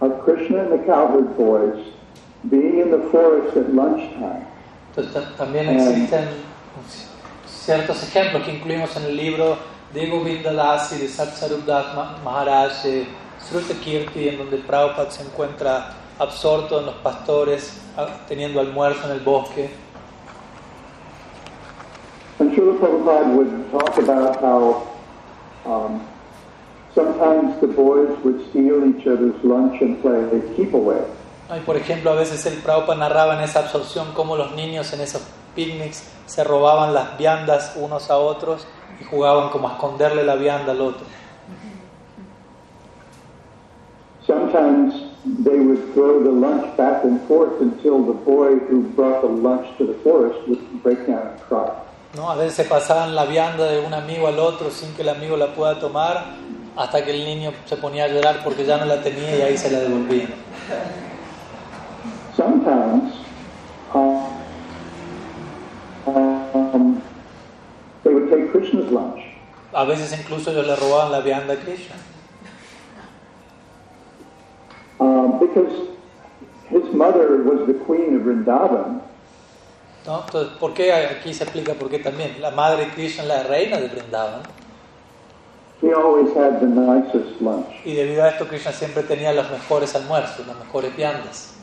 [0.00, 1.84] of Krishna and the cowherd boys
[2.48, 4.46] being in the forest at lunchtime.
[4.94, 6.28] Entonces, también existen
[7.46, 9.58] ciertos ejemplos que incluimos en el libro
[9.92, 11.86] de Govinda Dasi, de Satsarup Das
[12.24, 13.06] Maharaj,
[13.48, 19.12] Sruta Kirti, en donde Prabhupada se encuentra absorto en los pastores, ah, teniendo almuerzo en
[19.12, 19.70] el bosque.
[22.38, 24.86] And Srila Prabhupada would talk about how
[25.64, 26.00] um,
[26.94, 31.02] sometimes the boys would steal each other's lunch and play keep away.
[31.48, 35.00] Y por ejemplo, a veces el Prabhupada narraba en esa absorción cómo los niños en
[35.00, 35.22] esos
[35.54, 38.66] picnics se robaban las viandas unos a otros
[39.00, 41.06] y jugaban como a esconderle la vianda al otro.
[44.26, 44.94] Sometimes
[45.24, 49.66] they would throw the lunch back and forth until the boy who brought the lunch
[49.78, 51.70] to the forest would break down and cry.
[52.16, 52.30] ¿no?
[52.30, 55.54] A veces pasaban la vianda de un amigo al otro sin que el amigo la
[55.54, 56.34] pueda tomar
[56.76, 59.56] hasta que el niño se ponía a llorar porque ya no la tenía y ahí
[59.56, 60.28] se la devolvían.
[62.36, 63.14] Sometimes
[63.94, 64.26] um,
[66.06, 67.02] um,
[68.02, 69.20] they would take Krishna's lunch.
[69.72, 71.96] A veces incluso ellos le robaban la vianda a Krishna.
[75.56, 75.88] Because
[76.68, 79.00] his mother was the queen of Vrindavan,
[80.06, 80.24] ¿no?
[80.26, 82.40] Entonces, ¿por qué aquí se explica por qué también?
[82.40, 84.42] La madre de Krishna es la reina de Vrindavan.
[85.82, 87.66] he always had the nicest lunch.
[87.84, 91.54] Y debido a esto Krishna siempre tenía los mejores almuerzos, las mejores viandas.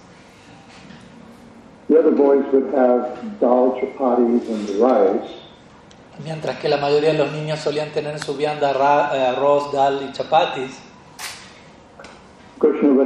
[1.88, 5.30] The other boys would have dal chapatis and rice,
[6.24, 10.08] Mientras que la mayoría de los niños solían tener en su vianda eh, arroz, dal
[10.08, 10.80] y chapatis,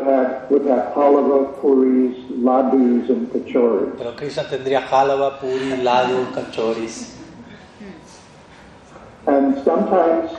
[0.08, 3.98] have would have halava, puris, ladus, and kachoris.
[3.98, 7.16] pero Krishna tendría halava, puri, ladu, cachoris.
[9.28, 10.32] And sometimes,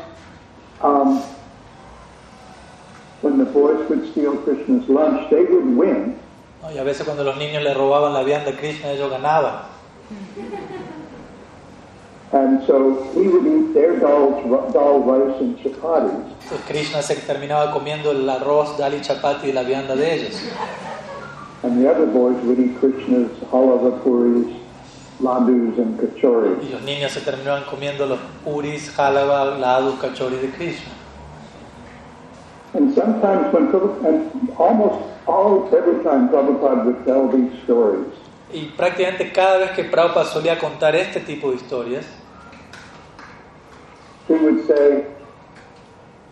[0.81, 1.23] um,
[3.21, 6.19] when the boys would steal Krishna's lunch, they would win,
[6.63, 6.73] ¿no?
[6.73, 9.63] Y a veces cuando los niños le robaban la vianda a Krishna, ellos ganaban.
[12.31, 14.31] And so he would eat their dal,
[14.73, 19.53] dal rice, and chapatis, Entonces Krishna se terminaba comiendo el arroz, dal y chapati de
[19.55, 20.35] la vianda de ellos.
[21.63, 24.55] and the other boys would eat Krishna's halava, puris,
[25.21, 26.63] ladus, and kachoris.
[26.63, 30.93] Y los niños se terminaban comiendo los puris, halava, ladu, cachoris de Krishna.
[32.75, 38.07] And sometimes when Prabhupada, and almost all, every time Prabhupada would tell these stories,
[38.53, 42.05] Y prácticamente cada vez que Prabhupada solía contar este tipo de historias,
[44.29, 45.07] he would say,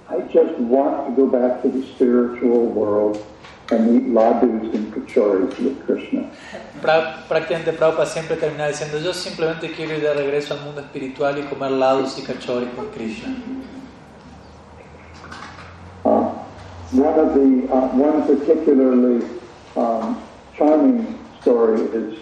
[0.08, 3.24] I just want to go back to the spiritual world
[3.72, 6.30] and eat ladus and kachoris with Krishna.
[6.80, 11.42] Prácticamente Prabhupada siempre terminaba diciendo, yo simplemente quiero ir de regreso al mundo espiritual y
[11.42, 13.34] comer lados y cachoris con Krishna.
[16.04, 16.30] Uh,
[16.92, 19.26] one of the, uh, one particularly
[19.74, 20.22] um,
[20.56, 22.18] charming story is,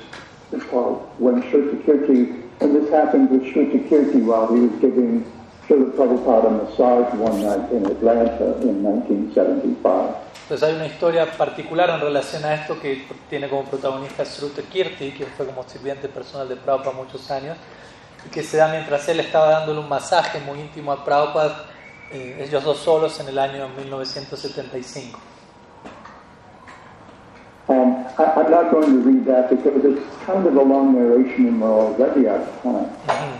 [0.70, 5.26] called when Shrutakirti, and this happened with Shrutakirti while he was giving
[5.66, 10.14] Srila Prabhupada a massage one night in Atlanta in 1975.
[10.42, 15.12] Entonces hay una historia particular en relación a esto que tiene como protagonista Sruta Kirti,
[15.12, 17.56] que fue como sirviente personal de Prabhupada muchos años,
[18.26, 21.64] y que se da mientras él estaba dándole un masaje muy íntimo a Prabhupada,
[22.12, 25.18] eh, ellos dos solos en el año 1975.
[27.66, 31.46] Um, I, I'm not going to read that because it's kind of a long narration
[31.46, 32.90] and we're already out of time.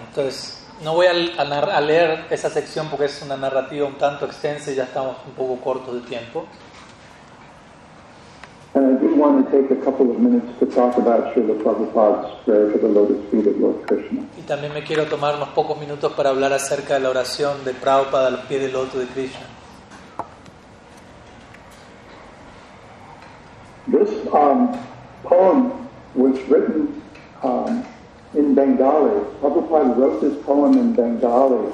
[0.09, 4.27] Entonces, no voy a, a a leer esa sección porque es una narrativa un tanto
[4.27, 6.47] extensa y ya estamos un poco cortos de tiempo.
[8.75, 12.45] And I do want to take a couple of minutes to talk about Srila Prabhupada's
[12.45, 14.23] prayer to the lotus feet of Lord Krishna.
[14.37, 17.73] Y también me quiero tomar unos pocos minutos para hablar acerca de la oración de
[17.73, 19.47] Prabhupada a los pies del loto de Krishna.
[23.87, 24.77] This um,
[25.23, 25.71] poem
[26.17, 27.01] was written
[27.45, 27.85] um,
[28.37, 29.21] in Bengali.
[29.41, 31.73] Prabhupada wrote this poem in Bengali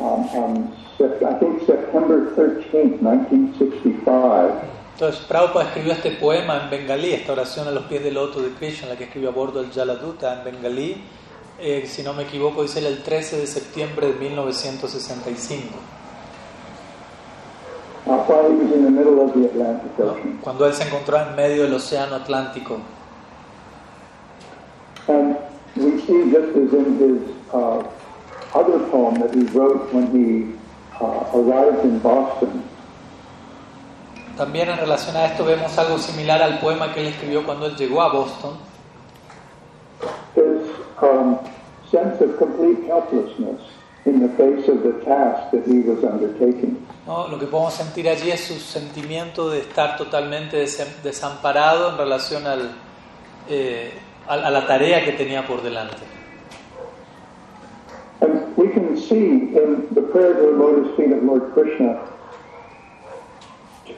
[0.00, 4.52] um, on, Sep- I think, September 13th, 1965.
[4.94, 8.50] Entonces, Prabhupada escribió este poema en bengalí, esta oración a los pies del loto de
[8.50, 11.02] Krishna, la que escribió a bordo del Jaladuta en bengalí,
[11.58, 15.78] eh, si no me equivoco, dice el 13 de septiembre de 1965,
[18.04, 18.18] Uh,
[20.42, 22.80] cuando él se encontraba en medio del Océano Atlántico.
[25.06, 25.36] And
[26.08, 27.20] in his
[27.52, 27.82] uh,
[28.54, 30.54] other poem that he wrote when he
[31.00, 32.62] uh, arrived in Boston,
[34.36, 37.76] También en relación a esto vemos algo similar al poema que él escribió cuando él
[37.76, 38.56] llegó a Boston,
[40.34, 40.70] his
[41.02, 41.38] um,
[41.90, 43.60] sense of complete helplessness
[44.06, 46.78] in the face of the task that he was undertaking.
[47.06, 47.28] ¿no?
[47.28, 52.46] Lo que podemos sentir allí es su sentimiento de estar totalmente desem- desamparado en relación
[52.46, 52.70] al,
[53.50, 53.92] eh,
[54.28, 56.02] a, a la tarea que tenía por delante.
[58.20, 61.98] And we can see in the prayer to the lotus feet of Lord Krishna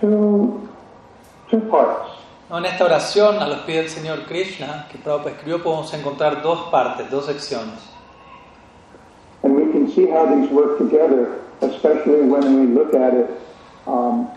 [0.01, 0.68] two,
[1.51, 1.60] two.
[2.51, 6.68] En esta oración a los pies del Señor Krishna, que Prabhupada escribió, podemos encontrar dos
[6.70, 7.80] partes, dos secciones.
[9.42, 13.30] And we can see how these work together, especially when we look at it
[13.86, 14.28] um,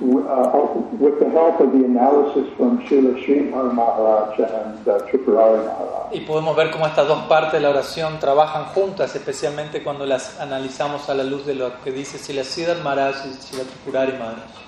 [0.00, 6.12] with the help of the analysis from Srila Sridhar Maharaj and uh, Tripurari Maharaj.
[6.12, 10.40] Y podemos ver cómo estas dos partes de la oración trabajan juntas, especialmente cuando las
[10.40, 14.64] analizamos a la luz de lo que dice Sila Siddhar Maharaj y Sila Tripurari Maharaj.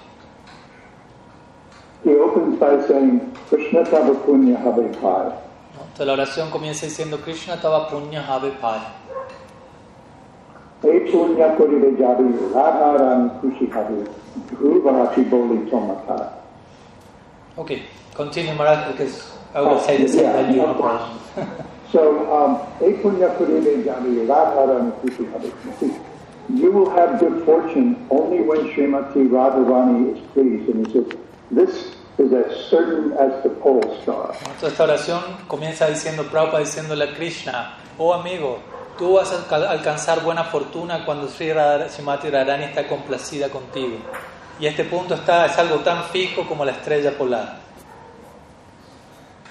[2.05, 5.33] He opens by saying, Krishna Tava Punya Habe Pai.
[5.75, 9.06] Entonces la oración comienza diciendo Krishna Tava Punya Have Pai.
[17.59, 17.83] Okay,
[18.15, 21.47] continue Marat because I will say the oh, you
[21.93, 22.03] So,
[22.35, 22.61] um,
[26.49, 30.69] you will have good fortune only when Srimati Radharani is pleased.
[30.69, 31.07] And he says,
[31.51, 34.35] this is as certain as the pole star.
[34.63, 38.59] Esta oración comienza diciendo, Prabhupada diciéndole a Krishna, oh amigo,
[38.99, 43.97] tú vas a alca- alcanzar buena fortuna cuando Sri Radha- Srimati Radharani está complacida contigo.
[44.59, 47.59] Y este punto está, es algo tan fijo como la estrella polar.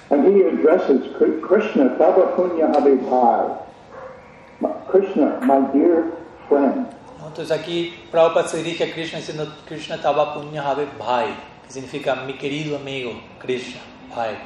[0.09, 3.63] And he addresses Kri- Krishna, Tava Punya Abhibhai.
[4.91, 6.05] Krishna, my dear
[6.47, 6.88] friend.
[7.27, 11.27] Entonces aquí Prabhupada se dirige a Krishna diciendo, Krishna Tava Punya Habe Bhai,
[11.65, 13.81] que significa mi querido amigo, Krishna,
[14.15, 14.38] Bhai.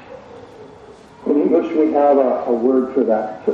[1.27, 3.46] English, we have a, a word for that.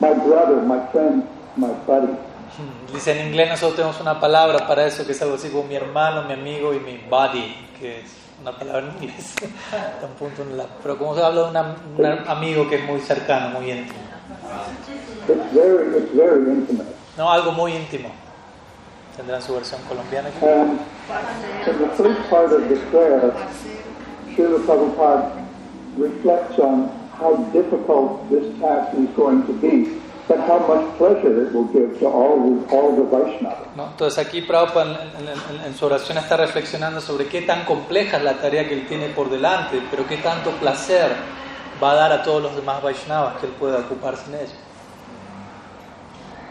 [0.00, 1.24] My brother, my friend,
[1.56, 2.12] my buddy.
[2.92, 5.74] Dice en inglés nosotros tenemos una palabra para eso que es algo así como mi
[5.74, 9.34] hermano, mi amigo y mi buddy, que es una palabra en inglés.
[9.42, 12.84] Está un punto en la- pero como se habla de una- un amigo que es
[12.84, 13.98] muy cercano, muy íntimo.
[15.28, 16.88] It's very, it's very intimate.
[17.18, 18.10] No, algo muy íntimo.
[19.16, 20.28] Tendrán su versión colombiana.
[20.28, 20.46] aquí?
[20.46, 20.78] And
[21.66, 23.32] in the first part of the prayer,
[24.34, 25.30] Srila Prabhupada
[25.98, 29.88] reflects on how difficult this task is going to be,
[30.28, 33.74] but how much pleasure it will give to all the, all the Vaishnavas.
[33.76, 33.86] ¿no?
[33.90, 38.22] Entonces aquí Prabhupada en, en- en- su oración está reflexionando sobre qué tan compleja es
[38.24, 41.12] la tarea que él tiene por delante, pero qué tanto placer
[41.82, 44.54] va a dar a todos los demás Vaishnavas que él pueda ocuparse en ello.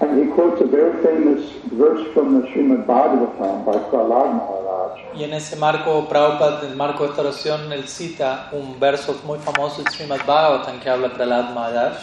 [0.02, 1.40] And he quotes a very famous
[1.72, 4.42] verse from the Srimad Bhagavatam by Prahlad.
[5.18, 9.16] Y en ese marco, Prabhupada, en el marco de esta oración, él cita un verso
[9.26, 11.94] muy famoso del Srimad Bhagavatam que habla Prahlad Maharaj,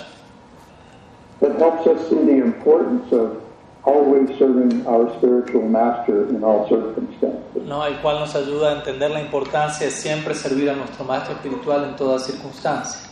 [1.41, 3.43] that helps us see the importance of
[3.85, 7.63] always serving our spiritual master in all circumstances.
[7.67, 7.85] ¿no?
[7.85, 11.85] el cual nos ayuda a entender la importancia de siempre servir a nuestro maestro espiritual
[11.85, 13.11] en toda circunstancia.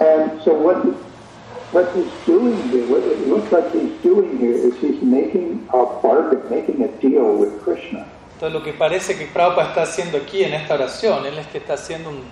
[0.00, 0.82] And so what
[1.72, 5.86] what he's doing here, what it looks like he's doing here is he's making a
[6.02, 8.06] bargain, making a deal with Krishna.
[8.34, 11.58] Entonces lo que parece que Prabhupada está haciendo aquí en esta oración, él es que
[11.58, 12.22] está haciendo un,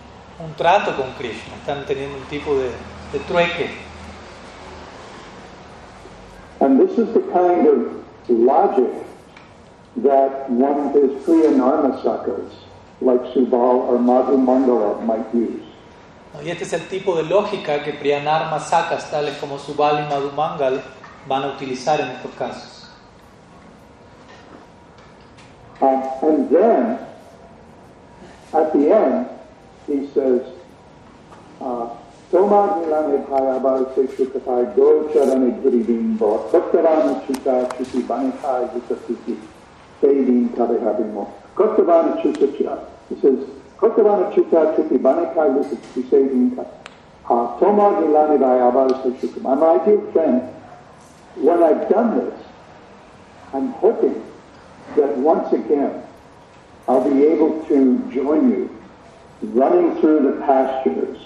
[0.44, 2.70] un trato con Krishna, están teniendo un tipo de,
[3.12, 3.70] de trueque.
[6.60, 8.90] And this is the kind of logic
[9.98, 12.51] that one of his Priya Narmasakas,
[13.01, 15.68] like Subal or Madhu Mandala, might use.
[16.44, 20.82] Y este es el tipo de lógica que Priyanarma Sakas, tales como Subal y Madhumangal,
[21.27, 22.78] van a utilizar en estos casos.
[25.81, 26.98] Um, and then,
[28.52, 29.27] at the end,
[29.86, 30.43] he says,
[31.60, 31.89] uh,
[32.32, 39.39] Tomad Milane Bhayabar Sekukatai Go Charane Gurivim Bo Kottavana Chuta Chuti Banikai Vikatuti
[40.01, 41.32] Sevin Kabehabimo.
[41.56, 42.85] Kottavana Chuta Chuta.
[43.09, 43.39] He says,
[49.42, 50.42] My dear friend,
[51.36, 52.34] when I've done this,
[53.52, 54.22] I'm hoping
[54.96, 56.02] that once again
[56.88, 58.70] I'll be able to join you
[59.42, 61.18] running through the pastures.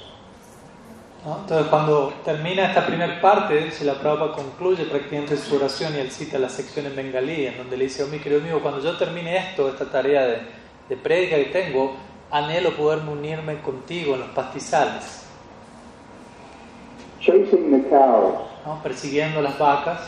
[1.24, 6.10] Entonces cuando termina esta primera parte, si la Prabhupada concluye prácticamente su oración y él
[6.10, 8.98] cita la sección en bengalí, en donde le dice, oh mi querido amigo, cuando yo
[8.98, 10.38] termine esto, esta tarea de,
[10.88, 11.94] de prédica que tengo,
[12.32, 15.26] anhelo poderme unirme contigo en los pastizales,
[17.20, 18.82] chasing the cows, ¿no?
[18.82, 20.00] persiguiendo las vacas,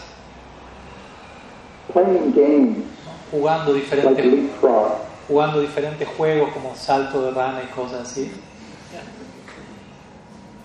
[1.93, 3.13] playing games ¿no?
[3.31, 4.93] jugando, like diferentes, leapfrog,
[5.29, 8.33] jugando diferentes juegos como salto de rana y cosas así,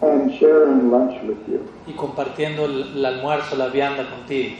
[0.01, 1.59] and sharing lunch with you.
[1.85, 4.55] y compartiendo el, el almuerzo, la vianda contigo.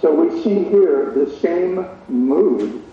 [0.00, 2.87] So we see here the same mood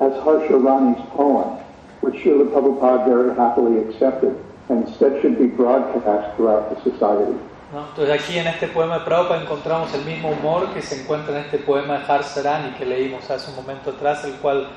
[0.00, 1.58] as Harsha Rani's poem,
[2.02, 4.36] which Srila Prabhupada very happily accepted
[4.68, 7.34] and said should be broadcast throughout the society.
[7.72, 7.80] ¿no?
[7.90, 11.44] Entonces aquí en este poema de Prabhupada encontramos el mismo humor que se encuentra en
[11.46, 14.68] este poema de Harsarani que leímos hace un momento atrás, el cual,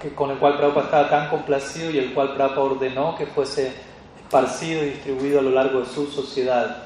[0.00, 3.72] que- con el cual Prabhupada estaba tan complacido y el cual Prabhupada ordenó que fuese
[4.22, 6.84] esparcido y distribuido a lo largo de su sociedad,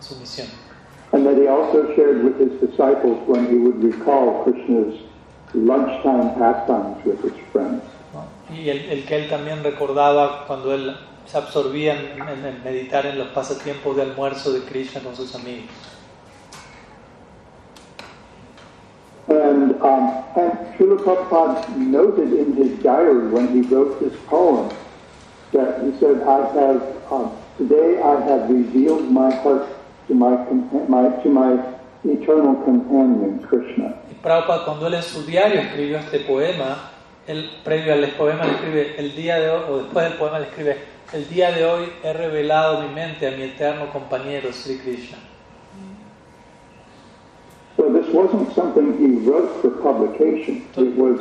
[0.00, 0.48] su misión.
[1.12, 4.94] And that he also shared with his disciples when he would recall Krishna's
[5.56, 7.82] lunchtime pastimes with his friends.
[8.50, 10.96] Y el, el que él también recordaba cuando él
[11.26, 15.34] se absorbía en, en- en meditar en los pasatiempos de almuerzo de Krishna con sus
[15.34, 15.70] amigos.
[19.28, 24.70] And, um, and Srila Prabhupada noted in his diary when he wrote this poem
[25.52, 29.66] that he said, I have um, Today I have revealed my heart
[30.08, 30.36] to my,
[30.88, 31.56] my, to my
[32.04, 33.98] eternal companion, Krishna.
[34.26, 36.90] Prabhupada cuando él en su diario escribió este poema,
[37.28, 40.46] él previo al poema le escribe el día de hoy, o después del poema le
[40.46, 40.78] escribe,
[41.12, 45.18] el día de hoy he revelado mi mente a mi eterno compañero Sri Krishna.
[47.76, 50.64] So this wasn't something he wrote for publication.
[50.76, 51.20] It was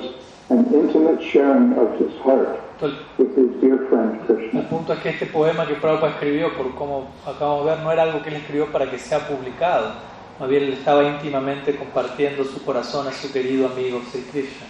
[0.49, 4.67] an intimate sharing of his heart with his dear friend el Krishna.
[4.67, 8.01] punto es que este poema que Prabhupada escribió, por como acabamos de ver, no era
[8.01, 9.91] algo que él escribió para que sea publicado,
[10.39, 14.67] más bien él estaba íntimamente compartiendo su corazón a su querido amigo Sri Krishna.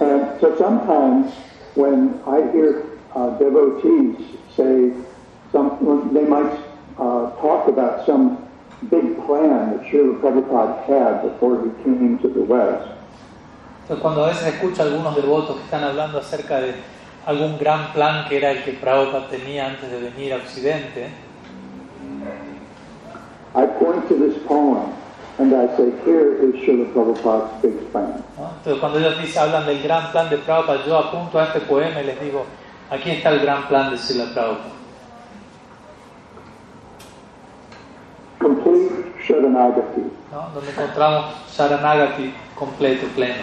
[0.00, 1.32] And so sometimes
[1.74, 2.84] when I hear
[3.14, 4.16] uh, devotees
[4.56, 4.92] say
[5.52, 6.58] some, they might
[6.98, 8.38] uh, talk about some
[8.90, 12.88] big plan that Srila Prabhupada had before he came to the West.
[13.82, 16.74] Entonces, cuando a veces escucho a algunos devotos que están hablando acerca de
[17.26, 21.08] algún gran plan que era el que Prabhupada tenía antes de venir a Occidente,
[23.54, 24.92] I point to this poem
[25.38, 28.22] and I say, here is Srila Prabhupada's big plan.
[28.38, 32.00] Entonces, cuando ellos dicen, hablan del gran plan de Prabhupada, yo apunto a este poema
[32.00, 32.46] y les digo,
[32.90, 34.72] aquí está el gran plan de Srila Prabhupada.
[38.38, 40.00] Complete Sharanagati,
[40.32, 40.48] ¿no?
[40.54, 43.42] Donde encontramos Sharanagati completo, pleno,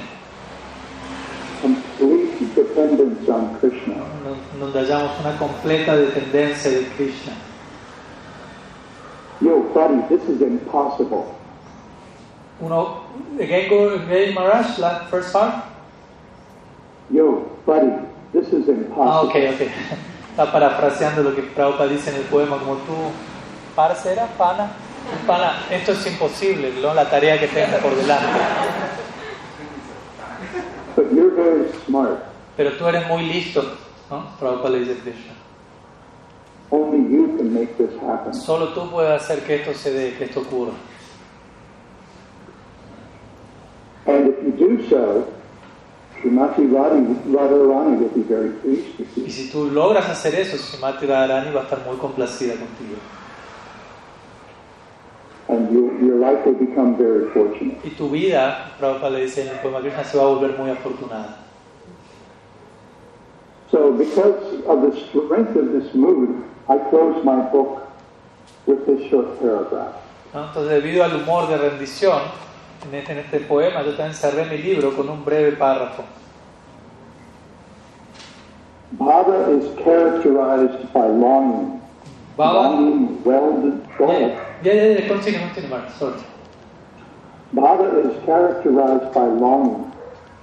[1.61, 3.95] complete dependence on Krishna,
[4.59, 7.33] donde hallamos una completa dependencia de Krishna.
[9.41, 11.35] Yo, buddy, this is impossible.
[12.61, 13.03] Uno,
[13.39, 15.53] again, go again, Maharaj, la first part.
[17.09, 17.89] Yo, buddy,
[18.33, 19.29] this is Ah, impossible.
[19.29, 19.61] ok, ok.
[20.31, 22.93] Está parafraseando lo que Prabhupada dice en el poema, como tú,
[23.75, 24.71] parcera, pana,
[25.27, 26.93] pana, esto es imposible, ¿no?
[26.93, 28.27] la tarea que tengo por delante.
[30.95, 32.19] But you're very smart.
[32.57, 33.63] Pero tú eres muy listo,
[34.09, 34.25] ¿no?
[34.39, 35.33] Prabhupada le dice a Krishna.
[36.71, 38.33] Only you can make this happen.
[38.33, 40.73] Solo tú puedes hacer que esto se dé, que esto ocurra.
[44.05, 45.33] And if you do so,
[46.21, 49.29] Srimati Radharani will be very pleased with Y you.
[49.29, 52.99] si tú logras hacer eso, Srimati Radharani va a estar muy complacida contigo.
[55.47, 57.79] And you, your life will become very fortunate.
[57.83, 60.69] Y tu vida, Prabhupada le dice en el poema Krishna, se va a volver muy
[60.69, 61.37] afortunada.
[63.71, 67.89] So because of the strength of this mood, I close my book
[68.67, 69.95] with this short paragraph.
[70.33, 70.45] ¿no?
[70.45, 72.21] Entonces, debido al humor de rendición,
[72.87, 76.03] en este, en este poema yo también cerré mi libro con un breve párrafo.
[78.97, 81.81] Bhava is characterized by longing.
[82.37, 86.21] Baba, Longing well yeah, yeah, yeah, yeah, continue, continue, Mark, sorry.
[87.53, 89.91] Bhava is characterized by longing,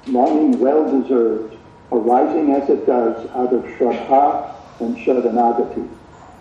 [0.09, 1.57] longing well deserved,
[1.91, 5.89] arising as it does out of Shraddha and Sharanagati.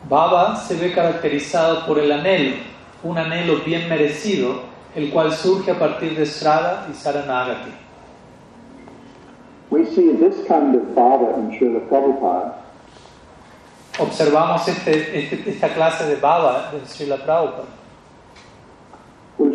[0.09, 2.57] Baba se ve caracterizado por el anhelo,
[3.03, 4.61] un anhelo bien merecido,
[4.95, 7.71] el cual surge a partir de Sraddha y Saranagati.
[9.71, 12.53] We see this kind of bhava in Srila Prabhupada,
[13.97, 17.65] Observamos este, este- esta clase de Baba en Srila Prabhupada,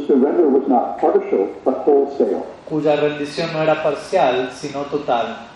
[0.06, 2.42] surrender was not partial but wholesale.
[2.68, 5.46] cuya rendición no era parcial, sino total.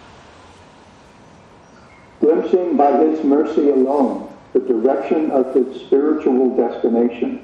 [2.76, 4.23] by his mercy alone
[4.54, 7.40] the direction of his spiritual destination.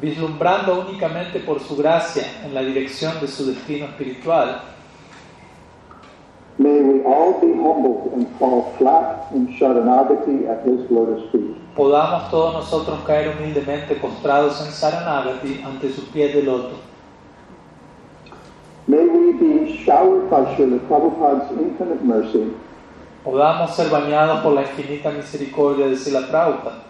[0.00, 4.60] Vislumbrando únicamente por su gracia en la dirección de su destino espiritual,
[6.58, 11.56] May we all be humbled and fall flat in Sharanagati at his lotus feet.
[11.74, 16.76] podamos todos nosotros caer humildemente postrados en ante sus pies de loto.
[18.86, 22.52] May we be showered by Srila Prabhupada's infinite mercy
[23.26, 26.84] Podamos ser bañados por la infinita misericordia de Srila Prabhupada.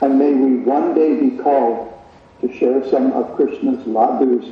[0.00, 1.94] and may we one day be called
[2.40, 4.44] to share some of Krishna's ladus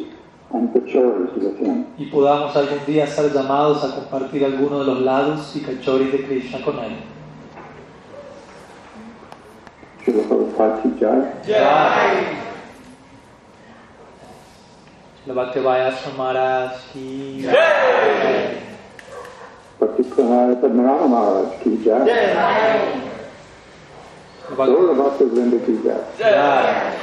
[0.55, 1.87] and kachoris with him.
[1.99, 6.25] y podamos algún día ser llamados a compartir alguno de los lados y cachoris de
[6.25, 6.97] Krishna con él.
[10.05, 11.21] Srila Prabhupada ki jai.
[11.45, 12.37] Jai.
[16.17, 18.40] Maharaj ki Bhakti
[19.87, 22.05] Pranaya Padmanabha Maharaj ki jai.
[24.45, 26.01] Shila Bhakti- Gaura Bhakta Vrinda ki jai.
[26.19, 26.97] Jai.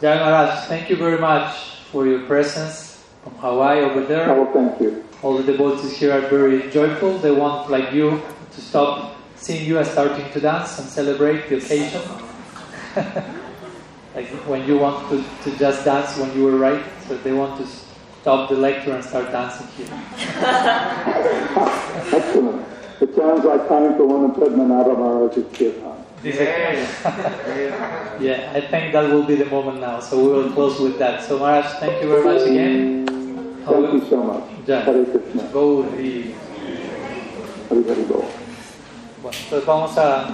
[0.00, 1.54] Jai Maharaj, thank you very much
[1.90, 4.30] for your presence from Hawaii over there.
[4.30, 5.04] Oh, thank you.
[5.22, 7.18] All the devotees here are very joyful.
[7.18, 8.20] They want, like you,
[8.52, 12.02] to stop seeing you and starting to dance and celebrate the occasion.
[14.14, 17.56] like when you want to, to just dance when you were right, so they want
[17.58, 17.66] to
[18.24, 19.84] stop the lecture and start dancing here.
[22.08, 22.64] Excellent.
[23.02, 25.92] It sounds like time for one of Padmanabha Maharaj's kirtan.
[26.24, 26.40] Dice
[28.24, 31.22] yeah, I think that will be the moment now, so we will close with that.
[31.22, 33.04] So Maharaj, thank you very much again.
[33.66, 34.44] Thank you so much.
[34.66, 34.80] Ya.
[34.80, 35.42] Hare Krishna.
[35.52, 36.32] Gauri.
[37.68, 38.24] Hare Hare Bol.
[39.20, 40.32] Bueno, entonces vamos a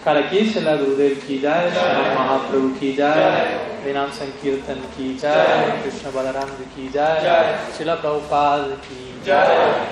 [0.00, 6.10] estar aquí, Shela Gurudev ki jai, Shela Mahaprabhu ki jai, Vinam Sankirtan ki jai, Krishna
[6.10, 9.86] Balaram ji ki jai, Shila Prabhupada ki jai,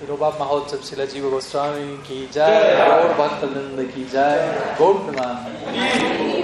[0.00, 6.41] Tirobab Mahotsav Shila Jiva Goswami ki jai, Gaur Bhakta Vrinda ki jai, Gaur Praman.